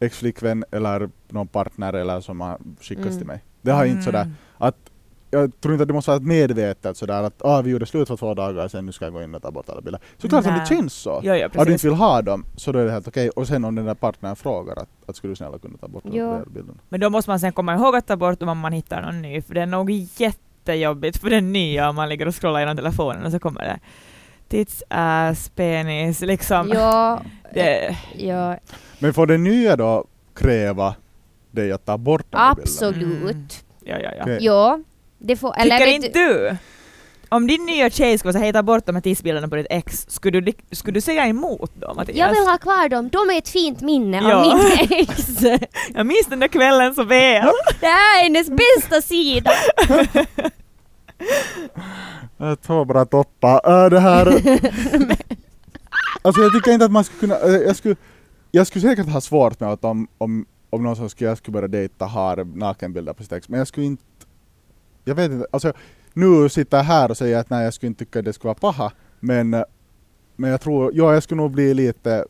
ex-flickvän 0.00 0.64
eller 0.72 1.08
någon 1.28 1.46
partner 1.48 1.92
eller 1.92 2.20
som 2.20 2.40
har 2.40 2.58
skickats 2.80 3.06
Mm. 3.06 3.18
till 3.18 3.26
mig. 3.26 3.44
Det 3.62 3.70
har 3.70 3.84
inte 3.84 4.02
sådär 4.02 4.22
Mm. 4.22 4.34
att 4.58 4.76
jag 5.30 5.60
tror 5.60 5.74
inte 5.74 5.82
att 5.82 5.88
det 5.88 5.94
måste 5.94 6.10
vara 6.10 6.16
ett 6.16 6.26
medvetet 6.26 6.96
sådär 6.96 7.22
att 7.22 7.44
ah, 7.44 7.62
vi 7.62 7.70
gjorde 7.70 7.86
slut 7.86 8.08
för 8.08 8.16
två 8.16 8.34
dagar 8.34 8.68
sedan, 8.68 8.86
nu 8.86 8.92
ska 8.92 9.04
jag 9.04 9.12
gå 9.14 9.22
in 9.22 9.34
och 9.34 9.42
ta 9.42 9.50
bort 9.50 9.68
alla 9.68 9.80
bilder. 9.80 10.00
Såklart 10.18 10.44
som 10.44 10.54
det 10.54 10.66
känns 10.66 10.92
så. 10.94 11.20
Jo, 11.22 11.34
jo, 11.34 11.48
Om 11.60 11.64
du 11.66 11.72
inte 11.72 11.86
vill 11.86 11.96
ha 11.96 12.22
dem 12.22 12.44
så 12.56 12.72
då 12.72 12.78
är 12.78 12.84
det 12.84 12.90
helt 12.92 13.08
okej. 13.08 13.30
Och 13.30 13.46
sen 13.46 13.64
om 13.64 13.74
den 13.74 13.84
där 13.84 13.94
partnern 13.94 14.36
frågar 14.36 14.76
att, 14.76 14.88
att 15.06 15.16
skulle 15.16 15.30
du 15.32 15.36
snälla 15.36 15.58
kunna 15.58 15.78
ta 15.78 15.88
bort 15.88 16.02
de 16.04 16.10
Jo. 16.18 16.30
där 16.32 16.44
bilderna. 16.46 16.78
Men 16.88 17.00
då 17.00 17.10
måste 17.10 17.30
man 17.30 17.40
sen 17.40 17.52
komma 17.52 17.74
ihåg 17.74 17.96
att 17.96 18.06
ta 18.06 18.16
bort 18.16 18.40
dem 18.40 18.48
om 18.48 18.58
man 18.58 18.72
hittar 18.72 19.02
någon 19.02 19.22
ny, 19.22 19.42
för 19.42 19.54
det 19.54 19.62
är 19.62 19.66
nog 19.66 19.90
jättejobbigt 19.90 21.16
för 21.16 21.30
den 21.30 21.52
nya 21.52 21.88
om 21.88 21.96
man 21.96 22.08
ligger 22.08 22.28
och 22.28 22.40
scrollar 22.40 22.60
genom 22.60 22.76
telefonen 22.76 23.24
och 23.24 23.32
så 23.32 23.38
kommer 23.38 23.60
det 23.60 23.78
tits, 24.48 24.82
ass, 24.88 25.48
penis, 25.48 26.20
liksom. 26.20 26.68
Ja, 26.74 27.20
Det, 27.54 27.96
ja 28.16 28.56
Men 28.98 29.14
får 29.14 29.26
den 29.26 29.44
nya 29.44 29.76
då 29.76 30.04
kräva 30.36 30.94
dig 31.50 31.72
att 31.72 31.84
ta 31.86 31.98
bort 31.98 32.26
de 32.30 32.36
där 32.36 32.54
bilderna? 32.54 32.62
absolut. 32.62 33.32
Mm. 33.32 33.46
ja, 33.84 33.98
ja, 33.98 34.10
ja. 34.16 34.22
Okej. 34.22 34.38
Ja, 34.40 34.80
det 35.18 35.36
får... 35.36 35.54
Eller 35.58 35.78
Tycker 35.78 35.92
inte 35.92 36.08
du? 36.08 36.56
Om 37.28 37.46
din 37.46 37.66
nya 37.66 37.90
tjej 37.90 38.18
skulle 38.18 38.32
säga 38.32 38.42
hej 38.44 38.52
ta 38.52 38.62
bort 38.62 38.86
de 38.86 38.94
här 38.94 39.02
tissbilderna 39.02 39.48
på 39.48 39.56
ditt 39.56 39.66
ex, 39.70 40.06
skulle 40.08 40.40
du, 40.40 40.52
skulle 40.72 40.94
du 40.94 41.00
säga 41.00 41.26
emot 41.26 41.72
då 41.74 41.94
Mattias? 41.94 42.16
Jag 42.18 42.28
vill 42.30 42.38
ha 42.48 42.58
kvar 42.58 42.88
dem, 42.88 43.08
de 43.08 43.18
är 43.30 43.38
ett 43.38 43.48
fint 43.48 43.80
minne 43.80 44.16
Ja. 44.16 44.34
av 44.34 44.46
min 44.56 44.66
ex. 44.90 45.26
Jag 45.94 46.06
minns 46.06 46.26
den 46.28 46.40
där 46.40 46.48
kvällen 46.48 46.94
så 46.94 47.04
väl. 47.04 47.48
Det 47.80 47.86
här 47.86 48.18
är 48.18 48.22
hennes 48.22 48.48
bästa 48.50 49.00
sida. 49.02 49.50
Två 52.66 52.84
bra 52.84 53.04
toppar. 53.04 53.84
Äh, 53.84 53.90
det 53.90 54.00
här... 54.00 54.26
alltså 56.22 56.42
jag 56.42 56.52
tycker 56.52 56.72
inte 56.72 56.84
att 56.84 56.92
man 56.92 57.04
skulle 57.04 57.20
kunna... 57.20 57.38
äh, 57.40 57.62
Jag 57.62 57.76
skulle, 57.76 57.96
jag 58.50 58.66
skulle 58.66 58.82
säkert 58.82 59.08
ha 59.08 59.20
svårt 59.20 59.60
med 59.60 59.68
att 59.68 59.84
om, 59.84 60.08
om, 60.18 60.46
om 60.70 60.82
någon 60.82 60.96
som 60.96 61.08
skulle, 61.08 61.30
jag 61.30 61.38
skulle 61.38 61.52
börja 61.52 61.68
dejta 61.68 62.04
har 62.04 62.44
nakenbilder 62.44 63.12
på 63.12 63.22
sitt 63.22 63.32
ex, 63.32 63.48
men 63.48 63.58
jag 63.58 63.68
skulle 63.68 63.86
inte... 63.86 64.02
Jag 65.04 65.14
vet 65.14 65.30
inte, 65.30 65.46
alltså 65.50 65.72
nu 66.12 66.48
sitter 66.48 66.76
jag 66.76 66.84
här 66.84 67.10
och 67.10 67.16
säger 67.16 67.38
att 67.38 67.50
nej 67.50 67.64
jag 67.64 67.74
skulle 67.74 67.88
inte 67.88 68.04
tycka 68.04 68.18
att 68.18 68.24
det 68.24 68.32
skulle 68.32 68.48
vara 68.48 68.72
paha, 68.72 68.92
men, 69.20 69.64
men 70.36 70.50
jag 70.50 70.60
tror, 70.60 70.90
ja 70.94 71.14
jag 71.14 71.22
skulle 71.22 71.42
nog 71.42 71.50
bli 71.50 71.74
lite 71.74 72.26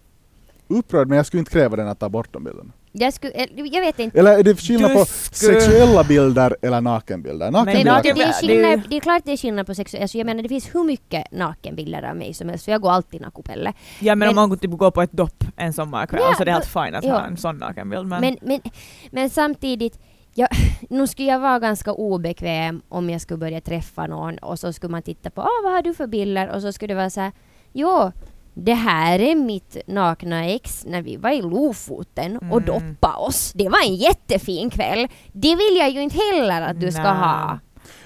upprörd 0.69 1.09
men 1.09 1.17
jag 1.17 1.27
skulle 1.27 1.39
inte 1.39 1.53
kräva 1.53 1.77
den 1.77 1.89
att 1.89 1.99
ta 1.99 2.09
bort 2.09 2.33
de 2.33 2.45
bilderna. 2.45 2.73
Jag, 2.99 3.13
skulle, 3.13 3.33
eh, 3.33 3.47
jag 3.55 3.81
vet 3.81 3.99
inte. 3.99 4.19
Eller 4.19 4.39
är 4.39 4.43
det 4.43 4.57
skillnad 4.61 4.93
på 4.93 5.05
skulle- 5.05 5.61
sexuella 5.61 6.05
bilder 6.05 6.57
eller 6.63 6.81
nakenbilder? 6.81 7.51
Men 7.51 7.53
Nakenbilder 7.53 7.93
naken- 7.93 8.03
det, 8.03 8.11
är 8.11 8.15
det 8.15 8.23
är 8.23 8.33
skillnad, 8.33 8.71
ju- 8.79 8.89
det 8.89 8.97
är 8.97 9.01
klart 9.01 9.23
det 9.25 9.33
är 9.33 9.37
skillnad 9.37 9.67
på 9.67 9.75
sex. 9.75 9.95
Alltså 9.95 10.19
jag 10.19 10.25
menar 10.25 10.43
det 10.43 10.49
finns 10.49 10.75
hur 10.75 10.85
mycket 10.85 11.33
nakenbilder 11.33 12.03
av 12.11 12.17
mig 12.17 12.35
som 12.35 12.49
helst, 12.49 12.65
för 12.65 12.73
jag 12.73 12.81
går 12.81 12.91
alltid 12.91 13.21
nakupelle. 13.21 13.73
Ja 14.01 14.15
men, 14.15 14.19
Men- 14.19 14.29
om 14.39 14.49
man 14.51 14.59
typ 14.59 14.71
går 14.71 14.91
på 14.91 15.03
ett 15.03 15.13
dopp 15.13 15.45
en 15.57 15.73
sommarkväll 15.73 16.21
Ja, 16.25 16.35
så 16.39 16.45
det 16.45 16.51
är 16.51 16.53
helt 16.53 16.67
fint 16.67 16.95
att 16.97 17.05
ja. 17.05 17.13
ha 17.13 17.25
en 17.27 17.37
sån 17.37 17.57
nakenbild. 17.59 18.07
Men, 18.07 18.21
Men, 18.21 18.37
men, 18.43 18.61
men 19.11 19.31
samtidigt, 19.31 19.99
jag, 20.35 20.49
nu 20.91 21.07
skulle 21.07 21.29
jag 21.29 21.39
vara 21.41 21.59
ganska 21.59 21.93
obekväm 21.93 22.83
om 22.89 23.11
jag 23.11 23.21
skulle 23.21 23.39
börja 23.39 23.61
träffa 23.61 24.07
någon 24.07 24.39
och 24.39 24.59
så 24.59 24.73
skulle 24.73 24.91
man 24.91 25.03
titta 25.03 25.31
på 25.31 25.41
ah, 25.43 25.61
vad 25.65 25.73
har 25.73 25.83
du 25.83 25.95
för 25.95 26.07
bilder 26.07 26.49
och 26.49 26.63
så 26.63 26.73
skulle 26.73 26.95
det 26.95 26.99
vara 26.99 27.11
så 27.11 27.21
här, 27.21 27.33
jo, 27.73 28.13
det 28.59 28.75
här 28.75 29.19
är 29.19 29.35
mitt 29.35 29.77
nakna 29.87 30.45
ex 30.47 30.85
när 30.87 31.03
vi 31.03 31.17
var 31.17 31.31
i 31.31 31.43
Lofoten 31.43 32.37
och 32.37 32.43
Mm. 32.43 32.65
doppa 32.65 33.17
oss. 33.17 33.53
Det 33.55 33.69
var 33.69 33.87
en 33.87 33.95
jättefin 33.95 34.71
kväll. 34.71 35.09
Det 35.33 35.57
vill 35.57 35.77
jag 35.79 35.91
ju 35.91 36.03
inte 36.03 36.17
heller 36.33 36.63
att 36.63 36.81
du 36.81 36.93
ska 36.93 37.03
ha. 37.09 37.59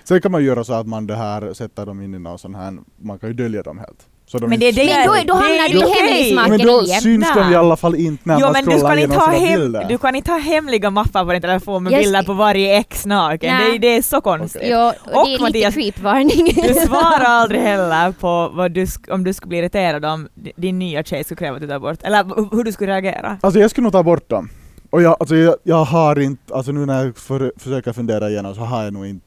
Sen 0.04 0.20
kan 0.20 0.32
man 0.32 0.44
göra 0.44 0.64
så 0.64 0.72
att 0.72 0.86
man 0.86 1.06
det 1.06 1.16
här 1.16 1.52
sätter 1.52 1.86
dem 1.86 2.02
in 2.02 2.14
i 2.14 2.18
någon 2.18 2.38
sån 2.38 2.54
här, 2.54 2.78
man 2.96 3.18
kan 3.18 3.28
ju 3.30 3.34
dölja 3.34 3.62
dem 3.62 3.78
helt. 3.78 4.06
Så 4.30 4.38
de 4.38 4.50
Men 4.50 4.60
det 4.60 4.68
är 4.68 4.72
det- 4.72 4.84
Men 4.86 5.26
då, 5.26 5.32
då 5.32 5.34
hamnar 5.34 5.68
du 5.68 5.74
i 5.78 5.84
okej. 5.84 5.94
hemlighetsmakeri. 6.00 6.58
Men 6.58 6.66
då 6.66 6.84
syns 6.86 7.34
de 7.34 7.52
i 7.52 7.56
alla 7.56 7.76
fall 7.76 7.94
inte 7.94 8.22
när 8.28 8.40
jo 8.40 8.46
man 8.46 8.52
men 8.52 8.64
du 8.64 8.70
scrollar 8.70 8.88
kan, 8.88 8.98
inte 8.98 9.14
igenom 9.14 9.28
ha 9.28 9.34
sina 9.38 9.46
hem, 9.50 9.60
bilder. 9.60 9.84
du 9.88 9.98
kan 9.98 10.14
inte 10.14 10.30
ha 10.30 10.38
hemliga 10.38 10.90
mappar 10.90 11.24
på 11.24 11.32
din 11.32 11.42
telefon 11.42 11.82
med 11.82 11.92
bilder 11.92 12.22
på 12.22 12.32
varje 12.32 12.76
ex 12.78 13.06
naken. 13.06 13.56
Det, 13.58 13.74
är- 13.74 13.78
det 13.78 13.86
är 13.96 14.02
så 14.02 14.20
konstigt. 14.20 14.62
Jo, 14.64 14.78
och 14.78 15.20
Och 15.20 15.26
det 15.26 15.34
är 15.34 15.40
Mattias, 15.40 15.52
lite 15.76 15.92
creepvarning. 15.92 16.44
Du 16.54 16.74
svarar 16.86 17.24
aldrig 17.24 17.60
heller 17.60 18.12
på 18.12 18.50
vad 18.54 18.72
du, 18.72 18.86
om 19.10 19.24
du 19.24 19.32
skulle 19.34 19.48
bli 19.48 19.58
irriterad 19.58 20.04
om 20.04 20.28
di- 20.34 20.52
din 20.56 20.78
nya 20.78 21.02
tjej 21.02 21.24
skulle 21.24 21.38
kräva 21.38 21.56
att 21.56 21.62
du 21.62 21.68
tar 21.68 21.78
bort, 21.78 22.02
eller 22.02 22.50
hur 22.56 22.64
du 22.64 22.72
skulle 22.72 22.92
reagera. 22.92 23.38
Alltså 23.40 23.60
jag 23.60 23.70
skulle 23.70 23.82
nog 23.82 23.92
ta 23.92 24.02
bort 24.02 24.28
dem. 24.28 24.50
Och 24.90 25.02
jag, 25.02 25.16
alltså 25.20 25.36
jag, 25.36 25.54
jag 25.62 25.84
har 25.84 26.18
inte, 26.20 26.54
alltså 26.54 26.72
nu 26.72 26.86
när 26.86 27.04
jag 27.04 27.16
för, 27.16 27.52
försöker 27.56 27.92
fundera 27.92 28.30
igenom 28.30 28.54
så 28.54 28.60
har 28.60 28.84
jag 28.84 28.92
nog 28.92 29.06
inte 29.06 29.26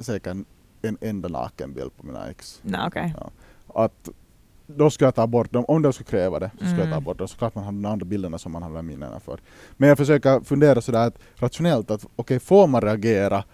säkert 0.00 0.36
en 0.82 0.98
enda 1.00 1.28
nakenbild 1.28 1.90
på 1.96 2.06
mina 2.06 2.30
ex. 2.30 2.58
Nej 2.62 2.80
okej. 2.86 3.14
Att 3.84 4.08
då 4.66 4.90
ska 4.90 5.04
jag 5.04 5.14
ta 5.14 5.26
bort 5.26 5.52
dem, 5.52 5.64
om 5.68 5.82
de 5.82 5.92
skulle 5.92 6.06
kräva 6.10 6.38
det, 6.38 6.50
så 6.58 6.64
ska 6.64 6.74
jag 6.76 6.78
ta 6.78 6.86
Mm. 6.86 7.04
bort 7.04 7.18
dem. 7.18 7.28
Såklart 7.28 7.54
man 7.54 7.64
har 7.64 7.72
de 7.72 7.84
andra 7.86 8.04
bilderna 8.06 8.38
som 8.38 8.52
man 8.52 8.62
har 8.62 8.82
minnena 8.82 9.20
för. 9.20 9.40
Men 9.76 9.88
jag 9.88 9.98
försöker 9.98 10.40
fundera 10.40 10.80
sådär 10.80 11.06
att 11.06 11.18
rationellt 11.36 11.90
att 11.90 12.06
okej, 12.16 12.40
får 12.40 12.66
man 12.66 12.80
reagera 12.80 13.44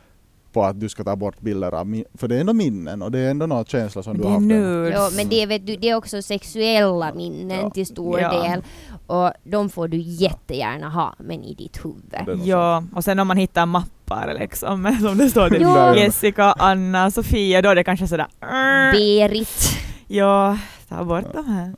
på 0.53 0.65
att 0.65 0.81
du 0.81 0.89
ska 0.89 1.05
ta 1.05 1.17
bort 1.17 1.41
bilder 1.41 1.73
av 1.75 1.87
min, 1.87 2.05
för 2.15 2.29
det 2.29 2.37
är 2.37 2.41
ändå 2.41 2.53
minnen 2.53 3.03
och 3.03 3.11
det 3.13 3.19
är 3.19 3.31
ändå 3.31 3.47
någon 3.47 3.65
känsla 3.65 4.03
som 4.03 4.13
Det 4.17 4.19
du 4.23 4.25
har 4.25 4.31
haft. 4.35 4.43
nudes. 4.47 4.95
Jo, 4.97 5.17
men 5.17 5.29
det 5.29 5.43
är, 5.43 5.47
vet 5.47 5.67
du, 5.67 5.77
det 5.77 5.89
är 5.91 5.95
också 5.95 6.23
sexuella 6.23 7.13
minnen 7.15 7.61
Ja. 7.63 7.71
till 7.71 7.87
stor 7.87 8.21
Ja. 8.21 8.43
del. 8.43 8.63
Och 9.07 9.31
de 9.45 9.69
får 9.69 9.89
du 9.89 9.97
jättegärna 9.99 10.89
ha, 10.89 11.15
men 11.19 11.43
i 11.45 11.55
ditt 11.55 11.85
huvud. 11.85 12.03
Det 12.27 12.33
Ja, 12.45 12.85
och 12.95 13.05
sen 13.05 13.19
om 13.19 13.29
man 13.29 13.37
hittar 13.37 13.67
mappar 13.67 14.37
liksom, 14.41 14.97
som 15.01 15.19
det 15.19 15.29
står 15.31 15.61
Ja. 15.61 15.97
Jessica, 15.97 16.53
Anna, 16.59 17.11
Sofia, 17.11 17.63
då 17.63 17.69
är 17.69 17.75
det 17.75 17.85
kanske 17.85 18.07
sådär 18.09 18.27
"Mm, 18.41 18.93
Berit. 18.93 19.79
Ja, 20.17 20.59
ta 20.89 21.05
bort 21.05 21.33
de 21.33 21.45
här. 21.47 21.73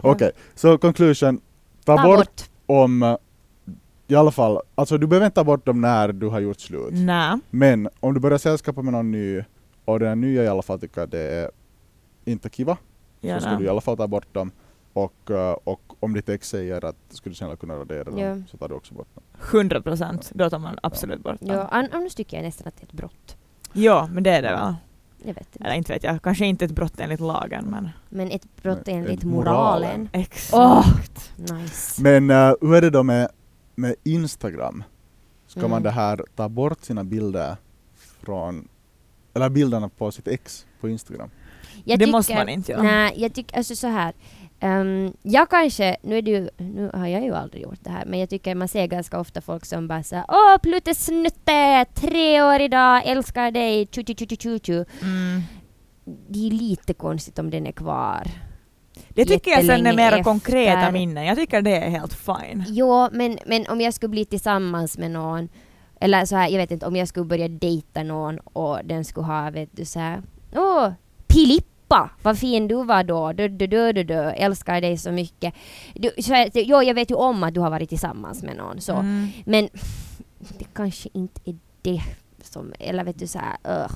Okej, 0.00 0.30
så 0.54 0.78
conclusion. 0.78 1.40
Ta, 1.84 1.96
Ta 1.96 2.02
bort, 2.02 2.16
bort. 2.18 2.42
om, 2.66 3.16
i 4.08 4.14
alla 4.14 4.30
fall, 4.30 4.60
alltså 4.74 4.98
du 4.98 5.06
behöver 5.06 5.26
inte 5.26 5.34
ta 5.34 5.44
bort 5.44 5.66
dem 5.66 5.80
när 5.80 6.12
du 6.12 6.26
har 6.28 6.40
gjort 6.40 6.60
slut. 6.60 6.88
Nej. 6.92 7.38
Men 7.50 7.88
om 8.00 8.14
du 8.14 8.20
börjar 8.20 8.38
sällskapa 8.38 8.82
med 8.82 8.92
någon 8.92 9.10
ny 9.10 9.44
och 9.84 9.98
den 10.00 10.20
nya 10.20 10.44
i 10.44 10.48
alla 10.48 10.62
fall 10.62 10.80
tycker 10.80 11.02
att 11.02 11.10
det 11.10 11.20
är 11.20 11.50
inte 12.24 12.48
kiva, 12.50 12.76
Ja, 13.20 13.40
så 13.40 13.46
ska 13.46 13.56
du 13.56 13.64
i 13.64 13.68
alla 13.68 13.80
fall 13.80 13.96
ta 13.96 14.06
bort 14.06 14.34
dem. 14.34 14.50
Och, 14.92 15.30
eh, 15.30 15.56
och 15.64 15.80
om 16.00 16.14
ditt 16.14 16.28
ex 16.28 16.48
säger 16.48 16.84
att 16.84 16.96
skulle 17.10 17.30
du 17.30 17.34
snälla 17.36 17.56
kunna 17.56 17.74
radera 17.74 18.04
dem 18.04 18.18
Ja. 18.18 18.36
så 18.50 18.56
tar 18.56 18.68
du 18.68 18.74
också 18.74 18.94
bort 18.94 19.14
dem. 19.14 19.24
100 19.52 19.82
procent, 19.82 20.30
då 20.34 20.50
tar 20.50 20.58
man 20.58 20.78
absolut 20.82 21.22
bort 21.22 21.40
dem. 21.40 21.48
Ja, 21.48 21.62
an- 21.68 21.88
annars 21.92 22.14
tycker 22.14 22.36
jag 22.36 22.44
nästan 22.44 22.68
att 22.68 22.76
det 22.76 22.82
är 22.82 22.86
ett 22.86 22.92
brott. 22.92 23.36
Ja, 23.72 24.08
men 24.12 24.22
det 24.22 24.30
är 24.30 24.42
det 24.42 24.48
väl. 24.50 24.74
Jag 25.22 25.34
vet 25.34 25.46
inte. 25.54 25.64
Eller 25.64 25.74
inte 25.76 25.92
vet 25.92 26.02
jag, 26.02 26.22
kanske 26.22 26.46
inte 26.46 26.64
ett 26.64 26.70
brott 26.72 27.00
enligt 27.00 27.20
lagen 27.20 27.64
men 27.64 27.88
Men 28.08 28.30
ett 28.30 28.62
brott 28.62 28.88
enligt 28.88 29.18
ett 29.18 29.24
moralen. 29.24 30.00
moralen. 30.00 30.08
exakt. 30.12 30.52
Åh! 30.54 30.86
Nice. 31.36 32.02
Men 32.02 32.30
eh, 32.30 32.54
hur 32.60 32.74
är 32.74 32.80
det 32.80 32.90
då 32.90 33.02
med, 33.02 33.28
med 33.74 33.94
Instagram? 34.04 34.84
Ska 35.46 35.60
Mm. 35.60 35.70
man 35.70 35.82
det 35.82 35.90
här 35.90 36.20
ta 36.36 36.48
bort 36.48 36.84
sina 36.84 37.04
bilder 37.04 37.56
från, 38.20 38.68
eller 39.34 39.48
bilderna 39.48 39.88
på 39.88 40.10
sitt 40.10 40.28
ex 40.28 40.66
på 40.80 40.88
Instagram? 40.88 41.30
Jag 41.84 41.98
det 41.98 42.04
tycker- 42.04 42.16
måste 42.18 42.34
man 42.34 42.48
inte 42.48 42.72
göra. 42.72 42.82
Nej, 42.82 43.14
jag 43.16 43.34
tycker 43.34 43.56
alltså 43.56 43.76
så 43.76 43.86
här. 43.86 44.12
Ehm, 44.60 45.12
jag 45.22 45.50
kanske, 45.50 45.96
nu 46.02 46.18
är 46.18 46.22
det 46.22 46.30
ju, 46.30 46.48
nu 46.56 46.90
har 46.94 47.06
jag 47.06 47.22
ju 47.24 47.34
aldrig 47.34 47.62
gjort 47.62 47.78
det 47.80 47.90
här, 47.90 48.04
men 48.04 48.20
jag 48.20 48.30
tycker 48.30 48.54
man 48.54 48.68
ser 48.68 48.86
ganska 48.86 49.20
ofta 49.20 49.40
folk 49.40 49.64
som 49.64 49.88
bara 49.88 50.02
säger 50.02 50.24
Åh 50.28 50.58
Pluttesnutte, 50.62 51.84
tre 51.94 52.42
år 52.42 52.60
idag, 52.60 53.02
älskar 53.06 53.50
dig, 53.50 53.88
tju 53.90 54.04
tju 54.04 54.14
tju 54.14 54.36
tju 54.36 54.58
tju. 54.58 54.84
Mm. 55.02 55.42
Det 56.28 56.46
är 56.46 56.50
lite 56.50 56.94
konstigt 56.94 57.38
om 57.38 57.50
den 57.50 57.66
är 57.66 57.72
kvar. 57.72 58.22
Det 59.08 59.24
tycker 59.24 59.50
jag 59.50 59.64
sen 59.64 59.86
är 59.86 59.96
mera 59.96 60.08
efter. 60.08 60.22
konkreta 60.22 60.90
minnen. 60.90 61.26
Jag 61.26 61.36
tycker 61.36 61.62
det 61.62 61.76
är 61.76 61.90
helt 61.90 62.14
fine. 62.14 62.64
Jo, 62.68 63.08
men, 63.12 63.38
men 63.46 63.66
om 63.68 63.80
jag 63.80 63.94
skulle 63.94 64.10
bli 64.10 64.24
tillsammans 64.24 64.98
med 64.98 65.10
någon, 65.10 65.48
eller 66.00 66.24
så 66.24 66.36
här, 66.36 66.48
jag 66.48 66.58
vet 66.58 66.70
inte, 66.70 66.86
om 66.86 66.96
jag 66.96 67.08
skulle 67.08 67.26
börja 67.26 67.48
dejta 67.48 68.02
någon 68.02 68.38
och 68.38 68.78
den 68.84 69.04
skulle 69.04 69.26
ha, 69.26 69.50
vet 69.50 69.68
du, 69.72 69.84
så 69.84 69.98
här, 69.98 70.22
Åh, 70.54 70.92
Pilippa, 71.88 72.10
vad 72.22 72.38
fin 72.38 72.68
du 72.68 72.84
var 72.84 73.04
då, 73.04 73.32
du, 73.32 73.48
du, 73.48 73.66
du, 73.66 73.92
du, 73.92 74.04
du, 74.04 74.14
älskar 74.14 74.80
dig 74.80 74.98
så 74.98 75.12
mycket. 75.12 75.54
Du, 75.94 76.10
så 76.22 76.46
jo, 76.54 76.82
jag 76.82 76.94
vet 76.94 77.10
ju 77.10 77.14
om 77.14 77.44
att 77.44 77.54
du 77.54 77.60
har 77.60 77.70
varit 77.70 77.88
tillsammans 77.88 78.42
med 78.42 78.56
någon, 78.56 78.80
så. 78.80 78.92
Mm. 78.92 79.28
men 79.46 79.68
det 80.58 80.64
kanske 80.74 81.08
inte 81.12 81.40
är 81.44 81.56
det 81.82 82.02
som, 82.42 82.72
eller 82.78 83.04
vet 83.04 83.18
du 83.18 83.26
så 83.26 83.38
här, 83.38 83.56
ugh, 83.64 83.92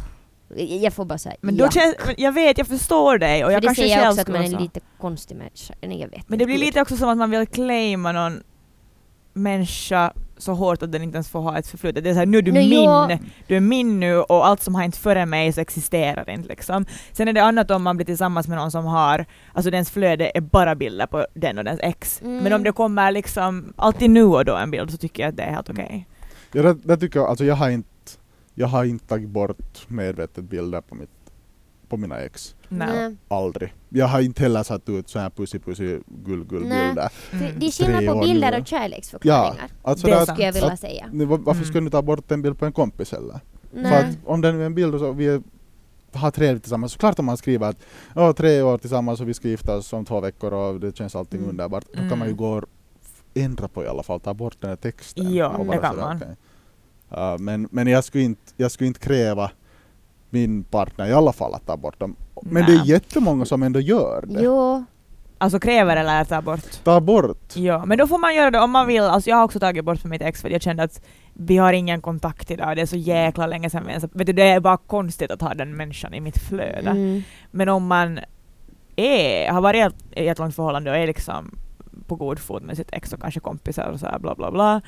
Jag 0.83 0.93
får 0.93 1.05
bara 1.05 1.19
säga 1.19 1.37
Men 1.41 1.57
då 1.57 1.65
ja. 1.65 1.71
känns, 1.71 1.95
jag 2.17 2.33
vet, 2.33 2.59
jag 2.59 2.67
förstår 2.67 3.19
dig 3.19 3.45
och 3.45 3.49
För 3.49 3.53
jag 3.53 3.63
det 3.63 3.67
kanske 3.67 3.83
säger 3.83 3.97
själv 3.97 4.11
också 4.11 4.21
att 4.21 4.29
man 4.29 4.43
är 4.45 4.49
så. 4.49 4.59
lite 4.59 4.81
konstig 5.01 5.37
människa. 5.37 5.75
Nej, 5.81 6.01
jag 6.01 6.09
vet 6.09 6.29
Men 6.29 6.39
det 6.39 6.43
inte. 6.43 6.45
blir 6.45 6.59
lite 6.59 6.81
också 6.81 6.97
som 6.97 7.09
att 7.09 7.19
man 7.19 7.31
vill 7.31 7.47
claima 7.47 8.13
någon 8.13 8.43
människa 9.33 10.13
så 10.43 10.55
hårt 10.55 10.83
att 10.83 10.93
den 10.93 11.03
inte 11.03 11.17
ens 11.17 11.29
får 11.29 11.41
ha 11.41 11.59
ett 11.59 11.67
förflutet. 11.67 12.05
Det 12.05 12.11
är 12.11 12.15
såhär, 12.15 12.27
nu 12.27 12.39
är 12.39 12.43
du 12.43 12.53
Nå, 12.53 12.59
min, 12.59 12.85
ja. 12.85 13.19
du 13.47 13.57
är 13.57 13.61
min 13.61 14.01
nu 14.01 14.17
och 14.17 14.47
allt 14.47 14.63
som 14.63 14.75
har 14.75 14.83
hänt 14.83 14.97
före 14.97 15.27
mig 15.27 15.53
så 15.53 15.61
existerar 15.61 16.31
inte 16.31 16.49
liksom. 16.49 16.87
Sen 17.13 17.29
är 17.29 17.33
det 17.33 17.43
annat 17.43 17.71
om 17.71 17.83
man 17.83 17.97
blir 17.97 18.07
tillsammans 18.07 18.49
med 18.49 18.59
någon 18.59 18.71
som 18.71 18.85
har, 18.85 19.27
alltså 19.53 19.71
dens 19.71 19.91
flöde 19.91 20.33
är 20.35 20.41
bara 20.41 20.75
bilder 20.75 21.07
på 21.07 21.27
den 21.35 21.59
och 21.59 21.65
dens 21.65 21.81
ex. 21.83 22.23
Mm. 22.23 22.45
Men 22.45 22.53
om 22.53 22.63
det 22.63 22.73
kommer 22.73 23.13
liksom 23.13 23.73
alltid 23.77 24.11
nu 24.11 24.25
och 24.25 24.45
då 24.45 24.57
en 24.57 24.71
bild 24.71 24.91
så 24.91 24.97
tycker 24.97 25.23
jag 25.23 25.31
att 25.31 25.37
det 25.37 25.43
är 25.43 25.51
helt 25.51 25.71
okej. 25.71 26.07
Ja, 26.53 26.63
det, 26.63 26.75
det 26.75 26.97
tycker 26.97 27.21
jag, 27.21 27.29
alltså 27.29 27.45
jag 27.45 27.55
har 27.55 27.71
inte, 27.71 27.89
jag 28.55 28.67
har 28.67 28.85
inte 28.85 29.07
tagit 29.07 29.29
bort 29.29 29.89
medvetet 29.89 30.45
bilder 30.45 30.81
på, 30.81 30.95
mitt, 30.95 31.22
på 31.93 31.97
mina 31.97 32.19
ex. 32.21 32.55
Nej. 32.69 33.17
Aldrig. 33.29 33.75
Jag 33.89 34.07
har 34.07 34.21
inte 34.21 34.43
heller 34.43 34.63
satt 34.63 34.89
ut 34.89 35.09
så 35.09 35.19
här 35.19 35.31
pussy 35.31 35.59
pussy 35.59 35.99
gull 36.25 36.45
gull 36.45 36.65
Nej. 36.67 36.87
bilder. 36.89 37.13
Mm. 37.33 37.53
Det 37.59 37.67
är 37.67 37.71
skillnad 37.71 37.99
Tre 38.01 38.09
på 38.13 38.21
bilder 38.21 38.51
nu. 38.53 38.59
och 38.61 38.67
kärleksförklaringar. 38.67 39.69
Alltså 39.83 40.07
Det. 40.07 40.27
Skulle 40.27 40.45
jag 40.47 40.53
vilja 40.53 40.77
säga. 40.77 41.07
Varför 41.13 41.51
Mm. 41.53 41.65
skulle 41.65 41.87
du 41.87 41.91
ta 41.91 42.03
bort 42.03 42.31
en 42.33 42.43
bild 42.43 42.59
på 42.59 42.67
en 42.67 42.73
kompis 42.73 43.13
heller? 43.13 43.41
För 43.73 43.81
att 43.99 44.17
om 44.25 44.41
den 44.41 44.61
är 44.61 44.65
en 44.65 44.75
bild 44.75 44.95
och 44.95 45.01
så 45.01 45.13
vi 45.13 45.27
är- 45.27 45.43
har 46.13 46.31
trevligt 46.31 46.63
tillsammans, 46.63 46.93
så 46.93 46.99
klart 46.99 47.19
om 47.19 47.25
man 47.25 47.37
skriver 47.37 47.69
att 47.69 47.77
ja, 48.15 48.33
tre 48.33 48.63
år 48.63 48.79
tillsammans 48.79 49.21
och 49.21 49.29
vi 49.29 49.35
ska 49.35 49.49
gifta 49.49 49.77
oss 49.77 49.93
om 49.93 50.05
två 50.05 50.21
veckor 50.21 50.53
och 50.53 50.81
det 50.81 50.97
känns 50.97 51.17
allting 51.17 51.39
Mm. 51.39 51.51
underbart. 51.51 51.85
Då 51.89 51.95
kan 51.95 52.05
Mm. 52.07 52.19
man 52.19 52.29
ju 52.29 52.35
gå 52.35 52.49
och 52.53 52.65
ändra 53.35 53.69
på 53.69 53.85
i 53.85 53.89
alla 53.89 54.03
fall, 54.03 54.21
ta 54.21 54.35
bort 54.35 54.57
den 54.61 54.69
här 54.71 54.77
texten. 54.77 55.35
Ja, 55.35 55.49
det 55.59 55.79
kan 55.79 55.91
sådär, 55.93 56.03
man. 56.05 56.17
okej. 56.17 56.37
Ja, 57.09 57.37
men 57.41 57.69
men 57.71 57.87
jag, 57.87 58.05
skulle 58.05 58.25
inte, 58.25 58.41
jag 58.57 58.71
skulle 58.71 58.89
inte 58.89 59.01
kräva 59.01 59.51
min 60.33 60.64
partner 60.64 61.09
i 61.09 61.12
alla 61.12 61.33
fall 61.33 61.55
att 61.55 61.66
ta 61.66 61.77
bort 61.77 62.01
dem. 62.01 62.16
Men 62.42 62.66
det 62.66 62.73
är 62.73 62.77
Nej. 62.77 62.90
jättemånga 62.90 63.45
som 63.45 63.62
ändå 63.62 63.81
gör 63.81 64.25
det. 64.27 64.42
Jo. 64.42 64.85
Alltså 65.38 65.61
kräver 65.61 65.97
eller 65.97 66.25
tar 66.25 66.42
bort? 66.42 66.85
Ta 66.85 67.01
bort. 67.01 67.57
Ja, 67.57 67.85
men 67.85 67.99
då 67.99 68.07
får 68.07 68.18
man 68.18 68.35
göra 68.35 68.51
det 68.51 68.61
om 68.61 68.71
man 68.71 68.87
vill. 68.87 69.03
Alltså 69.03 69.31
jag 69.31 69.37
har 69.37 69.45
också 69.45 69.61
tagit 69.61 69.85
bort 69.85 69.99
för 69.99 70.09
mitt 70.09 70.23
ex 70.23 70.42
för 70.42 70.51
jag 70.51 70.62
kände 70.62 70.83
att 70.83 71.01
vi 71.35 71.57
har 71.57 71.73
ingen 71.73 72.01
kontakt 72.01 72.51
idag. 72.51 72.77
Det 72.77 72.83
är 72.83 72.87
så 72.87 72.97
jäkla 72.97 73.47
länge 73.47 73.71
sedan 73.71 73.83
vi 73.85 73.90
ens... 73.90 74.05
Vet 74.05 74.27
du, 74.27 74.33
det 74.33 74.42
är 74.42 74.61
bara 74.61 74.77
konstigt 74.77 75.31
att 75.31 75.40
ha 75.40 75.55
den 75.55 75.77
människan 75.77 76.14
i 76.14 76.21
mitt 76.21 76.38
flöde. 76.38 76.90
Mm. 76.90 77.23
Men 77.51 77.68
om 77.68 77.87
man 77.87 78.21
är, 78.97 79.51
har 79.51 79.61
varit 79.61 79.95
i 80.16 80.29
ett 80.29 80.38
långt 80.38 80.55
förhållande 80.55 80.90
och 80.90 80.97
är 80.97 81.07
liksom 81.07 81.59
på 82.07 82.16
god 82.16 82.38
fot 82.38 82.62
med 82.62 82.77
sitt 82.77 82.92
ex 82.92 83.12
och 83.12 83.21
kanske 83.21 83.40
kompisar 83.40 83.87
och 83.87 84.01
så 84.01 84.07
här 84.07 84.18
bla 84.18 84.35
bla 84.35 84.51
bla 84.51 84.81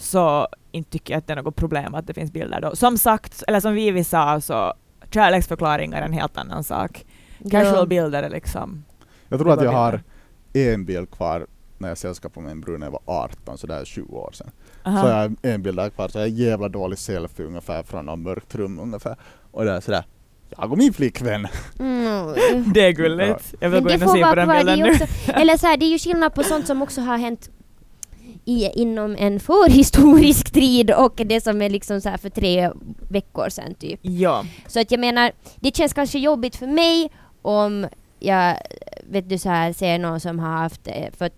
så 0.00 0.48
inte 0.72 0.90
tycker 0.90 1.14
jag 1.14 1.18
att 1.18 1.26
det 1.26 1.32
är 1.32 1.42
något 1.42 1.56
problem 1.56 1.94
att 1.94 2.06
det 2.06 2.14
finns 2.14 2.32
bilder 2.32 2.60
då. 2.60 2.76
Som 2.76 2.98
sagt, 2.98 3.42
eller 3.48 3.60
som 3.60 3.74
Vivi 3.74 4.04
sa, 4.04 4.40
så 4.40 4.74
kärleksförklaringar 5.10 6.00
är 6.00 6.04
en 6.04 6.12
helt 6.12 6.36
annan 6.38 6.64
sak. 6.64 7.06
Casual 7.50 7.74
Ja. 7.76 7.86
bilder 7.86 8.22
är 8.22 8.30
liksom... 8.30 8.84
Jag 9.28 9.40
tror 9.40 9.52
att 9.52 9.62
jag 9.64 9.72
har 9.72 10.02
en 10.52 10.84
bild 10.84 11.10
kvar 11.10 11.46
när 11.78 11.88
jag 11.88 11.98
sällskapade 11.98 12.44
med 12.44 12.50
en 12.52 12.60
brud 12.60 12.80
när 12.80 12.86
jag 12.86 12.90
var 12.92 13.02
18, 13.24 13.58
så 13.58 13.66
det 13.66 13.74
är 13.74 13.84
20 13.84 14.16
år 14.16 14.30
sedan. 14.32 14.50
Aha. 14.84 15.02
Så 15.02 15.08
jag 15.08 15.14
har 15.14 15.32
en 15.42 15.62
bild 15.62 15.76
där 15.76 15.90
kvar, 15.90 16.08
så 16.08 16.18
jag 16.18 16.26
är 16.26 16.30
jävla 16.30 16.68
dålig 16.68 16.98
selfie 16.98 17.46
ungefär 17.46 17.82
från 17.82 18.06
något 18.06 18.18
mörkt 18.18 18.54
rum 18.54 18.78
ungefär. 18.78 19.16
Och 19.50 19.64
det 19.64 19.72
är 19.72 19.80
sådär, 19.80 20.04
jag 20.56 20.72
och 20.72 20.78
min 20.78 20.92
flickvän. 20.92 21.46
Mm. 21.78 22.34
Det 22.74 22.86
är 22.86 22.90
gulligt. 22.92 23.54
Jag 23.60 23.70
vill 23.70 23.82
Men 23.82 23.82
gå 23.82 23.88
det 23.88 23.94
in 23.94 24.02
och 24.02 24.08
får 24.08 24.16
se 24.16 24.24
på 24.24 24.34
den 24.34 24.48
bilden 24.48 24.78
nu. 24.78 24.90
också, 24.90 25.04
eller 25.32 25.56
så 25.56 25.66
här, 25.66 25.76
det 25.76 25.84
är 25.84 25.90
ju 25.90 25.98
skillnad 25.98 26.34
på 26.34 26.42
sånt 26.42 26.66
som 26.66 26.82
också 26.82 27.00
har 27.00 27.18
hänt 27.18 27.50
i, 28.44 28.70
inom 28.74 29.16
en 29.18 29.40
förhistorisk 29.40 30.50
tid 30.52 30.90
och 30.90 31.20
det 31.24 31.40
som 31.40 31.62
är 31.62 31.70
liksom 31.70 32.00
så 32.00 32.08
här 32.08 32.16
för 32.16 32.30
tre 32.30 32.70
veckor 33.08 33.48
sedan 33.48 33.74
typ. 33.74 34.00
Ja. 34.02 34.44
Så 34.66 34.80
att 34.80 34.90
jag 34.90 35.00
menar, 35.00 35.32
det 35.56 35.76
känns 35.76 35.92
kanske 35.92 36.18
jobbigt 36.18 36.56
för 36.56 36.66
mig 36.66 37.10
om 37.42 37.86
jag, 38.18 38.56
vet 39.02 39.28
du 39.28 39.38
så 39.38 39.48
här, 39.48 39.72
ser 39.72 39.98
någon 39.98 40.20
som 40.20 40.38
har 40.38 40.52
haft, 40.52 40.88
eh, 40.88 41.10
för 41.18 41.30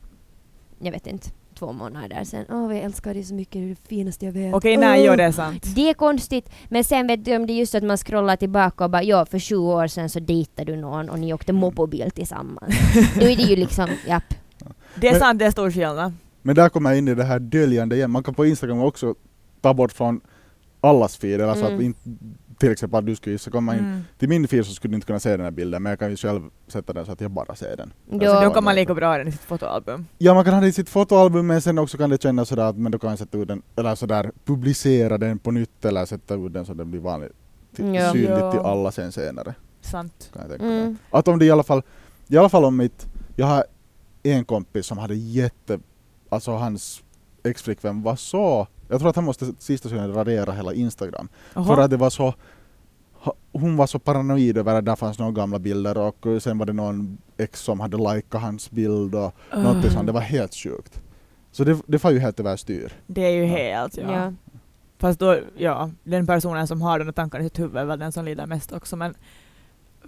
jag 0.78 0.92
vet 0.92 1.06
inte, 1.06 1.28
två 1.58 1.72
månader 1.72 2.24
sedan. 2.24 2.44
Åh, 2.50 2.76
jag 2.76 2.84
älskar 2.84 3.14
dig 3.14 3.24
så 3.24 3.34
mycket, 3.34 3.52
det 3.52 3.64
är 3.64 3.68
det 3.68 3.88
finaste 3.88 4.24
jag 4.24 4.32
vet. 4.32 4.54
Okej, 4.54 4.76
nej, 4.76 5.00
Åh. 5.00 5.06
jo 5.06 5.16
det 5.16 5.24
är 5.24 5.32
sant. 5.32 5.74
Det 5.74 5.90
är 5.90 5.94
konstigt, 5.94 6.50
men 6.68 6.84
sen 6.84 7.06
vet 7.06 7.24
du 7.24 7.36
om 7.36 7.46
det 7.46 7.52
är 7.52 7.54
just 7.54 7.74
att 7.74 7.82
man 7.82 7.96
scrollar 7.96 8.36
tillbaka 8.36 8.84
och 8.84 8.90
bara 8.90 9.02
ja, 9.02 9.26
för 9.26 9.38
sju 9.38 9.56
år 9.56 9.86
sedan 9.86 10.08
så 10.08 10.20
dejtade 10.20 10.72
du 10.72 10.80
någon 10.80 11.08
och 11.08 11.18
ni 11.18 11.32
åkte 11.32 11.52
mopobil 11.52 12.10
tillsammans. 12.10 12.74
Då 13.14 13.26
är 13.26 13.36
det 13.36 13.42
ju 13.42 13.56
liksom, 13.56 13.88
japp. 14.08 14.34
Det 14.94 15.08
är 15.08 15.18
sant, 15.18 15.38
det 15.38 15.44
är 15.44 15.50
stor 15.50 15.70
skillnad. 15.70 16.12
Men 16.42 16.54
där 16.54 16.68
kommer 16.68 16.90
jag 16.90 16.98
in 16.98 17.08
i 17.08 17.14
det 17.14 17.24
här 17.24 17.38
döljande 17.38 17.96
igen. 17.96 18.10
Man 18.10 18.22
kan 18.22 18.34
på 18.34 18.46
Instagram 18.46 18.80
också 18.82 19.14
ta 19.60 19.74
bort 19.74 19.92
från 19.92 20.20
allas 20.80 21.16
feed, 21.16 21.40
eller 21.40 21.54
så 21.54 21.60
Mm. 21.66 21.74
att 21.76 21.82
inte, 21.82 22.00
till 22.58 22.72
exempel 22.72 22.98
att 22.98 23.06
du 23.06 23.16
skulle 23.16 23.32
gissa, 23.34 23.50
kommer 23.50 23.72
man 23.72 23.78
in 23.78 23.84
Mm. 23.92 24.00
till 24.18 24.28
min 24.28 24.48
feed 24.48 24.66
så 24.66 24.72
skulle 24.74 24.92
du 24.92 24.94
inte 24.94 25.06
kunna 25.06 25.20
se 25.20 25.30
den 25.30 25.40
här 25.40 25.50
bilden, 25.50 25.82
men 25.82 25.90
jag 25.90 25.98
kan 25.98 26.10
ju 26.10 26.16
själv 26.16 26.42
sätta 26.68 26.92
den 26.92 27.06
så 27.06 27.12
att 27.12 27.20
jag 27.20 27.30
bara 27.30 27.54
ser 27.54 27.76
den. 27.76 27.92
Alltså, 28.12 28.26
Ja. 28.28 28.44
då 28.44 28.50
kan 28.50 28.64
man 28.64 28.74
lika 28.74 28.94
bra 28.94 29.06
ha 29.10 29.18
den 29.18 29.28
i 29.28 29.32
sitt 29.32 29.40
fotoalbum. 29.40 30.06
Ja, 30.18 30.34
man 30.34 30.44
kan 30.44 30.54
ha 30.54 30.60
det 30.60 30.66
i 30.68 30.72
sitt 30.72 30.88
fotoalbum, 30.88 31.46
men 31.46 31.62
sen 31.62 31.78
också 31.78 31.98
kan 31.98 32.10
det 32.10 32.22
kännas 32.22 32.48
sådär 32.48 32.62
att 32.64 32.76
men 32.76 32.92
då 32.92 32.98
kan 32.98 33.10
jag 33.10 33.18
sätta 33.18 33.38
ut 33.38 33.48
den, 33.48 33.62
eller 33.76 33.94
sådär 33.94 34.30
publicera 34.44 35.18
den 35.18 35.38
på 35.38 35.50
nytt, 35.50 35.84
eller 35.84 36.04
sätta 36.04 36.34
ut 36.34 36.52
den 36.52 36.66
så 36.66 36.74
den 36.74 36.90
blir 36.90 37.00
vanligt 37.00 37.32
till, 37.76 37.94
Ja. 37.94 38.12
synligt 38.12 38.30
Ja. 38.30 38.50
till 38.50 38.60
alla 38.60 38.92
sen 38.92 39.12
senare. 39.12 39.54
Sant. 39.80 40.30
Kan 40.32 40.42
jag 40.42 40.50
tänka. 40.50 40.64
Mm. 40.74 40.96
Att 41.10 41.28
om 41.28 41.38
det 41.38 41.44
i 41.44 41.50
alla 41.50 41.62
fall, 41.62 41.82
i 42.28 42.36
alla 42.36 42.48
fall 42.48 42.64
om 42.64 42.76
mitt, 42.76 43.06
jag 43.36 43.46
har 43.46 43.64
en 44.22 44.44
kompis 44.44 44.86
som 44.86 44.98
hade 44.98 45.14
jätte, 45.14 45.78
alltså 46.32 46.50
hans 46.52 47.02
ex-flickvän 47.44 48.02
var 48.02 48.16
så, 48.16 48.66
jag 48.88 48.98
tror 49.00 49.10
att 49.10 49.16
han 49.16 49.24
måste 49.24 49.52
sista 49.58 49.88
stunden 49.88 50.14
radera 50.14 50.52
hela 50.52 50.72
Instagram. 50.74 51.28
Jaha. 51.54 51.64
För 51.64 51.78
att 51.82 51.90
det 51.90 51.96
var 51.96 52.10
så, 52.10 52.34
hon 53.52 53.76
var 53.76 53.86
så 53.86 53.98
paranoid 53.98 54.58
över 54.58 54.74
att 54.74 54.84
där 54.84 54.96
fanns 54.96 55.18
några 55.18 55.32
gamla 55.32 55.58
bilder 55.58 55.98
och 55.98 56.26
sen 56.42 56.58
var 56.58 56.66
det 56.66 56.72
någon 56.72 57.18
ex 57.36 57.60
som 57.60 57.80
hade 57.80 58.14
likat 58.14 58.42
hans 58.42 58.70
bild 58.70 59.14
och 59.14 59.34
någonting 59.54 59.90
sånt, 59.90 60.06
det 60.06 60.12
var 60.12 60.20
helt 60.20 60.54
sjukt. 60.54 61.02
Så 61.52 61.64
det, 61.64 61.80
det 61.86 62.04
var 62.04 62.10
ju 62.10 62.18
helt 62.18 62.40
överstyr. 62.40 62.92
Det 63.06 63.24
är 63.24 63.30
ju 63.30 63.42
Ja. 63.46 63.56
helt, 63.56 63.96
ja. 63.96 64.12
Ja. 64.12 64.32
Fast 64.98 65.18
då, 65.20 65.38
ja, 65.56 65.90
den 66.04 66.26
personen 66.26 66.66
som 66.66 66.82
har 66.82 66.98
de 66.98 67.12
tankarna 67.12 67.44
i 67.44 67.46
sitt 67.46 67.58
huvud 67.58 67.76
är 67.76 67.84
väl 67.84 67.98
den 67.98 68.12
som 68.12 68.24
lider 68.24 68.46
mest 68.46 68.72
också 68.72 68.96
men 68.96 69.14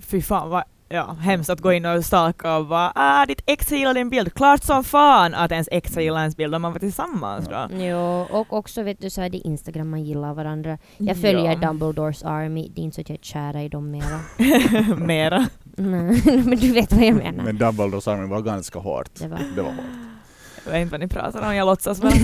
fy 0.01 0.23
fan 0.23 0.51
vad 0.51 0.65
ja, 0.95 1.17
hemskt 1.21 1.51
att 1.51 1.61
gå 1.61 1.73
in 1.73 1.87
och 1.87 2.05
stalka 2.05 2.57
och 2.57 2.67
bara 2.67 2.93
ah 2.95 3.27
ditt 3.27 3.43
ex 3.47 3.73
gillar 3.73 3.95
din 3.95 4.11
bild. 4.11 4.35
Klart 4.35 4.65
som 4.65 4.85
fan 4.85 5.35
att 5.35 5.53
ens 5.53 5.69
ex 5.73 5.97
gillar 5.97 6.21
ens 6.21 6.37
bild 6.37 6.55
om 6.55 6.63
man 6.63 6.73
var 6.73 6.79
tillsammans 6.81 7.49
då. 7.49 7.69
Jo, 7.71 8.27
och 8.31 8.53
också 8.53 8.83
vet 8.83 9.01
du 9.01 9.11
så 9.11 9.23
är 9.23 9.31
det 9.31 9.39
Instagram 9.39 9.91
man 9.91 10.05
gillar 10.05 10.35
varandra. 10.35 10.79
Jag 10.97 11.17
följer 11.17 11.45
Ja. 11.53 11.55
Dumbledores 11.69 12.23
Army, 12.25 12.69
det 12.75 12.81
är 12.81 12.85
inte 12.85 12.95
så 12.95 13.01
att 13.01 13.09
jag 13.09 13.19
är 13.19 13.23
kära 13.23 13.63
i 13.63 13.69
dem 13.69 13.91
mera. 13.91 14.21
Mera. 14.97 15.47
Nej, 15.77 16.23
men 16.45 16.59
du 16.59 16.73
vet 16.73 16.93
vad 16.93 17.05
jag 17.05 17.17
menar. 17.17 17.45
Men 17.45 17.59
Dumbledores 17.59 18.09
armen 18.09 18.29
var 18.29 18.41
ganska 18.41 18.79
hårt. 18.79 19.11
Det 19.19 19.29
var... 19.29 19.39
Det 19.57 19.63
var 19.63 19.71
hårt. 19.71 19.85
Jag 20.65 20.73
vet 20.73 20.81
inte 20.83 20.93
vad 20.93 21.01
ni 21.01 21.09
pratar 21.09 21.49
om, 21.49 21.55
jag 21.57 21.67
låtsas 21.67 21.99
väl. 22.05 22.13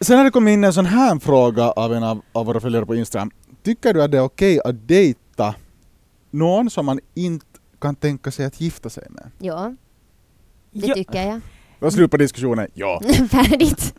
Sen 0.00 0.18
har 0.18 0.24
det 0.24 0.30
kommit 0.30 0.52
in 0.52 0.64
en 0.64 0.72
sån 0.72 0.86
här 0.86 1.18
fråga 1.18 1.70
av 1.70 1.94
en 1.94 2.02
av, 2.02 2.20
av 2.32 2.46
våra 2.46 2.60
följare 2.60 2.86
på 2.86 2.94
Instagram. 2.94 3.30
Tycker 3.62 3.94
du 3.94 4.02
att 4.02 4.10
det 4.10 4.18
är 4.18 4.22
okej 4.22 4.60
att 4.64 4.88
dejta 4.88 5.54
någon 6.30 6.70
som 6.70 6.86
man 6.86 7.00
inte 7.14 7.46
kan 7.80 7.94
tänka 7.94 8.30
sig 8.30 8.46
att 8.46 8.60
gifta 8.60 8.90
sig 8.90 9.06
med? 9.10 9.30
ja, 9.38 9.74
det 10.70 10.86
Ja. 10.86 10.94
tycker 10.94 11.22
jag. 11.22 11.34
Det 11.78 11.84
var 11.84 11.90
slut 11.90 12.10
på 12.10 12.16
diskussionen. 12.16 12.68
Ja. 12.74 13.00
Färdigt. 13.30 13.94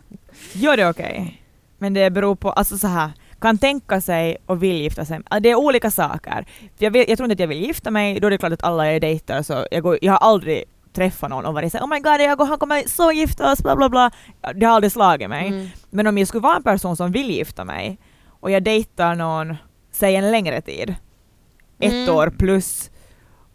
Jo, 0.52 0.72
det 0.76 0.82
är 0.82 0.90
okej. 0.90 1.42
Men 1.78 1.94
det 1.94 2.10
beror 2.10 2.34
på, 2.34 2.50
alltså 2.52 2.78
så 2.78 2.86
här, 2.86 3.10
kan 3.40 3.58
tänka 3.58 4.00
sig 4.00 4.36
och 4.46 4.62
vill 4.62 4.76
gifta 4.80 5.04
sig. 5.04 5.20
Ah, 5.30 5.40
Det 5.40 5.50
är 5.50 5.54
olika 5.54 5.90
saker. 5.90 6.46
Jag, 6.78 6.90
vill, 6.90 7.04
jag 7.08 7.18
tror 7.18 7.24
inte 7.30 7.32
att 7.32 7.40
jag 7.40 7.48
vill 7.48 7.64
gifta 7.66 7.90
mig, 7.90 8.20
då 8.20 8.26
är 8.26 8.30
det 8.30 8.38
klart 8.38 8.52
att 8.52 8.64
alla 8.64 8.86
är 8.86 9.00
dejter 9.00 9.42
så 9.42 9.66
jag, 9.70 9.82
går, 9.82 9.98
jag 10.02 10.12
har 10.12 10.18
aldrig 10.18 10.64
träffat 10.92 11.30
någon 11.30 11.44
och 11.46 11.54
varit 11.54 11.72
såhär 11.72 11.84
oh 11.84 11.88
my 11.88 11.98
god 12.00 12.20
jag 12.20 12.40
och 12.40 12.46
han 12.46 12.58
kommer 12.58 12.88
så 12.88 13.12
gifta 13.12 13.52
oss 13.52 13.62
bla 13.62 13.76
bla 13.76 13.88
bla. 13.88 14.10
Det 14.54 14.66
har 14.66 14.74
aldrig 14.74 14.92
slagit 14.92 15.28
mig. 15.28 15.48
Mm. 15.48 15.66
Men 15.90 16.06
om 16.06 16.18
jag 16.18 16.28
skulle 16.28 16.40
vara 16.42 16.56
en 16.56 16.62
person 16.62 16.96
som 16.96 17.12
vill 17.12 17.30
gifta 17.30 17.64
mig 17.64 17.98
och 18.44 18.50
jag 18.50 18.62
dejtar 18.62 19.14
någon, 19.14 19.56
säg 19.92 20.16
en 20.16 20.30
längre 20.30 20.60
tid, 20.60 20.94
ett 21.80 21.92
Mm. 21.92 22.14
år 22.16 22.30
plus 22.38 22.90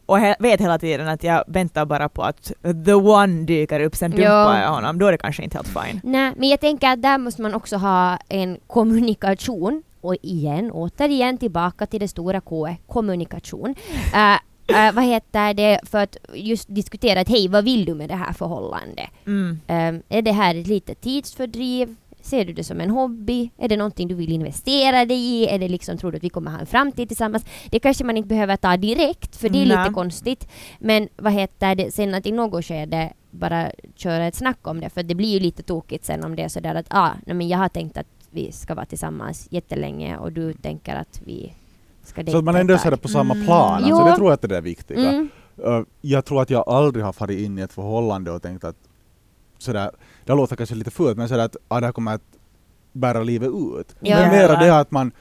och 0.06 0.18
he- 0.18 0.36
vet 0.40 0.62
hela 0.62 0.80
tiden 0.80 1.08
att 1.08 1.24
jag 1.24 1.44
väntar 1.48 1.86
bara 1.86 2.10
på 2.10 2.24
att 2.24 2.52
the 2.86 2.94
one 2.94 3.44
dyker 3.46 3.80
upp, 3.80 3.96
sen 3.96 4.12
dumpar 4.12 4.26
Ja. 4.26 4.62
jag 4.62 4.70
honom, 4.72 5.00
då 5.00 5.08
är 5.08 5.12
det 5.12 5.18
kanske 5.18 5.44
inte 5.44 5.58
helt 5.58 5.68
fine. 5.68 6.02
Nej, 6.04 6.34
men 6.38 6.50
jag 6.50 6.60
tänker 6.60 6.88
att 6.94 7.02
där 7.02 7.18
måste 7.18 7.42
man 7.42 7.54
också 7.54 7.78
ha 7.78 8.18
en 8.30 8.58
kommunikation. 8.68 9.84
Och 10.02 10.16
igen, 10.22 10.72
återigen 10.72 11.38
tillbaka 11.38 11.86
till 11.86 12.00
det 12.00 12.08
stora 12.08 12.42
K, 12.42 12.76
kommunikation. 12.88 13.76
Äh, 14.14 14.88
äh, 14.88 14.94
vad 14.94 15.04
heter 15.04 15.54
det, 15.54 15.80
för 15.84 15.98
att 15.98 16.18
just 16.34 16.76
diskutera 16.76 17.20
att 17.22 17.30
hej, 17.30 17.48
vad 17.48 17.64
vill 17.66 17.86
du 17.86 17.94
med 17.94 18.10
det 18.10 18.16
här 18.16 18.34
förhållandet? 18.34 19.10
Mm. 19.28 19.60
Ähm, 19.68 20.02
är 20.10 20.22
det 20.22 20.32
här 20.32 20.56
ett 20.56 20.68
litet 20.68 21.02
tidsfördriv? 21.02 21.96
Ser 22.30 22.46
du 22.46 22.54
det 22.54 22.64
som 22.64 22.82
en 22.82 22.90
hobby? 22.90 23.52
Är 23.58 23.68
det 23.68 23.78
någonting 23.78 24.08
du 24.08 24.16
vill 24.16 24.32
investera 24.32 25.06
dig 25.06 25.18
i? 25.18 25.48
Är 25.48 25.60
det 25.60 25.68
liksom, 25.68 25.98
tror 25.98 26.12
du 26.12 26.18
att 26.18 26.24
vi 26.24 26.30
kommer 26.30 26.52
ha 26.52 26.60
en 26.60 26.66
framtid 26.66 27.08
tillsammans? 27.08 27.46
Det 27.70 27.80
kanske 27.80 28.04
man 28.04 28.18
inte 28.18 28.28
behöver 28.28 28.56
ta 28.56 28.78
direkt, 28.78 29.36
för 29.36 29.50
det 29.50 29.62
är 29.62 29.66
lite 29.66 29.92
konstigt. 29.94 30.48
Men 30.80 31.08
vad 31.18 31.34
heter 31.34 31.76
det, 31.76 31.92
sen 31.94 32.14
att 32.14 32.26
i 32.26 32.32
något 32.32 32.66
skede 32.66 33.14
bara 33.32 33.72
köra 33.96 34.28
ett 34.28 34.36
snack 34.36 34.68
om 34.68 34.80
det, 34.80 34.90
för 34.90 35.04
det 35.04 35.16
blir 35.16 35.28
ju 35.34 35.40
lite 35.40 35.64
tokigt 35.64 36.06
sen 36.06 36.24
om 36.24 36.36
det 36.36 36.44
är 36.44 36.48
sådär 36.50 36.76
att 36.76 36.86
ah, 36.90 37.10
nej, 37.26 37.36
men 37.36 37.48
jag 37.48 37.58
har 37.58 37.70
tänkt 37.70 37.98
att 37.98 38.08
vi 38.32 38.52
ska 38.52 38.76
vara 38.76 38.86
tillsammans 38.86 39.48
jättelänge 39.52 40.18
och 40.18 40.32
du 40.32 40.54
tänker 40.54 40.96
att 40.96 41.22
vi 41.26 41.54
ska 42.04 42.22
dejta 42.24 42.32
Så 42.32 42.38
att 42.38 42.44
man 42.44 42.56
ändå 42.56 42.78
ser 42.78 42.92
det 42.92 42.98
på 42.98 43.08
samma 43.08 43.34
Mm. 43.34 43.46
plan. 43.46 43.84
Alltså, 43.84 44.04
det 44.06 44.16
tror 44.16 44.28
jag 44.28 44.34
att 44.34 44.42
det 44.50 44.58
är 44.58 44.62
viktiga. 44.62 45.10
Mm. 45.10 45.30
Jag 46.02 46.26
tror 46.26 46.42
att 46.42 46.50
jag 46.50 46.70
aldrig 46.70 47.06
har 47.06 47.14
farit 47.14 47.40
in 47.40 47.58
i 47.60 47.62
ett 47.62 47.74
förhållande 47.74 48.32
och 48.32 48.42
tänkt 48.42 48.64
att 48.64 48.76
sådär, 49.60 49.92
det 50.26 50.34
låter 50.34 50.56
kanske 50.56 50.76
lite 50.76 50.92
fult 50.92 51.18
men 51.18 51.30
sådär 51.30 51.46
att 51.46 51.56
ah, 51.68 51.80
det 51.80 51.86
här 51.86 51.94
kommer 51.94 52.14
att 52.16 52.22
bära 52.94 53.24
livet 53.24 53.50
ut. 53.50 53.96
Ja. 54.00 54.16
Men 54.20 54.30
mera 54.32 54.56
det 54.60 54.80
att 54.80 54.92
man 54.92 55.12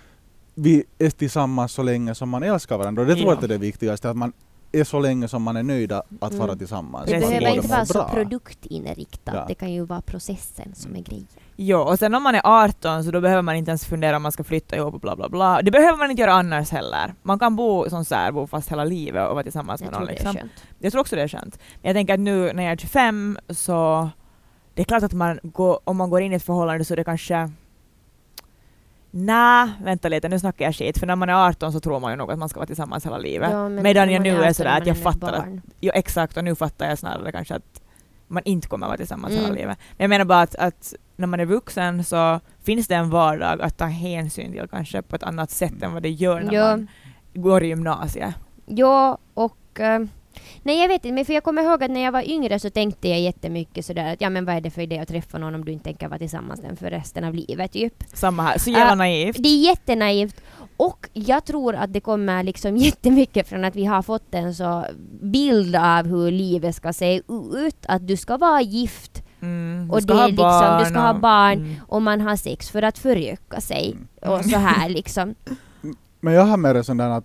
vi 0.55 0.85
är 0.99 1.11
tillsammans 1.11 1.73
så 1.73 1.83
länge 1.83 2.15
som 2.15 2.29
man 2.29 2.43
älskar 2.43 2.79
varandra 2.79 3.03
och 3.03 3.09
det 3.09 3.15
tror 3.15 3.25
jag 3.27 3.31
Ja. 3.33 3.35
att 3.35 3.41
det 3.41 3.47
är 3.47 3.49
det 3.49 3.59
viktigaste, 3.59 4.11
att 4.11 4.17
man 4.17 4.33
är 4.73 4.85
så 4.85 5.01
länge 5.01 5.29
som 5.29 5.43
man 5.43 5.57
är 5.57 5.63
nöjda 5.63 6.03
att 6.21 6.35
vara 6.35 6.45
Mm. 6.45 6.59
tillsammans. 6.59 7.11
Det 7.11 7.21
behöver 7.21 7.55
inte 7.57 7.69
vara 7.69 7.87
så 7.87 8.05
produktinriktat. 8.05 9.35
Ja. 9.35 9.45
Det 9.49 9.55
kan 9.55 9.73
ju 9.73 9.85
vara 9.85 10.01
processen 10.01 10.75
som 10.75 10.97
är 10.97 11.01
grejen. 11.01 11.27
Jo, 11.57 11.79
och 11.79 11.99
sen 11.99 12.15
om 12.15 12.23
man 12.23 12.35
är 12.35 12.41
18 12.45 13.05
så 13.05 13.11
då 13.11 13.21
behöver 13.21 13.43
man 13.43 13.57
inte 13.57 13.71
ens 13.71 13.85
fundera 13.85 14.17
om 14.17 14.23
man 14.23 14.33
ska 14.33 14.45
flytta 14.45 14.77
ihop 14.77 14.95
och 14.95 15.01
bla 15.01 15.17
bla 15.17 15.29
bla. 15.29 15.63
Det 15.63 15.71
behöver 15.71 15.99
man 15.99 16.11
inte 16.11 16.21
göra 16.23 16.33
annars 16.33 16.71
heller. 16.71 17.15
Man 17.23 17.39
kan 17.39 17.57
bo 17.57 17.91
som 17.91 18.05
särbo 18.05 18.47
fast 18.47 18.73
hela 18.73 18.85
livet 18.85 19.29
och 19.29 19.35
vara 19.35 19.43
tillsammans 19.43 19.81
Jag 19.81 19.87
med 19.87 19.93
tror 19.95 20.01
någon. 20.01 20.07
det 20.07 20.13
är 20.13 20.25
Liksom. 20.25 20.35
skönt. 20.35 20.53
Jag 20.79 20.93
tror 20.93 21.01
också 21.01 21.17
det 21.17 21.23
är 21.23 21.29
skönt. 21.29 21.59
Men 21.83 21.89
jag 21.89 21.95
tänker 21.95 22.15
att 22.15 22.21
nu 22.21 22.53
när 22.53 22.63
jag 22.63 22.73
är 22.73 22.77
25 22.77 23.39
så 23.49 24.11
det 24.79 24.83
är 24.83 24.85
klart 24.85 25.03
att 25.03 25.13
man 25.13 25.39
går, 25.43 25.79
om 25.85 25.97
man 25.97 26.11
går 26.11 26.21
in 26.21 26.33
i 26.33 26.37
ett 26.37 26.43
förhållande 26.43 26.85
så 26.85 26.95
är 26.95 26.97
det 26.97 27.05
kanske 27.05 27.51
Nej, 29.11 29.69
vänta 29.83 30.09
lite, 30.09 30.29
nu 30.29 30.39
snackar 30.39 30.65
jag 30.65 30.75
skit. 30.75 30.99
För 30.99 31.07
när 31.07 31.17
man 31.17 31.29
är 31.29 31.49
18 31.49 31.73
så 31.73 31.81
tror 31.81 32.01
man 32.01 32.11
ju 32.13 32.17
nog 32.17 32.31
att 32.33 32.39
man 32.39 32.49
ska 32.49 32.59
vara 32.61 32.67
tillsammans 32.67 33.07
hela 33.07 33.19
livet. 33.19 33.51
Ja, 33.53 33.69
men 33.69 33.83
Medan 33.83 34.11
jag 34.13 34.23
nu 34.23 34.31
är 34.31 34.41
18 34.41 34.55
sådär 34.55 34.79
att 34.81 34.87
jag 34.87 34.97
fattar 34.99 35.33
att 35.33 35.39
barn. 35.45 35.63
Jo, 35.81 35.93
exakt, 35.95 36.37
och 36.37 36.45
nu 36.45 36.55
fattar 36.55 36.89
jag 36.89 36.99
snarare 36.99 37.33
kanske 37.33 37.55
att 37.55 37.81
man 38.29 38.43
inte 38.45 38.69
kommer 38.69 38.87
att 38.87 38.91
vara 38.91 38.97
tillsammans 38.97 39.33
Mm. 39.33 39.45
hela 39.45 39.55
livet. 39.57 39.79
Men 39.97 40.05
jag 40.05 40.09
menar 40.09 40.25
bara 40.25 40.41
att, 40.41 40.55
att 40.55 40.95
när 41.17 41.27
man 41.27 41.41
är 41.41 41.45
vuxen 41.45 42.05
så 42.05 42.41
finns 42.63 42.89
det 42.89 42.95
en 42.95 43.11
vardag 43.11 43.63
att 43.63 43.77
ta 43.77 43.85
hänsyn 43.85 44.53
till 44.53 44.69
kanske 44.71 45.03
på 45.03 45.17
ett 45.17 45.23
annat 45.23 45.51
sätt 45.51 45.83
än 45.83 45.93
vad 45.93 46.03
det 46.03 46.11
gör 46.11 46.41
när 46.41 46.53
Ja. 46.53 46.67
man 46.71 46.89
går 47.35 47.63
i 47.65 47.67
gymnasiet. 47.67 48.35
Ja, 48.67 49.19
och... 49.35 49.81
eh, 49.81 50.01
nej, 50.63 50.81
jag 50.81 50.89
vet 50.89 51.05
inte, 51.05 51.15
men 51.15 51.25
för 51.25 51.33
jag 51.33 51.45
kommer 51.45 51.63
ihåg 51.63 51.83
att 51.85 51.91
när 51.91 52.01
jag 52.01 52.13
var 52.13 52.31
yngre 52.31 52.59
så 52.59 52.71
tänkte 52.71 53.09
jag 53.09 53.21
jättemycket 53.21 53.85
sådär 53.87 54.13
att 54.13 54.21
ja 54.21 54.31
men 54.31 54.45
vad 54.45 54.57
är 54.57 54.61
det 54.61 54.71
för 54.71 54.83
idé 54.83 54.99
att 54.99 55.09
träffa 55.09 55.39
någon 55.39 55.55
om 55.55 55.65
du 55.65 55.73
inte 55.73 55.85
tänker 55.85 56.09
vara 56.09 56.19
tillsammans 56.19 56.61
den 56.61 56.77
för 56.77 56.91
resten 56.91 57.25
av 57.25 57.35
livet 57.35 57.73
typ. 57.73 58.05
Samma 58.15 58.43
här, 58.43 58.59
så 58.59 58.71
jävla 58.71 58.93
Äh, 58.93 58.97
naivt. 58.99 59.37
Det 59.43 59.49
är 59.49 59.61
jättenaivt 59.67 60.41
och 60.77 61.09
jag 61.13 61.45
tror 61.45 61.75
att 61.75 61.93
det 61.93 62.01
kommer 62.01 62.43
liksom 62.43 62.77
jättemycket 62.89 63.49
från 63.49 63.65
att 63.65 63.77
vi 63.77 63.85
har 63.85 64.03
fått 64.03 64.35
en 64.35 64.55
så 64.55 64.85
bild 65.23 65.77
av 65.77 66.07
hur 66.07 66.31
livet 66.31 66.75
ska 66.75 66.93
se 66.93 67.17
ut. 67.29 67.77
Att 67.89 68.07
du 68.07 68.17
ska 68.17 68.37
vara 68.37 68.61
gift 68.63 69.23
Mm, 69.41 69.91
och 69.91 69.97
du 69.97 70.03
ska 70.03 70.15
det 70.15 70.23
är 70.23 70.29
liksom, 70.29 70.79
du 70.79 70.85
ska 70.85 70.99
ha 71.01 71.15
barn 71.15 71.59
Mm. 71.59 71.75
och 71.89 72.03
man 72.03 72.21
har 72.21 72.37
sex 72.37 72.71
för 72.71 72.83
att 72.83 72.99
föröka 72.99 73.61
sig 73.61 73.97
Mm. 74.23 74.35
och 74.39 74.45
så 74.45 74.57
här 74.59 74.89
liksom. 74.89 75.35
Men 76.21 76.35
jag 76.35 76.43
har 76.43 76.57
med 76.57 76.75
det 76.77 76.85
sån 76.85 76.97
där 76.97 77.09
att, 77.09 77.25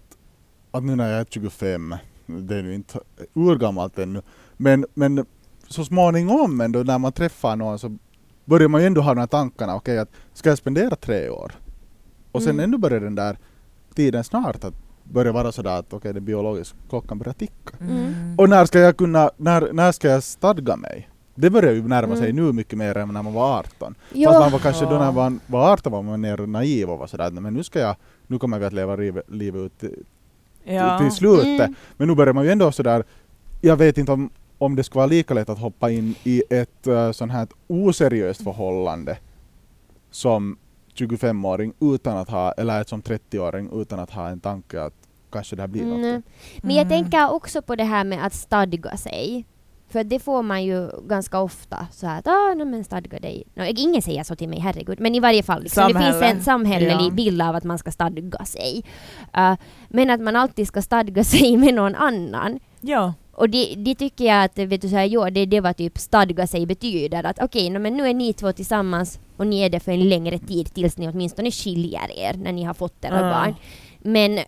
att 0.72 0.84
nu 0.84 0.96
när 0.96 1.12
jag 1.12 1.20
är 1.20 1.26
25, 1.30 1.96
det 2.26 2.56
är 2.56 2.64
ju 2.64 2.74
inte 2.76 3.00
urgammalt 3.34 4.00
ännu, 4.00 4.22
men, 4.58 4.86
men 4.94 5.26
så 5.68 5.86
småningom 5.86 6.62
ändå 6.62 6.80
när 6.80 7.00
man 7.00 7.12
träffar 7.12 7.56
någon 7.56 7.80
så 7.80 7.98
börjar 8.46 8.68
man 8.68 8.82
ju 8.82 8.88
ändå 8.88 9.02
ha 9.02 9.14
de 9.14 9.20
här 9.20 9.28
tankarna, 9.28 9.76
okej 9.76 10.00
att 10.00 10.10
ska 10.34 10.50
jag 10.50 10.58
spendera 10.58 10.96
tre 10.96 11.30
år? 11.30 11.52
Och 12.32 12.42
sen 12.44 12.52
Mm. 12.52 12.64
ändå 12.64 12.78
börjar 12.78 13.00
den 13.00 13.16
där 13.16 13.38
tiden 13.96 14.24
snart 14.24 14.64
att 14.64 14.74
börja 15.04 15.32
vara 15.32 15.52
sådär 15.52 15.80
att 15.80 15.94
okej 15.94 16.14
det 16.14 16.22
biologiska 16.22 16.78
klockan 16.90 17.18
börjar 17.20 17.34
ticka. 17.34 17.78
Mm. 17.82 18.14
Och 18.38 18.50
när 18.50 18.66
ska 18.66 18.80
jag 18.80 18.98
kunna, 18.98 19.32
när, 19.38 19.74
när 19.74 19.92
ska 19.92 20.08
jag 20.08 20.24
stadga 20.24 20.76
mig? 20.76 21.10
Det 21.36 21.50
börjar 21.50 21.72
ju 21.74 21.88
närma 21.88 22.16
sig 22.16 22.30
Mm. 22.30 22.46
nu 22.46 22.52
mycket 22.54 22.78
mer 22.78 22.98
än 22.98 23.08
när 23.14 23.24
man 23.24 23.34
var 23.34 23.60
18. 23.60 23.96
Fast 23.96 24.16
Ja, 24.22 24.40
man 24.40 24.52
var 24.52 24.60
kanske 24.60 24.86
då 24.86 24.92
när 25.00 25.12
man 25.12 25.40
var 25.48 25.72
18 25.74 25.92
var 25.92 26.02
man 26.02 26.22
mer 26.22 26.38
naiv 26.48 26.90
och 26.90 27.00
var 27.00 27.08
sådär 27.08 27.32
"Nej, 27.32 27.44
men 27.44 27.54
nu 27.54 27.64
ska 27.64 27.80
jag, 27.80 27.96
nu 28.28 28.40
kommer 28.40 28.60
vi 28.60 28.66
att 28.66 28.74
leva 28.74 28.96
livet, 29.28 29.64
ut 29.84 29.84
Ja. 30.64 31.00
till 31.00 31.12
slutet. 31.12 31.46
Mm. 31.60 31.76
Men 31.98 32.08
nu 32.08 32.16
börjar 32.16 32.34
man 32.34 32.44
ju 32.46 32.52
ändå 32.52 32.72
sådär, 32.72 33.04
jag 33.62 33.76
vet 33.76 33.98
inte 33.98 34.12
om, 34.12 34.30
om 34.58 34.76
det 34.76 34.84
skulle 34.84 34.98
vara 35.00 35.08
lika 35.08 35.34
lätt 35.34 35.50
att 35.50 35.60
hoppa 35.60 35.92
in 35.92 36.16
i 36.24 36.44
ett 36.50 36.88
uh, 36.88 37.12
sånt 37.12 37.32
här 37.32 37.48
oseriöst 37.68 38.44
förhållande 38.44 39.18
som 40.12 40.58
25-åring 40.96 41.74
utan 41.80 42.18
att 42.18 42.30
ha, 42.30 42.52
eller 42.52 42.82
ett 42.82 42.90
som 42.90 43.02
30-åring 43.02 43.70
utan 43.82 44.00
att 44.00 44.10
ha 44.12 44.30
en 44.30 44.40
tanke 44.40 44.82
att 44.82 44.94
kanske 45.32 45.56
det 45.56 45.62
här 45.62 45.68
blir 45.68 45.82
Mm. 45.84 46.02
något. 46.02 46.24
Men 46.62 46.76
jag 46.76 46.86
Mm. 46.86 46.90
tänker 47.04 47.32
också 47.34 47.62
på 47.62 47.76
det 47.76 47.84
här 47.84 48.04
med 48.04 48.26
att 48.26 48.34
stadga 48.34 48.98
sig. 48.98 49.46
För 49.94 50.04
det 50.04 50.20
får 50.20 50.42
man 50.44 50.64
ju 50.64 50.90
ganska 51.08 51.40
ofta 51.40 51.88
så 51.92 52.08
här 52.08 52.20
att 52.20 52.28
ah, 52.28 52.54
nej, 52.58 52.66
men 52.66 52.84
stadga 52.84 53.20
dig. 53.20 53.44
No, 53.56 53.64
ingen 53.64 54.02
säger 54.02 54.24
så 54.24 54.36
till 54.36 54.50
mig, 54.50 54.60
herregud. 54.60 55.00
Men 55.00 55.16
i 55.16 55.20
varje 55.20 55.44
fall, 55.44 55.64
liksom, 55.64 55.94
det 55.94 56.00
finns 56.00 56.22
en 56.22 56.42
samhällelig 56.44 57.06
Ja. 57.06 57.10
bild 57.10 57.42
av 57.42 57.56
att 57.56 57.64
man 57.64 57.78
ska 57.78 57.92
stadga 57.92 58.46
sig. 58.46 58.84
Uh, 59.38 59.54
men 59.90 60.10
att 60.10 60.22
man 60.22 60.36
alltid 60.36 60.68
ska 60.68 60.82
stadga 60.82 61.24
sig 61.34 61.58
med 61.58 61.74
någon 61.74 61.96
annan. 61.96 62.60
Ja. 62.82 63.14
Och 63.32 63.50
det, 63.50 63.74
det 63.78 63.96
tycker 63.96 64.26
jag 64.26 64.44
att, 64.44 64.58
vet 64.58 64.82
du, 64.82 64.90
så 64.90 64.96
här, 64.96 65.06
ja, 65.06 65.30
det, 65.30 65.46
det 65.46 65.62
var 65.62 65.74
typ 65.74 65.98
stadga 65.98 66.48
sig 66.48 66.66
betyder. 66.66 67.24
Att 67.24 67.40
okej, 67.42 67.70
no, 67.70 67.80
men 67.80 67.98
nu 67.98 68.08
är 68.08 68.14
ni 68.14 68.34
två 68.34 68.52
tillsammans 68.52 69.20
och 69.38 69.48
ni 69.48 69.62
är 69.62 69.70
det 69.70 69.80
för 69.80 69.92
en 69.92 70.10
längre 70.10 70.40
tid 70.40 70.74
tills 70.74 70.98
ni 70.98 71.08
åtminstone 71.08 71.52
skiljer 71.52 72.12
er 72.18 72.34
när 72.34 72.52
ni 72.52 72.64
har 72.64 72.74
fått 72.74 73.06
era 73.06 73.18
Mm. 73.20 73.30
barn. 73.30 73.56
Men 74.02 74.40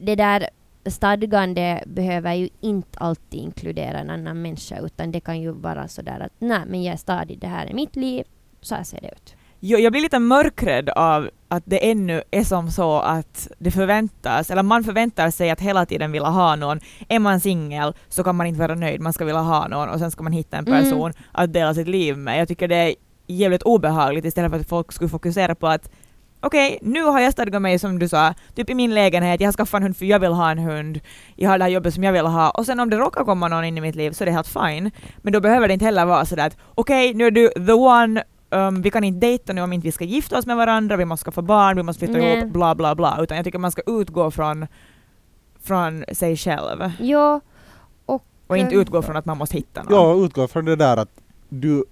det 0.00 0.14
där 0.14 0.48
stadgande 0.86 1.82
behöver 1.86 2.34
ju 2.34 2.48
inte 2.60 2.98
alltid 2.98 3.40
inkludera 3.40 3.98
en 3.98 4.10
annan 4.10 4.42
människa 4.42 4.78
utan 4.78 5.12
det 5.12 5.20
kan 5.20 5.40
ju 5.40 5.50
vara 5.50 5.88
sådär 5.88 6.20
att 6.20 6.32
nej 6.38 6.60
men 6.66 6.82
jag 6.82 6.92
är 6.92 6.96
stadig, 6.98 7.38
det 7.38 7.46
här 7.46 7.66
är 7.66 7.74
mitt 7.74 7.96
liv, 7.96 8.24
så 8.60 8.74
här 8.74 8.84
ser 8.84 9.00
det 9.00 9.08
ut. 9.08 9.34
Jo, 9.60 9.78
jag 9.78 9.92
blir 9.92 10.02
lite 10.02 10.18
mörkrädd 10.18 10.88
av 10.88 11.30
att 11.48 11.62
det 11.66 11.90
ännu 11.90 12.22
är 12.30 12.44
som 12.44 12.70
så 12.70 12.98
att 13.00 13.48
det 13.58 13.70
förväntas, 13.70 14.50
eller 14.50 14.62
man 14.62 14.84
förväntar 14.84 15.30
sig 15.30 15.50
att 15.50 15.60
hela 15.60 15.86
tiden 15.86 16.12
vilja 16.12 16.28
ha 16.28 16.56
någon. 16.56 16.80
Är 17.08 17.18
man 17.18 17.40
singel 17.40 17.94
så 18.08 18.24
kan 18.24 18.36
man 18.36 18.46
inte 18.46 18.60
vara 18.60 18.74
nöjd, 18.74 19.00
man 19.00 19.12
ska 19.12 19.24
vilja 19.24 19.40
ha 19.40 19.68
någon 19.68 19.88
och 19.88 19.98
sen 19.98 20.10
ska 20.10 20.22
man 20.22 20.32
hitta 20.32 20.56
en 20.56 20.66
Mm. 20.66 20.82
person 20.82 21.12
att 21.32 21.52
dela 21.52 21.74
sitt 21.74 21.88
liv 21.88 22.16
med. 22.16 22.40
Jag 22.40 22.48
tycker 22.48 22.68
det 22.68 22.76
är 22.76 22.94
jävligt 23.26 23.62
obehagligt 23.62 24.24
istället 24.24 24.50
för 24.50 24.60
att 24.60 24.68
folk 24.68 24.92
skulle 24.92 25.10
fokusera 25.10 25.54
på 25.54 25.66
att 25.66 25.90
okej, 26.46 26.78
nu 26.82 27.02
har 27.02 27.20
jag 27.20 27.32
stadgat 27.32 27.62
mig 27.62 27.78
som 27.78 27.98
du 27.98 28.08
sa, 28.08 28.34
typ 28.54 28.70
i 28.70 28.74
min 28.74 28.94
lägenhet, 28.94 29.40
jag 29.40 29.48
har 29.48 29.52
skaffat 29.52 29.78
en 29.78 29.82
hund 29.82 29.96
för 29.96 30.04
jag 30.06 30.18
vill 30.20 30.32
ha 30.32 30.50
en 30.50 30.58
hund, 30.58 31.00
jag 31.36 31.50
har 31.50 31.58
det 31.58 31.64
här 31.64 31.70
jobbet 31.70 31.94
som 31.94 32.04
jag 32.04 32.12
vill 32.12 32.26
ha 32.26 32.50
och 32.50 32.66
sen 32.66 32.80
om 32.80 32.90
det 32.90 32.96
råkar 32.96 33.24
komma 33.24 33.48
någon 33.48 33.64
in 33.64 33.78
i 33.78 33.80
mitt 33.80 33.94
liv 33.94 34.10
så 34.10 34.24
är 34.24 34.26
det 34.26 34.32
helt 34.32 34.48
fine. 34.48 34.90
Men 35.16 35.32
då 35.32 35.40
behöver 35.40 35.68
det 35.68 35.74
inte 35.74 35.84
heller 35.84 36.04
vara 36.04 36.24
sådär 36.24 36.46
att 36.46 36.56
okej, 36.74 37.14
nu 37.14 37.26
är 37.26 37.30
du 37.30 37.48
the 37.48 37.72
one, 37.72 38.22
um, 38.50 38.82
vi 38.82 38.90
kan 38.90 39.04
inte 39.04 39.26
dejta 39.26 39.52
nu 39.52 39.62
om 39.62 39.72
inte 39.72 39.84
vi 39.84 39.92
ska 39.92 40.04
gifta 40.04 40.38
oss 40.38 40.46
med 40.46 40.56
varandra, 40.56 40.96
vi 40.96 41.04
måste 41.04 41.24
skaffa 41.24 41.42
barn, 41.42 41.76
vi 41.76 41.82
måste 41.82 42.06
flytta 42.06 42.18
Nej. 42.18 42.38
ihop, 42.38 42.52
bla 42.52 42.74
bla 42.74 42.94
bla. 42.94 43.18
Utan 43.20 43.36
jag 43.36 43.44
tycker 43.44 43.58
man 43.58 43.72
ska 43.72 43.82
utgå 43.86 44.30
från, 44.30 44.66
från 45.62 46.04
sig 46.12 46.36
själv 46.36 46.92
Ja, 47.00 47.40
och... 48.06 48.24
och 48.46 48.56
inte 48.56 48.74
eh, 48.74 48.80
utgå 48.80 49.02
från 49.02 49.16
att 49.16 49.24
man 49.24 49.38
måste 49.38 49.56
hitta 49.56 49.82
någon. 49.82 49.92
Ja, 49.92 50.24
utgå 50.24 50.48
från 50.48 50.64
det 50.64 50.76
där 50.76 50.96
att 50.96 51.20
du, 51.48 51.84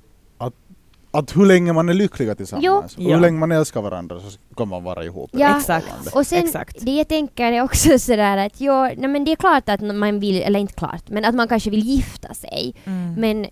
att 1.15 1.37
hur 1.37 1.47
länge 1.47 1.73
man 1.73 1.89
är 1.89 1.95
lyckliga 1.95 2.35
tillsammans 2.35 2.97
och 2.97 3.03
Ja. 3.03 3.15
hur 3.15 3.21
länge 3.21 3.39
man 3.39 3.53
älskar 3.53 3.83
varandra 3.83 4.21
så 4.21 4.39
kommer 4.55 4.77
man 4.77 4.85
vara 4.85 5.05
ihop. 5.05 5.31
Ja. 5.33 5.57
Exakt. 5.59 5.87
Och 6.15 6.27
sen 6.27 6.45
Exakt. 6.45 6.77
det 6.81 6.91
jag 6.91 7.09
tänker 7.09 7.53
är 7.53 7.63
också 7.63 7.99
sådär 7.99 8.37
att 8.47 8.61
ja, 8.61 8.91
nej 8.97 9.09
men 9.09 9.25
det 9.25 9.33
är 9.33 9.37
klart 9.37 9.69
att 9.69 9.81
man 9.81 10.21
vill, 10.21 10.43
eller 10.43 10.61
inte 10.61 10.73
klart, 10.75 11.09
men 11.09 11.25
att 11.25 11.35
man 11.35 11.49
kanske 11.49 11.71
vill 11.71 11.83
gifta 11.87 12.35
sig. 12.35 12.75
Mm. 12.85 13.15
Men 13.15 13.47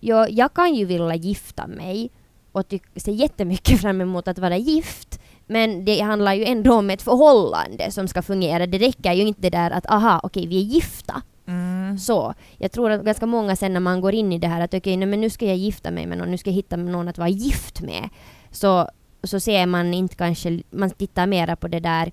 jag, 0.00 0.30
jag 0.30 0.54
kan 0.54 0.74
ju 0.74 0.84
vilja 0.84 1.14
gifta 1.14 1.66
mig 1.66 2.10
och 2.52 2.64
se 2.96 3.12
jättemycket 3.12 3.80
fram 3.82 4.00
emot 4.00 4.28
att 4.28 4.38
vara 4.38 4.56
gift. 4.56 5.20
Men 5.46 5.84
det 5.84 6.00
handlar 6.00 6.34
ju 6.34 6.44
ändå 6.44 6.74
om 6.74 6.90
ett 6.90 7.02
förhållande 7.02 7.90
som 7.90 8.08
ska 8.08 8.22
fungera. 8.22 8.66
Det 8.66 8.78
räcker 8.78 9.12
ju 9.12 9.22
inte 9.26 9.50
där 9.50 9.70
att 9.70 9.90
aha, 9.90 10.20
okej 10.22 10.46
vi 10.46 10.56
är 10.58 10.64
gifta. 10.64 11.22
Mm. 11.86 11.98
Så. 11.98 12.34
Jag 12.58 12.72
tror 12.72 12.90
att 12.90 13.04
ganska 13.04 13.26
många 13.26 13.56
sen 13.56 13.72
när 13.72 13.80
man 13.80 14.00
går 14.00 14.14
in 14.14 14.32
i 14.32 14.38
det 14.38 14.48
här 14.48 14.60
att 14.60 14.74
okej, 14.74 14.96
nej, 14.96 15.08
men 15.08 15.20
nu 15.20 15.30
ska 15.30 15.46
jag 15.46 15.56
gifta 15.56 15.90
mig 15.90 16.06
med 16.06 16.18
någon, 16.18 16.30
nu 16.30 16.38
ska 16.38 16.50
jag 16.50 16.54
hitta 16.54 16.76
någon 16.76 17.08
att 17.08 17.18
vara 17.18 17.28
gift 17.28 17.80
med. 17.80 18.08
Så, 18.50 18.90
så 19.22 19.40
ser 19.40 19.66
man 19.66 19.94
inte 19.94 20.16
kanske, 20.16 20.62
man 20.70 20.90
tittar 20.90 21.26
mera 21.26 21.56
på 21.56 21.68
det 21.68 21.80
där 21.80 22.12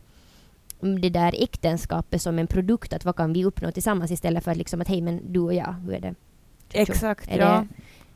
det 1.01 1.09
där 1.09 1.36
äktenskapet 1.43 2.21
som 2.21 2.39
en 2.39 2.47
produkt, 2.47 2.93
att 2.93 3.05
vad 3.05 3.15
kan 3.15 3.33
vi 3.33 3.45
uppnå 3.45 3.71
tillsammans 3.71 4.12
istället 4.12 4.43
för 4.43 4.51
att 4.51 4.57
liksom 4.57 4.81
att 4.81 4.88
hej 4.88 5.01
men 5.01 5.33
du 5.33 5.39
och 5.39 5.53
jag, 5.53 5.73
hur 5.73 5.93
är 5.93 5.99
det? 5.99 6.15
Exakt, 6.73 7.31
Är 7.31 7.39
ja. 7.39 7.45
det 7.45 7.67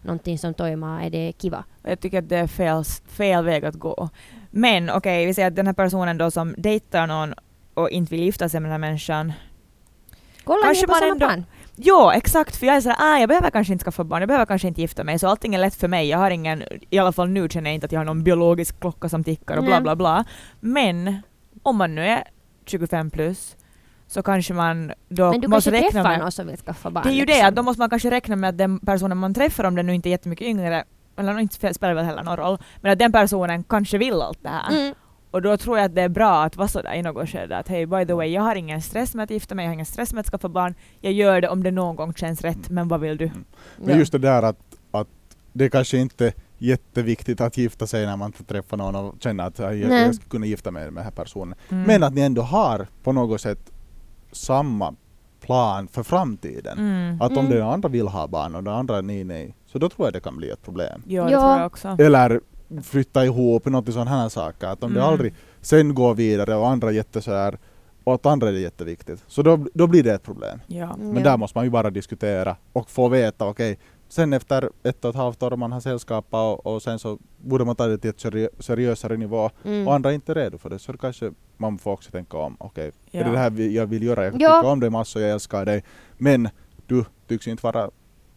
någonting 0.02 0.38
som 0.38 0.54
Toima, 0.54 1.04
är 1.04 1.10
det 1.10 1.34
kiva? 1.38 1.64
Jag 1.84 2.00
tycker 2.00 2.20
att 2.20 2.30
det 2.30 2.38
är 2.38 2.48
fel, 2.48 2.84
fel 3.08 3.46
väg 3.46 3.66
att 3.66 3.76
gå. 3.76 4.10
Men 4.52 4.90
okej, 4.90 5.26
vi 5.26 5.34
säger 5.34 5.48
att 5.48 5.56
den 5.56 5.68
här 5.68 5.74
personen 5.74 6.18
då 6.18 6.32
som 6.32 6.56
dejtar 6.58 7.08
någon 7.08 7.34
och 7.74 7.90
inte 7.90 8.16
vill 8.16 8.24
gifta 8.24 8.50
sig 8.50 8.60
med 8.60 8.72
den 8.72 8.72
här 8.72 8.90
människan. 8.90 9.34
Kolla 10.48 10.66
Kanske 10.66 10.88
man 10.88 11.04
ändå- 11.04 11.28
plan. 11.28 11.46
Jo, 11.76 12.12
exakt, 12.12 12.56
för 12.56 12.68
jag 12.68 12.76
är 12.76 12.82
sådär, 12.82 12.98
ah, 13.00 13.18
jag 13.18 13.30
behöver 13.30 13.50
kanske 13.50 13.74
inte 13.74 13.86
skaffa 13.86 14.04
barn, 14.04 14.22
jag 14.22 14.28
behöver 14.28 14.46
kanske 14.46 14.68
inte 14.68 14.82
gifta 14.82 15.04
mig, 15.04 15.20
så 15.20 15.28
allting 15.28 15.56
är 15.56 15.60
lätt 15.60 15.76
för 15.76 15.88
mig. 15.88 16.10
Jag 16.10 16.18
har 16.18 16.32
ingen, 16.32 16.64
i 16.90 16.98
alla 16.98 17.12
fall 17.12 17.30
nu 17.30 17.50
känner 17.50 17.70
jag 17.70 17.76
inte 17.76 17.86
att 17.86 17.92
jag 17.92 18.00
har 18.00 18.06
någon 18.06 18.24
biologisk 18.24 18.80
klocka 18.80 19.10
som 19.10 19.24
tickar 19.24 19.58
och 19.58 19.64
bla 19.64 19.82
bla 19.82 19.96
bla. 19.96 20.26
Men 20.60 21.22
om 21.64 21.78
man 21.78 21.96
nu 21.96 22.06
är 22.08 22.24
25 22.66 23.12
plus 23.12 23.56
så 24.08 24.24
kanske 24.24 24.54
man 24.54 24.92
då 25.10 25.32
Men 25.32 25.42
du 25.42 25.48
måste 25.48 25.72
kanske 25.72 25.88
räkna 25.88 26.04
träffar 26.04 26.18
någon 26.18 26.32
som 26.32 26.48
vill 26.48 26.58
skaffa 26.58 26.90
barn. 26.92 27.04
Det 27.04 27.10
är 27.10 27.14
ju 27.14 27.26
det, 27.26 27.34
liksom. 27.34 27.48
att 27.48 27.56
då 27.56 27.64
måste 27.64 27.80
man 27.80 27.90
kanske 27.90 28.12
räkna 28.12 28.36
med 28.36 28.50
att 28.50 28.58
den 28.58 28.80
personen 28.80 29.18
man 29.18 29.34
träffar, 29.34 29.64
om 29.64 29.76
den 29.76 29.86
nu 29.86 29.96
inte 29.96 30.10
är 30.10 30.12
jättemycket 30.12 30.48
yngre, 30.48 30.84
eller 31.18 31.40
inte 31.40 31.74
spelar 31.74 31.94
väl 31.94 32.06
heller 32.06 32.24
någon 32.24 32.38
roll, 32.38 32.58
men 32.82 32.92
att 32.92 33.00
den 33.00 33.12
personen 33.12 33.64
kanske 33.64 33.98
vill 33.98 34.22
allt 34.22 34.44
det 34.44 34.50
här. 34.50 34.72
Mm. 34.72 34.96
Och 35.38 35.42
då 35.44 35.58
tror 35.58 35.78
jag 35.78 35.86
att 35.86 35.96
det 35.96 36.02
är 36.02 36.10
bra 36.10 36.44
att 36.44 36.56
vara 36.56 36.68
sådär 36.68 36.94
i 36.94 37.02
något 37.02 37.30
skede 37.30 37.58
att 37.58 37.68
hej 37.68 37.86
by 37.86 38.06
the 38.06 38.14
way, 38.14 38.28
jag 38.28 38.42
har 38.42 38.56
ingen 38.56 38.82
stress 38.82 39.16
med 39.16 39.24
att 39.24 39.30
gifta 39.32 39.56
mig, 39.56 39.66
jag 39.66 39.70
har 39.70 39.74
ingen 39.74 39.86
stress 39.86 40.14
med 40.14 40.20
att 40.20 40.28
skaffa 40.28 40.50
barn, 40.50 40.76
jag 41.02 41.14
gör 41.14 41.42
det 41.42 41.50
om 41.50 41.64
det 41.64 41.72
någon 41.72 41.96
gång 41.96 42.14
känns 42.14 42.42
rätt, 42.42 42.70
men 42.70 42.88
vad 42.88 43.00
vill 43.00 43.18
du? 43.18 43.32
Men 43.78 43.90
Ja. 43.90 43.96
just 43.96 44.12
det 44.12 44.18
där 44.18 44.44
att, 44.44 44.58
att 44.92 45.08
det 45.54 45.70
kanske 45.70 45.98
inte 45.98 46.28
är 46.28 46.34
jätteviktigt 46.58 47.42
att 47.42 47.58
gifta 47.58 47.88
sig 47.88 48.06
när 48.06 48.18
man 48.18 48.32
träffar 48.32 48.78
någon 48.78 48.96
och 48.96 49.16
känner 49.20 49.44
att 49.48 49.60
jag, 49.60 49.78
jag 49.78 50.16
skulle 50.16 50.30
kunna 50.30 50.46
gifta 50.46 50.72
mig 50.72 50.84
med 50.84 50.94
den 50.94 51.04
här 51.04 51.12
personen. 51.12 51.56
Mm. 51.70 51.84
Men 51.84 52.04
att 52.04 52.14
ni 52.14 52.22
ändå 52.22 52.42
har 52.42 52.88
på 53.04 53.12
något 53.12 53.42
sätt 53.42 53.72
samma 54.32 54.96
plan 55.42 55.88
för 55.88 56.04
framtiden. 56.04 56.78
Mm. 56.78 57.22
Att 57.22 57.32
om 57.32 57.46
Mm. 57.46 57.52
den 57.58 57.68
andra 57.68 57.90
vill 57.90 58.08
ha 58.08 58.28
barn 58.28 58.56
och 58.56 58.64
den 58.64 58.74
andra 58.74 59.02
nej, 59.02 59.24
nej, 59.24 59.56
så 59.66 59.78
då 59.80 59.90
tror 59.90 60.08
jag 60.08 60.14
det 60.14 60.20
kan 60.20 60.38
bli 60.38 60.50
ett 60.50 60.62
problem. 60.64 61.02
Ja, 61.06 61.24
det 61.24 61.32
Ja. 61.32 61.40
tror 61.42 61.58
jag 61.60 61.66
också. 61.66 61.88
Eller 62.00 62.42
flytta 62.84 63.26
ihop, 63.26 63.66
något 63.66 63.94
sådana 63.94 64.10
här 64.12 64.30
saker. 64.30 64.68
Att 64.68 64.84
om 64.84 64.94
det 64.94 65.00
Mm. 65.00 65.12
aldrig 65.14 65.34
sen 65.62 65.96
går 65.96 66.14
vidare 66.16 66.56
och 66.56 66.68
andra 66.70 66.92
jätte 66.92 67.22
så 67.22 67.32
här, 67.34 67.58
och 68.04 68.14
att 68.14 68.26
andra 68.26 68.48
är 68.50 68.54
det 68.54 68.60
jätteviktigt. 68.60 69.24
Så 69.28 69.42
då, 69.42 69.66
då 69.74 69.88
blir 69.88 70.04
det 70.04 70.14
ett 70.14 70.24
problem. 70.24 70.60
Ja. 70.68 70.94
Mm, 70.94 71.08
Men 71.08 71.18
ja. 71.24 71.24
där 71.30 71.38
måste 71.38 71.58
man 71.58 71.66
ju 71.66 71.72
bara 71.72 71.90
diskutera 71.90 72.56
och 72.74 72.90
få 72.90 73.08
veta, 73.08 73.46
okej, 73.48 73.80
sen 74.10 74.34
efter 74.34 74.70
ett 74.84 75.06
och 75.06 75.10
ett 75.10 75.16
halvt 75.16 75.44
år 75.44 75.56
man 75.56 75.72
har 75.72 75.80
sällskapat 75.80 76.60
och, 76.66 76.76
och 76.76 76.82
sen 76.82 77.00
så 77.00 77.18
borde 77.38 77.66
man 77.66 77.76
ta 77.76 77.88
det 77.88 77.98
till 77.98 78.10
ett 78.10 78.18
seri- 78.22 78.50
seriösare 78.60 79.18
nivå 79.18 79.50
Mm. 79.66 79.88
och 79.88 79.94
andra 79.96 80.10
är 80.10 80.14
inte 80.16 80.34
redo 80.34 80.58
för 80.58 80.70
det 80.70 80.80
så 80.80 80.94
kanske 80.98 81.32
man 81.58 81.78
får 81.78 81.92
också 81.92 82.12
tänka 82.12 82.38
om, 82.38 82.56
okej, 82.60 82.92
är 83.12 83.24
det 83.24 83.32
det 83.32 83.38
här 83.38 83.60
jag 83.62 83.86
vill 83.88 84.04
göra? 84.04 84.24
Jag 84.26 84.34
Ja. 84.42 84.60
tycker 84.62 84.72
om 84.72 84.80
dig 84.80 84.90
massor, 84.90 85.22
jag 85.22 85.32
älskar 85.32 85.66
dig, 85.66 85.84
men 86.18 86.50
du 86.88 87.06
tycks 87.28 87.48
inte 87.48 87.64
vara, 87.66 87.90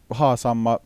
ha 0.09 0.37
samma 0.37 0.79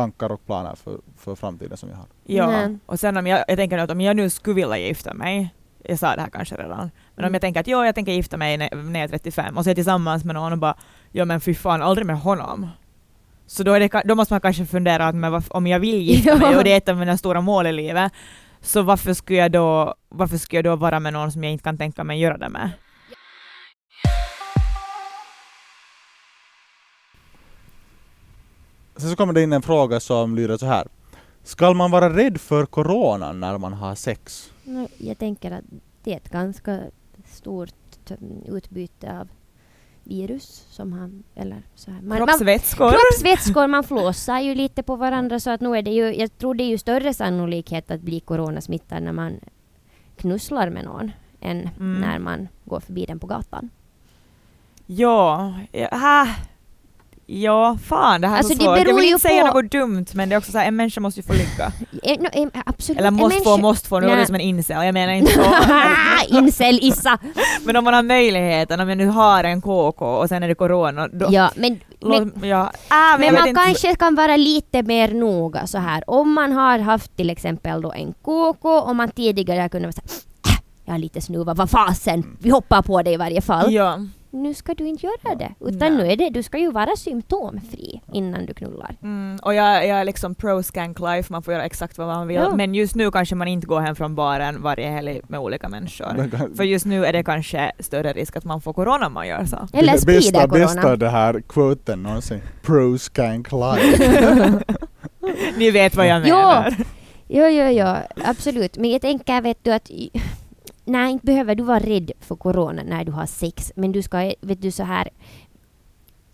tankar 0.00 0.32
och 0.32 0.46
planer 0.46 0.74
för, 0.74 1.00
för 1.18 1.34
framtiden 1.34 1.76
som 1.76 1.88
jag 1.88 1.96
har. 1.96 2.06
Ja, 2.24 2.46
Nej. 2.46 2.78
och 2.86 3.00
sen 3.00 3.16
om 3.16 3.26
jag, 3.26 3.44
jag 3.48 3.56
tänker 3.56 3.78
att 3.78 3.90
om 3.90 4.00
jag 4.00 4.16
nu 4.16 4.30
skulle 4.30 4.54
vilja 4.54 4.78
gifta 4.78 5.14
mig, 5.14 5.54
jag 5.84 5.98
sa 5.98 6.14
det 6.16 6.20
här 6.22 6.30
kanske 6.30 6.54
redan, 6.54 6.78
men 6.78 7.24
om 7.24 7.24
Mm. 7.24 7.32
jag 7.34 7.40
tänker 7.40 7.60
att 7.60 7.66
jo, 7.66 7.84
jag 7.84 7.94
tänker 7.94 8.12
gifta 8.12 8.36
mig 8.36 8.56
när, 8.56 8.74
när 8.74 9.00
jag 9.00 9.04
är 9.04 9.08
35 9.08 9.56
och 9.56 9.64
så 9.64 9.68
är 9.68 9.70
jag 9.70 9.76
tillsammans 9.76 10.24
med 10.24 10.34
någon 10.34 10.52
och 10.52 10.58
bara 10.58 10.74
ja 11.12 11.24
men 11.24 11.40
fy 11.40 11.54
fan, 11.54 11.82
aldrig 11.82 12.06
med 12.06 12.20
honom. 12.20 12.66
Så 13.46 13.62
då, 13.62 13.72
är 13.72 13.80
det, 13.80 14.02
då 14.04 14.14
måste 14.14 14.34
man 14.34 14.40
kanske 14.40 14.66
fundera 14.66 15.06
att 15.08 15.14
men 15.14 15.42
om 15.50 15.66
jag 15.66 15.80
vill 15.80 16.02
gifta 16.02 16.36
mig 16.36 16.52
Ja. 16.52 16.58
och 16.58 16.64
det 16.64 16.72
är 16.72 16.76
ett 16.76 16.88
av 16.88 16.96
mina 16.96 17.16
stora 17.16 17.40
mål 17.40 17.66
i 17.66 17.72
livet, 17.72 18.12
så 18.60 18.82
varför 18.82 19.14
skulle 19.14 19.38
jag 19.38 19.52
då, 19.52 19.94
varför 20.08 20.36
skulle 20.36 20.58
jag 20.58 20.64
då 20.64 20.76
vara 20.76 21.00
med 21.00 21.12
någon 21.12 21.32
som 21.32 21.44
jag 21.44 21.52
inte 21.52 21.64
kan 21.64 21.78
tänka 21.78 22.04
mig 22.04 22.20
göra 22.20 22.38
det 22.38 22.48
med? 22.48 22.70
Sen 28.98 29.10
så 29.10 29.16
kommer 29.16 29.32
det 29.32 29.42
in 29.42 29.52
en 29.52 29.62
fråga 29.62 30.00
som 30.00 30.34
lyder 30.34 30.56
så 30.56 30.66
här. 30.66 30.86
Ska 31.42 31.72
man 31.74 31.90
vara 31.90 32.16
rädd 32.16 32.40
för 32.40 32.66
corona 32.66 33.32
när 33.32 33.58
man 33.58 33.72
har 33.72 33.94
sex? 33.94 34.50
No, 34.64 34.88
jag 34.98 35.18
tänker 35.18 35.50
att 35.50 35.64
det 36.04 36.12
är 36.12 36.16
ett 36.16 36.28
ganska 36.30 36.80
stort 37.26 37.70
t- 38.04 38.16
utbyte 38.48 39.18
av 39.20 39.28
virus 40.04 40.64
som 40.70 40.92
har, 40.92 41.10
eller 41.34 41.62
så 41.74 41.90
här. 41.90 41.98
Man, 42.00 42.08
man, 42.08 42.18
Kroppsvätskor? 42.18 42.90
kroppsvätskor, 42.90 43.66
man 43.66 43.84
flåsar 43.84 44.40
ju 44.40 44.54
lite 44.54 44.82
på 44.82 44.96
varandra 44.96 45.40
så 45.40 45.50
att 45.50 45.60
nu 45.60 45.76
är 45.76 45.82
det 45.82 45.90
ju, 45.90 46.14
jag 46.14 46.38
tror 46.38 46.54
det 46.54 46.64
är 46.64 46.68
ju 46.68 46.78
större 46.78 47.14
sannolikhet 47.14 47.90
att 47.90 48.00
bli 48.00 48.20
coronasmittad 48.20 49.02
när 49.02 49.12
man 49.12 49.40
knusslar 50.16 50.70
med 50.70 50.84
någon 50.84 51.10
än 51.40 51.68
Mm. 51.80 52.00
när 52.00 52.18
man 52.18 52.48
går 52.64 52.80
förbi 52.80 53.06
den 53.06 53.18
på 53.18 53.26
gatan. 53.26 53.70
Ja, 54.86 55.54
ja, 55.72 55.88
här. 55.92 56.28
Ja, 57.30 57.78
fan 57.84 58.20
det 58.20 58.26
här 58.28 58.34
är 58.34 58.38
Alltså, 58.38 58.52
så 58.52 58.58
det 58.58 58.64
svårt. 58.64 58.88
Jag 58.88 58.94
vill 58.94 59.04
inte 59.04 59.20
säga 59.20 59.46
på- 59.52 59.60
något 59.62 59.70
dumt 59.72 60.06
men 60.12 60.28
det 60.28 60.34
är 60.34 60.38
också 60.38 60.52
så 60.52 60.58
här, 60.58 60.66
en 60.68 60.76
människa 60.76 61.00
måste 61.00 61.20
ju 61.20 61.26
få 61.26 61.32
ligga. 61.32 61.72
Eh, 62.02 62.20
no, 62.22 62.28
eh, 62.32 62.62
absolut. 62.66 62.98
Eller 63.00 63.10
måste 63.10 63.38
få, 63.40 63.50
människa- 63.50 63.62
måste 63.62 63.88
få, 63.88 64.00
nu 64.00 64.06
var 64.06 64.16
det 64.16 64.26
som 64.26 64.34
en 64.34 64.40
incel, 64.40 64.84
jag 64.86 64.92
menar 64.94 65.12
inte 65.12 65.32
så. 65.32 65.40
Incel-Issa! 66.36 67.18
men 67.64 67.76
om 67.76 67.84
man 67.84 67.94
har 67.94 68.02
möjligheten, 68.02 68.80
om 68.80 68.88
jag 68.88 68.98
nu 68.98 69.06
har 69.06 69.44
en 69.44 69.60
KK 69.62 70.04
och 70.06 70.28
sen 70.28 70.42
är 70.42 70.48
det 70.48 70.54
corona, 70.54 71.08
då... 71.08 71.26
Ja, 71.30 71.50
men, 71.56 71.80
men, 72.00 72.24
låt- 72.34 72.44
ja, 72.44 72.60
äh, 72.64 72.70
men, 72.90 73.20
men 73.20 73.34
man 73.34 73.48
inte. 73.48 73.60
kanske 73.64 73.94
kan 73.94 74.14
vara 74.14 74.36
lite 74.36 74.82
mer 74.82 75.08
noga 75.14 75.66
så 75.66 75.78
här. 75.78 76.04
Om 76.06 76.32
man 76.32 76.52
har 76.52 76.78
haft 76.78 77.16
till 77.16 77.30
exempel 77.30 77.82
då 77.82 77.92
en 77.92 78.14
KK 78.22 78.68
och 78.78 78.96
man 78.96 79.10
tidigare 79.10 79.68
kunnat 79.68 79.84
vara 79.84 79.92
så 79.92 80.00
här, 80.48 80.52
"Äh, 80.54 80.58
jag 80.84 80.92
har 80.94 80.98
lite 80.98 81.20
snuva, 81.20 81.54
vad 81.54 81.70
fasen, 81.70 82.36
vi 82.40 82.50
hoppar 82.50 82.82
på 82.82 83.02
det 83.02 83.10
i 83.12 83.16
varje 83.16 83.40
fall. 83.40 83.72
Ja. 83.72 83.98
Nu 84.42 84.54
ska 84.54 84.74
du 84.74 84.86
inte 84.88 85.06
göra 85.06 85.34
det, 85.34 85.54
utan 85.60 85.78
Nej. 85.78 85.90
nu 86.06 86.12
är 86.12 86.16
det, 86.16 86.30
du 86.30 86.42
ska 86.42 86.58
ju 86.58 86.70
vara 86.72 86.96
symptomfri 86.96 88.00
innan 88.12 88.46
du 88.46 88.54
knullar. 88.54 88.96
Mm, 89.02 89.38
och 89.42 89.54
jag, 89.54 89.86
jag 89.86 90.00
är 90.00 90.04
liksom 90.04 90.34
pro 90.34 90.62
skank 90.62 91.00
life, 91.00 91.32
man 91.32 91.42
får 91.42 91.54
göra 91.54 91.64
exakt 91.64 91.98
vad 91.98 92.06
man 92.06 92.26
vill. 92.28 92.36
Ja. 92.36 92.54
Men 92.56 92.74
just 92.74 92.94
nu 92.94 93.10
kanske 93.10 93.34
man 93.34 93.48
inte 93.48 93.66
går 93.66 93.80
hem 93.80 93.96
från 93.96 94.14
baren 94.14 94.62
varje 94.62 94.88
helg 94.90 95.20
med 95.28 95.40
olika 95.40 95.68
människor. 95.68 96.28
Kan- 96.30 96.54
För 96.56 96.64
just 96.64 96.86
nu 96.86 97.06
är 97.06 97.12
det 97.12 97.24
kanske 97.24 97.72
större 97.78 98.12
risk 98.12 98.36
att 98.36 98.44
man 98.44 98.60
får 98.60 98.72
corona 98.72 99.06
om 99.06 99.12
man 99.12 99.28
gör 99.28 99.44
så. 99.44 99.68
Eller 99.72 99.92
det 99.92 100.06
bästa, 100.06 100.40
corona. 100.48 100.64
bästa 100.66 100.96
det 100.96 101.08
här 101.08 101.40
quoten 101.48 102.02
någonsin. 102.02 102.40
Pro 102.62 102.98
skank 102.98 103.48
life. 103.52 104.60
Ni 105.56 105.70
vet 105.70 105.96
vad 105.96 106.06
jag 106.06 106.28
Ja. 106.28 106.36
menar. 106.36 106.74
Jo, 107.30 107.44
jo, 107.46 107.64
jo, 107.70 107.94
absolut. 108.24 108.76
Men 108.78 108.90
jag 108.90 109.00
tänker, 109.00 109.40
vet 109.42 109.58
du, 109.64 109.72
att 109.72 109.90
nej, 110.88 111.12
inte 111.12 111.26
behöver 111.26 111.54
du 111.54 111.62
vara 111.62 111.78
rädd 111.78 112.10
för 112.20 112.36
corona 112.36 112.82
när 112.82 113.04
du 113.04 113.12
har 113.12 113.26
sex, 113.26 113.72
men 113.76 113.92
du 113.92 114.02
ska, 114.02 114.32
vet 114.40 114.62
du, 114.62 114.70
så 114.70 114.82
här. 114.82 115.08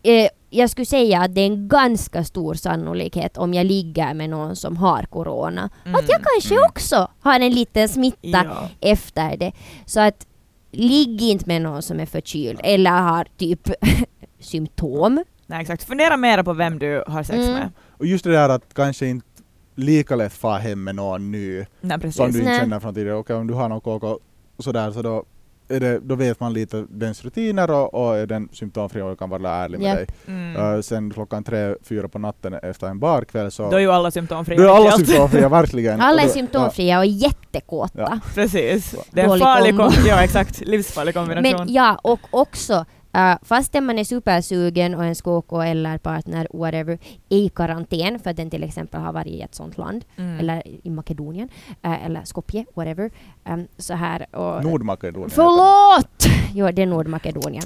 Eh, 0.03 0.29
jag 0.51 0.71
skulle 0.71 0.87
säga 0.87 1.21
att 1.21 1.35
det 1.35 1.41
är 1.41 1.47
en 1.47 1.69
ganska 1.69 2.25
stor 2.25 2.55
sannolikhet 2.55 3.37
om 3.37 3.55
jag 3.55 3.67
ligger 3.67 4.15
med 4.15 4.31
någon 4.31 4.57
som 4.57 4.77
har 4.77 5.03
corona, 5.03 5.71
att 5.85 6.09
jag 6.09 6.21
kanske 6.23 6.55
Mm. 6.55 6.67
också 6.69 7.09
har 7.21 7.41
en 7.41 7.53
liten 7.53 7.89
smitta 7.89 8.29
Ja. 8.45 8.69
efter 8.81 9.37
det. 9.37 9.53
Så 9.87 10.01
att 10.01 10.27
ligg 10.71 11.23
inte 11.23 11.45
med 11.47 11.63
någon 11.63 11.83
som 11.83 12.01
är 12.01 12.07
förkyld 12.07 12.61
eller 12.65 12.91
har 12.91 13.27
typ 13.37 13.71
symptom. 14.41 15.25
Nej, 15.47 15.61
exakt. 15.61 15.85
Fundera 15.85 16.17
mera 16.17 16.45
på 16.45 16.53
vem 16.53 16.79
du 16.79 17.05
har 17.07 17.23
sex 17.23 17.39
Mm. 17.39 17.53
med. 17.53 17.71
Och 17.91 18.07
just 18.07 18.25
det 18.25 18.33
där 18.33 18.49
att 18.49 18.75
kanske 18.75 19.07
inte 19.07 19.27
lika 19.75 20.17
lätt 20.17 20.33
fara 20.33 20.59
hem 20.59 20.85
med 20.85 20.95
någon 20.95 21.31
ny 21.31 21.65
Nej, 21.81 22.13
som 22.13 22.33
du 22.33 22.39
inte 22.39 22.51
Nej. 22.51 22.61
känner 22.61 22.81
från 22.81 22.95
tidigare. 22.95 23.17
Okej, 23.17 23.37
om 23.37 23.47
du 23.47 23.55
har 23.55 23.69
någon 23.69 23.81
KK 23.81 24.19
sådär 24.59 24.91
så 24.91 25.03
då, 25.03 25.25
är 25.69 25.81
det, 25.81 25.99
då 25.99 26.15
vet 26.15 26.41
man 26.41 26.53
lite 26.53 26.85
dens 26.91 27.25
rutiner 27.25 27.71
och, 27.71 27.95
och 27.95 28.17
är 28.17 28.27
den 28.27 28.49
symptomfri 28.53 29.03
och 29.03 29.19
kan 29.19 29.31
vara 29.31 29.51
ärlig 29.51 29.81
med 29.81 29.97
dig. 29.97 30.07
Mm. 30.27 30.57
Uh, 30.75 30.81
sen 30.81 31.11
klockan 31.11 31.45
tre, 31.45 31.75
fyra 31.83 32.09
på 32.09 32.19
natten 32.19 32.55
efter 32.55 32.87
en 32.87 32.99
barkväll 32.99 33.51
så 33.51 33.71
Då 33.71 33.77
är 33.77 33.81
ju 33.81 33.93
alla 33.93 34.11
symptomfria. 34.11 34.59
då 34.59 34.65
är 34.65 34.69
alla 34.77 34.91
symptomfria, 34.93 35.49
verkligen. 35.49 36.01
Alla 36.01 36.23
är 36.23 36.29
symptomfria 36.29 36.99
och 36.99 37.07
jättekåta. 37.07 37.99
Ja. 38.01 38.19
Precis. 38.35 38.95
Det 39.11 39.21
är 39.21 39.33
en 39.33 39.39
farlig 39.39 39.77
kombo. 39.77 39.93
kom- 39.93 40.05
Ja, 40.07 40.23
exakt. 40.23 40.61
Livsfarlig 40.61 41.15
kombination. 41.15 41.59
Men 41.67 41.73
ja, 41.75 41.99
och 42.03 42.21
också 42.31 42.85
Uh, 43.17 43.35
fastän 43.43 43.87
man 43.87 43.99
är 43.99 44.05
supersugen 44.05 44.95
och 44.95 45.05
en 45.05 45.15
KK 45.15 45.61
eller 45.63 45.99
partner, 45.99 46.49
whatever, 46.53 46.99
är 47.29 47.37
i 47.39 47.49
karantän 47.49 48.19
för 48.19 48.31
att 48.31 48.37
den 48.37 48.51
till 48.51 48.63
exempel 48.65 49.01
har 49.01 49.13
varit 49.13 49.27
i 49.27 49.41
ett 49.41 49.55
sånt 49.55 49.79
land, 49.79 50.05
Mm. 50.17 50.39
eller 50.39 50.63
i 50.87 50.91
Makedonien, 50.91 51.49
uh, 51.87 52.07
eller 52.07 52.25
Skopje, 52.25 52.65
whatever. 52.75 53.11
Um, 53.45 53.67
så 53.79 53.95
här 53.95 54.27
och... 54.37 54.65
Nordmakedonien. 54.65 55.31
Förlåt! 55.31 56.25
Jo, 56.55 56.71
det 56.71 56.83
är 56.83 56.87
Nordmakedonien. 56.87 57.65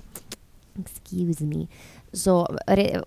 Excuse 0.79 1.45
me. 1.45 1.67
Så, 2.13 2.59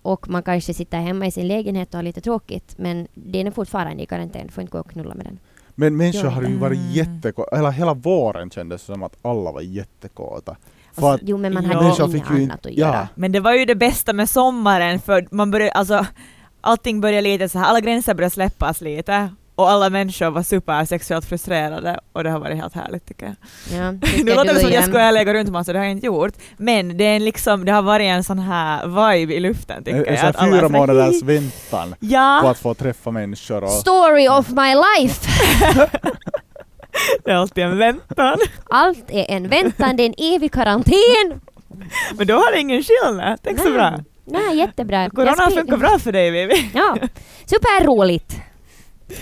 och 0.01 0.29
man 0.29 0.43
kanske 0.43 0.73
sitter 0.73 0.97
hemma 0.99 1.25
i 1.27 1.31
sin 1.31 1.47
lägenhet 1.47 1.89
och 1.89 1.95
har 1.95 2.03
lite 2.03 2.21
tråkigt, 2.21 2.77
men 2.77 3.07
den 3.13 3.47
är 3.47 3.51
fortfarande 3.51 4.03
i 4.03 4.05
karantän, 4.05 4.49
får 4.49 4.61
inte 4.61 4.71
gå 4.71 4.79
och 4.79 4.89
knulla 4.89 5.15
med 5.15 5.25
den. 5.25 5.39
Men 5.75 5.97
människor 5.97 6.27
har 6.29 6.43
ju 6.43 6.57
varit 6.57 6.79
Mm. 6.79 6.91
jättekåta, 6.91 7.55
hela, 7.55 7.69
hela 7.71 7.93
våren 7.93 8.49
kändes 8.49 8.81
som 8.81 9.03
att 9.03 9.17
alla 9.21 9.51
var 9.51 9.61
jättekåta. 9.61 10.55
För 10.95 11.01
Alltså, 11.11 11.23
att 11.23 11.29
jo, 11.29 11.37
men 11.37 11.53
man 11.53 11.63
Ja. 11.63 11.77
hade 11.77 12.11
fick 12.11 12.29
inget 12.29 12.39
ju 12.39 12.43
annat 12.43 12.65
att 12.65 12.71
ja. 12.71 12.87
göra. 12.87 13.07
Men 13.15 13.31
det 13.31 13.39
var 13.39 13.53
ju 13.53 13.65
det 13.65 13.75
bästa 13.75 14.13
med 14.13 14.29
sommaren 14.29 14.99
för 14.99 15.27
man 15.31 15.51
började, 15.51 15.71
alltså 15.71 16.05
allting 16.61 17.01
började 17.01 17.21
lite 17.21 17.49
så 17.49 17.59
här, 17.59 17.65
alla 17.65 17.79
gränser 17.79 18.13
började 18.13 18.33
släppas 18.33 18.81
lite 18.81 19.29
och 19.55 19.69
alla 19.69 19.89
människor 19.89 20.29
var 20.31 20.43
super 20.43 20.85
sexuellt 20.85 21.25
frustrerade 21.25 21.99
och 22.13 22.23
det 22.23 22.29
har 22.29 22.39
varit 22.39 22.57
helt 22.57 22.73
härligt 22.73 23.05
tycker 23.07 23.25
jag. 23.25 23.35
Ja, 23.79 23.91
det 23.91 24.23
Nu 24.23 24.35
låter 24.35 24.53
det 24.53 24.59
som 24.59 24.67
att 24.67 24.73
jag 24.73 24.83
skulle 24.83 25.11
lägga 25.11 25.33
runt 25.33 25.49
massa, 25.49 25.73
det 25.73 25.79
har 25.79 25.85
jag 25.85 25.91
inte 25.91 26.05
gjort. 26.05 26.33
Men 26.57 26.97
det 26.97 27.03
är 27.03 27.15
en 27.15 27.25
liksom, 27.25 27.65
det 27.65 27.71
har 27.71 27.81
varit 27.81 28.05
en 28.05 28.23
sån 28.23 28.39
här 28.39 28.87
vibe 28.87 29.33
i 29.33 29.39
luften 29.39 29.77
En, 29.77 29.83
tycker 29.83 29.97
en 30.05 30.15
jag. 30.15 30.25
är 30.25 30.51
fyra 30.51 30.61
så 30.61 30.69
månaders 30.69 31.23
väntan 31.23 31.89
på 31.89 31.95
Ja, 31.99 32.49
att 32.49 32.57
få 32.57 32.73
träffa 32.73 33.11
människor 33.11 33.63
och 33.63 33.69
Story 33.69 34.27
of 34.27 34.49
my 34.49 34.75
life! 34.75 35.27
det 37.25 37.31
är 37.31 37.35
alltid 37.35 37.63
en 37.63 37.77
väntan. 37.77 38.37
Allt 38.69 39.11
är 39.11 39.25
en 39.31 39.47
väntan, 39.47 39.97
det 39.97 40.03
är 40.03 40.07
en 40.07 40.35
evig 40.35 40.51
karantän! 40.51 41.41
Men 42.17 42.27
då 42.27 42.33
har 42.33 42.51
det 42.51 42.59
ingen 42.59 42.83
skillnad, 42.83 43.39
tänk 43.43 43.59
så 43.59 43.71
bra. 43.71 43.99
Nej, 44.25 44.57
jättebra. 44.57 45.09
Corona 45.09 45.49
funkar 45.49 45.77
bra 45.77 45.99
för 45.99 46.11
dig 46.11 46.31
Vivi. 46.31 46.71
Ja, 46.73 46.97
superroligt! 47.45 48.35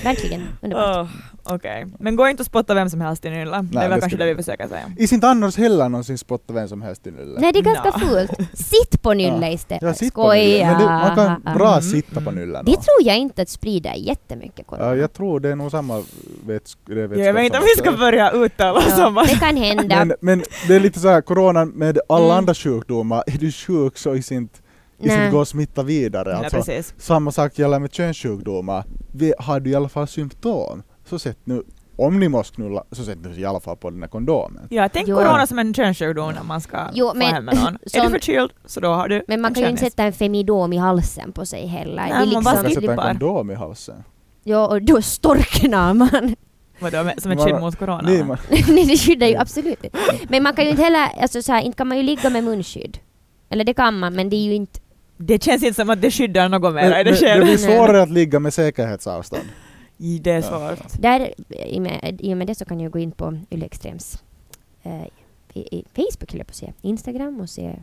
Verkligen, 0.04 0.48
underbart. 0.62 0.98
Åh, 0.98 1.08
Okej. 1.44 1.86
Men 2.00 2.16
gå 2.16 2.28
inte 2.28 2.42
och 2.44 2.48
spotta 2.48 2.74
vem 2.74 2.90
som 2.90 3.02
helst 3.02 3.26
i 3.26 3.30
Nylla. 3.30 3.62
det 3.62 3.78
är 3.78 3.90
väl 3.90 3.92
det 3.92 4.00
kanske 4.00 4.18
det 4.18 4.26
vi 4.26 4.36
försöker 4.36 4.68
säga. 4.68 4.92
Is 4.98 5.14
inte 5.14 5.28
annars 5.28 5.58
heller 5.58 5.90
någonsin 5.90 6.18
spotta 6.18 6.54
vem 6.54 6.68
som 6.68 6.82
helst 6.82 7.08
i 7.08 7.12
Nylle? 7.12 7.40
Nej, 7.40 7.52
det 7.54 7.60
är 7.60 7.64
ganska 7.64 7.90
Nå. 7.90 8.00
fult. 8.00 8.32
Sitt 8.54 9.02
på 9.02 9.14
Nylle 9.14 9.52
istället. 9.52 9.82
Ja, 9.84 9.94
sitt 9.94 10.14
på 10.14 10.34
Nylle. 10.34 10.66
Men 10.66 10.80
det, 10.80 10.86
man 10.86 11.16
kan 11.44 11.54
bra 11.58 11.70
Mm, 11.72 11.82
sitta 11.82 12.14
på 12.22 12.30
mm. 12.30 12.36
Nyllen. 12.36 12.66
Det 12.66 12.72
tror 12.72 13.02
jag 13.04 13.18
inte 13.18 13.42
att 13.42 13.50
sprider 13.50 13.94
jättemycket 13.94 14.68
corona. 14.68 14.86
Ja, 14.88 14.96
jag 14.96 15.14
tror 15.14 15.40
det 15.40 15.50
är 15.50 15.56
nog 15.56 15.72
samma 15.72 16.04
vets, 16.46 16.78
det 16.86 16.94
är 16.94 16.98
Jag 16.98 17.08
vetskap 17.08 17.36
vet 17.36 17.46
inte 17.46 17.58
om 17.58 17.64
vi 17.76 17.82
ska 17.82 17.90
att- 17.90 18.00
börja 18.00 18.32
uttala 18.32 18.82
Ja, 18.90 18.96
samma. 18.96 19.24
det 19.24 19.40
kan 19.40 19.58
hända. 19.58 19.96
men, 20.06 20.14
men 20.22 20.44
det 20.68 20.76
är 20.76 20.80
lite 20.80 21.00
så 21.00 21.08
här, 21.10 21.22
coronan 21.22 21.70
med 21.70 22.00
alla 22.10 22.26
Mm. 22.26 22.38
andra 22.38 22.54
sjukdomar, 22.54 23.24
är 23.28 23.38
du 23.38 23.52
sjuk 23.52 23.98
så 23.98 24.16
is 24.16 24.32
inte, 24.32 24.60
is 25.00 25.06
Nej. 25.08 25.18
inte 25.26 25.32
går 25.32 25.42
att 25.42 25.48
smitta 25.48 25.84
vidare. 25.84 26.30
Ja, 26.30 26.38
Alltså, 26.38 26.58
precis. 26.58 26.94
samma 26.98 27.32
sak 27.32 27.60
gäller 27.60 27.80
med 27.80 27.94
könssjukdomar. 27.94 28.84
Vi- 29.14 29.34
Har 29.40 29.60
du 29.60 29.70
i 29.70 29.76
alla 29.76 29.90
fall 29.90 30.08
symptom, 30.08 30.84
så 31.10 31.20
sätt 31.20 31.38
nu, 31.44 31.64
om 31.96 32.20
ni 32.20 32.30
måste 32.30 32.56
knulla, 32.56 32.84
så 32.92 33.04
sätt 33.04 33.18
nu 33.22 33.40
i 33.40 33.46
alla 33.46 33.60
fall 33.60 33.78
på 33.78 33.90
den 33.90 34.02
här 34.02 34.10
kondomen. 34.10 34.68
Ja, 34.70 34.90
tänk 34.90 35.08
Jo. 35.08 35.16
corona 35.18 35.48
som 35.48 35.60
en 35.60 35.74
könssjukdom 35.74 36.34
när 36.34 36.44
man 36.44 36.62
ska 36.62 36.78
Jo, 36.94 37.08
få 37.10 37.16
men 37.18 37.28
hem 37.34 37.46
med 37.46 37.56
någon. 37.56 37.78
Är 37.84 37.90
som- 37.90 38.02
du 38.06 38.10
förkyld 38.10 38.52
så 38.66 38.80
då 38.80 38.88
har 38.90 39.08
du 39.08 39.24
Men 39.28 39.42
man 39.42 39.54
kan 39.54 39.64
ju 39.64 39.70
inte 39.70 39.84
sätta 39.84 40.04
en 40.04 40.14
femidom 40.14 40.74
i 40.74 40.78
halsen 40.78 41.32
på 41.32 41.46
sig 41.46 41.66
heller. 41.68 41.96
Nej, 41.96 42.10
det 42.10 42.16
är 42.16 42.34
man 42.34 42.44
bara 42.44 42.56
Man 42.56 42.64
liksom, 42.66 42.84
ska 42.84 42.92
sätta 42.92 43.10
en 43.10 43.20
kondom 43.20 43.52
i 43.52 43.56
halsen. 43.56 44.04
ja, 44.44 44.68
och 44.68 44.82
då 44.82 45.02
storknar 45.02 45.94
man. 45.94 46.36
Vadå, 46.80 47.12
som 47.18 47.32
ett 47.32 47.40
skydd 47.44 47.60
mot 47.60 47.76
corona? 47.76 48.02
Nej, 48.06 48.24
man, 48.24 48.38
Nej, 48.50 48.86
det 48.86 48.98
skyddar 48.98 49.28
ju 49.28 49.36
absolut 49.36 49.84
inte. 49.84 49.98
Men 50.30 50.44
man 50.44 50.54
kan 50.54 50.66
ju 50.66 50.72
inte 50.72 50.84
heller, 50.84 51.08
alltså 51.22 51.42
så 51.42 51.52
här, 51.52 51.62
inte 51.62 51.78
kan 51.78 51.88
man 51.88 51.98
ju 51.98 52.04
ligga 52.04 52.30
med 52.30 52.44
munskydd. 52.44 52.98
Eller 53.50 53.64
det 53.64 53.74
kan 53.74 54.00
man, 54.00 54.14
men 54.16 54.30
det 54.30 54.36
är 54.36 54.44
ju 54.46 54.54
inte... 54.56 54.80
Det 55.18 55.44
känns 55.44 55.64
inte 55.64 55.76
som 55.82 55.90
att 55.90 56.02
det 56.02 56.12
skyddar 56.12 56.50
något 56.50 56.74
mer 56.74 56.90
men, 56.90 57.06
det 57.06 57.36
det 57.36 57.42
blir 57.44 57.58
svårare 57.58 58.02
att 58.02 58.10
ligga 58.10 58.40
med 58.40 58.54
säkerhetsavstånd. 58.54 59.44
I- 60.00 60.20
Det 60.20 60.42
svårt. 60.44 61.02
Där, 61.02 61.34
i 61.66 61.78
och 61.78 61.82
med, 61.82 62.18
i 62.22 62.34
och 62.34 62.38
med 62.38 62.48
det 62.48 62.56
så 62.56 62.66
kan 62.66 62.80
jag 62.80 62.92
gå 62.92 63.00
in 63.00 63.12
på 63.12 63.38
Yle 63.52 63.66
Extrems 63.66 64.24
eh, 64.84 65.04
i, 65.54 65.60
i 65.80 65.86
Facebook, 65.96 66.34
jag 66.34 66.48
på 66.48 66.54
säga, 66.54 66.74
Instagram 66.82 67.40
och 67.42 67.50
se 67.50 67.76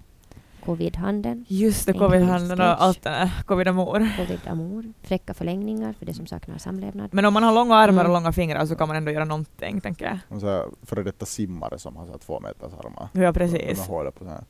Covid-handeln, 0.65 1.45
Just 1.49 1.87
det, 1.87 1.93
covid-handeln 1.93 2.61
och 2.61 2.83
allt 2.83 3.03
det 3.03 3.11
där. 3.11 3.31
Covid-amor. 3.47 4.09
Covid-amor, 4.17 4.93
fräcka 5.03 5.35
förlängningar 5.35 5.93
för 5.93 6.07
det 6.07 6.15
som 6.15 6.27
saknar 6.27 6.59
samlevnad. 6.59 7.09
Men 7.13 7.25
om 7.25 7.35
man 7.35 7.43
har 7.43 7.53
långa 7.55 7.75
armar 7.77 8.05
och 8.05 8.11
Mm. 8.11 8.13
långa 8.23 8.33
fingrar 8.33 8.67
så 8.67 8.77
kan 8.77 8.89
man 8.89 8.97
ändå 8.97 9.11
göra 9.11 9.25
någonting, 9.25 9.81
tänker 9.81 10.05
jag. 10.05 10.19
Och 10.29 10.41
så 10.41 10.47
här, 10.47 10.65
före 10.83 11.03
detta 11.03 11.27
simmare 11.27 11.79
som 11.79 11.97
har 11.97 12.05
så 12.07 12.11
här 12.11 12.19
två 12.19 12.41
meters 12.41 12.73
armar. 12.85 13.09
Ja, 13.13 13.33
precis. 13.33 13.87
På 13.87 14.11
så 14.19 14.25
här. 14.29 14.45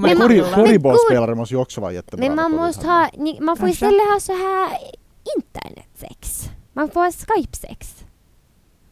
Men 0.00 0.18
Korribollspelare 0.54 1.34
måste 1.34 1.54
ju 1.54 1.60
också 1.60 1.80
vara 1.80 1.92
jättebra. 1.92 2.26
Men 2.26 2.36
man 2.36 2.52
måste 2.52 2.86
ha, 2.86 3.10
ni, 3.18 3.40
man 3.40 3.56
får 3.56 3.68
istället 3.68 4.02
ha 4.12 4.20
så 4.20 4.32
här 4.32 4.70
internetsex. 5.36 6.50
Man 6.74 6.90
får 6.90 7.10
Skype-sex. 7.10 7.94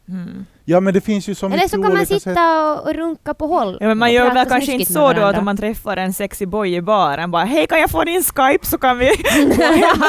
Mm. 0.09 0.45
Ja 0.65 0.79
men 0.79 0.93
det 0.93 1.01
finns 1.01 1.27
ju 1.29 1.35
så 1.35 1.45
Eller 1.45 1.67
så 1.67 1.81
kan 1.83 1.93
man 1.93 2.05
sitta 2.05 2.19
sätt. 2.19 2.37
och, 2.37 2.87
och 2.87 2.93
runka 2.93 3.33
på 3.33 3.47
håll. 3.47 3.77
Ja, 3.81 3.87
men 3.87 3.97
man 3.97 4.07
och 4.09 4.13
gör 4.13 4.33
väl 4.33 4.49
kanske 4.49 4.71
inte 4.71 4.93
så 4.93 5.13
då 5.13 5.21
att 5.21 5.37
om 5.37 5.45
man 5.45 5.57
träffar 5.57 5.97
en 5.97 6.13
sexig 6.13 6.47
boy 6.47 6.75
i 6.75 6.81
baren 6.81 7.31
bara 7.31 7.43
hej 7.43 7.67
kan 7.67 7.79
jag 7.79 7.89
få 7.89 8.03
din 8.03 8.23
Skype 8.23 8.65
så 8.65 8.77
kan 8.77 8.97
vi 8.97 9.05
gå 9.57 9.63
hem, 9.63 9.99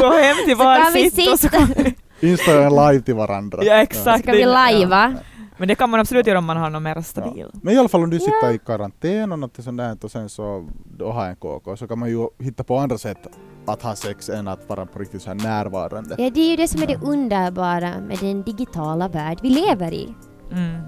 gå 0.00 0.10
hem 0.16 0.36
till 0.44 0.56
Så 0.56 0.62
kan 0.62 0.66
var 0.66 0.92
vi 0.94 1.10
sitt 1.10 1.32
och 1.32 1.38
så 1.38 1.48
kan 1.48 1.66
vi... 1.76 1.94
Insta 2.30 2.64
en 2.64 2.70
live 2.74 3.00
till 3.00 3.14
varandra. 3.14 3.58
Ja 3.64 3.74
exakt. 3.74 4.22
Ska 4.22 4.32
vi 4.32 4.38
det- 4.38 4.44
ja. 4.44 4.52
lajva? 4.52 5.14
Men 5.56 5.68
det 5.68 5.74
kan 5.74 5.90
man 5.90 6.00
absolut 6.00 6.26
göra 6.26 6.38
om 6.38 6.44
man 6.44 6.56
har 6.56 6.70
någon 6.70 6.82
mer 6.82 7.00
stabil. 7.02 7.46
Men 7.62 7.74
i 7.74 7.78
alla 7.78 7.88
fall 7.88 8.02
om 8.02 8.10
du 8.10 8.18
sitter 8.20 8.32
Ja. 8.42 8.52
i 8.52 8.58
karantän 8.58 9.32
och 9.32 9.38
något 9.38 9.56
sånt 9.64 9.78
där 9.78 9.96
och 10.02 10.10
sen 10.10 10.28
så 10.28 10.68
då 10.98 11.10
har 11.12 11.26
en 11.26 11.36
KK 11.36 11.76
så 11.76 11.88
kan 11.88 11.98
man 11.98 12.08
ju 12.10 12.28
hitta 12.38 12.64
på 12.64 12.78
andra 12.78 12.98
sätt 12.98 13.18
att 13.66 13.82
ha 13.82 13.96
sex 13.96 14.28
än 14.28 14.48
att 14.48 14.68
vara 14.68 14.86
på 14.86 14.98
riktigt 14.98 15.22
så 15.22 15.28
här 15.28 15.34
närvarande. 15.34 16.14
Ja, 16.18 16.30
det 16.30 16.40
är 16.40 16.50
ju 16.50 16.56
det 16.56 16.68
som 16.68 16.82
är 16.82 16.86
det 16.86 16.96
underbara 17.02 18.00
med 18.08 18.18
den 18.20 18.42
digitala 18.42 19.08
värld 19.08 19.38
vi 19.42 19.48
lever 19.50 19.92
i. 19.92 20.14
Mm. 20.52 20.80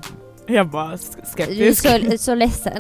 Jag 0.47 0.69
bara 0.71 0.97
sk- 0.97 1.47
Du 1.49 1.69
är 1.69 1.73
skeptisk. 1.75 2.21
så, 2.21 2.25
så 2.25 2.35
ledsen. 2.35 2.73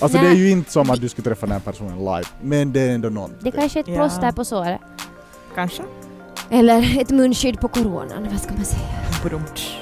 Alltså 0.00 0.18
det 0.18 0.24
Nej. 0.24 0.32
är 0.32 0.36
ju 0.36 0.50
inte 0.50 0.72
som 0.72 0.90
att 0.90 1.00
du 1.00 1.08
skulle 1.08 1.24
träffa 1.24 1.46
den 1.46 1.52
här 1.52 1.60
personen 1.72 1.98
live, 1.98 2.24
men 2.42 2.72
det 2.72 2.80
är 2.80 2.94
ändå 2.94 3.08
någonting. 3.08 3.38
Det 3.42 3.50
kanske 3.50 3.78
är 3.78 3.80
ett 3.80 3.88
Ja. 3.88 3.94
plåster 3.94 4.32
på 4.32 4.44
såret. 4.44 4.80
Kanske. 5.54 5.82
Eller 6.50 7.00
ett 7.00 7.10
munskydd 7.10 7.60
på 7.60 7.68
coronan, 7.68 8.28
vad 8.30 8.40
ska 8.40 8.54
man 8.54 8.64
säga? 8.64 8.82
Badumtsch. 9.22 9.76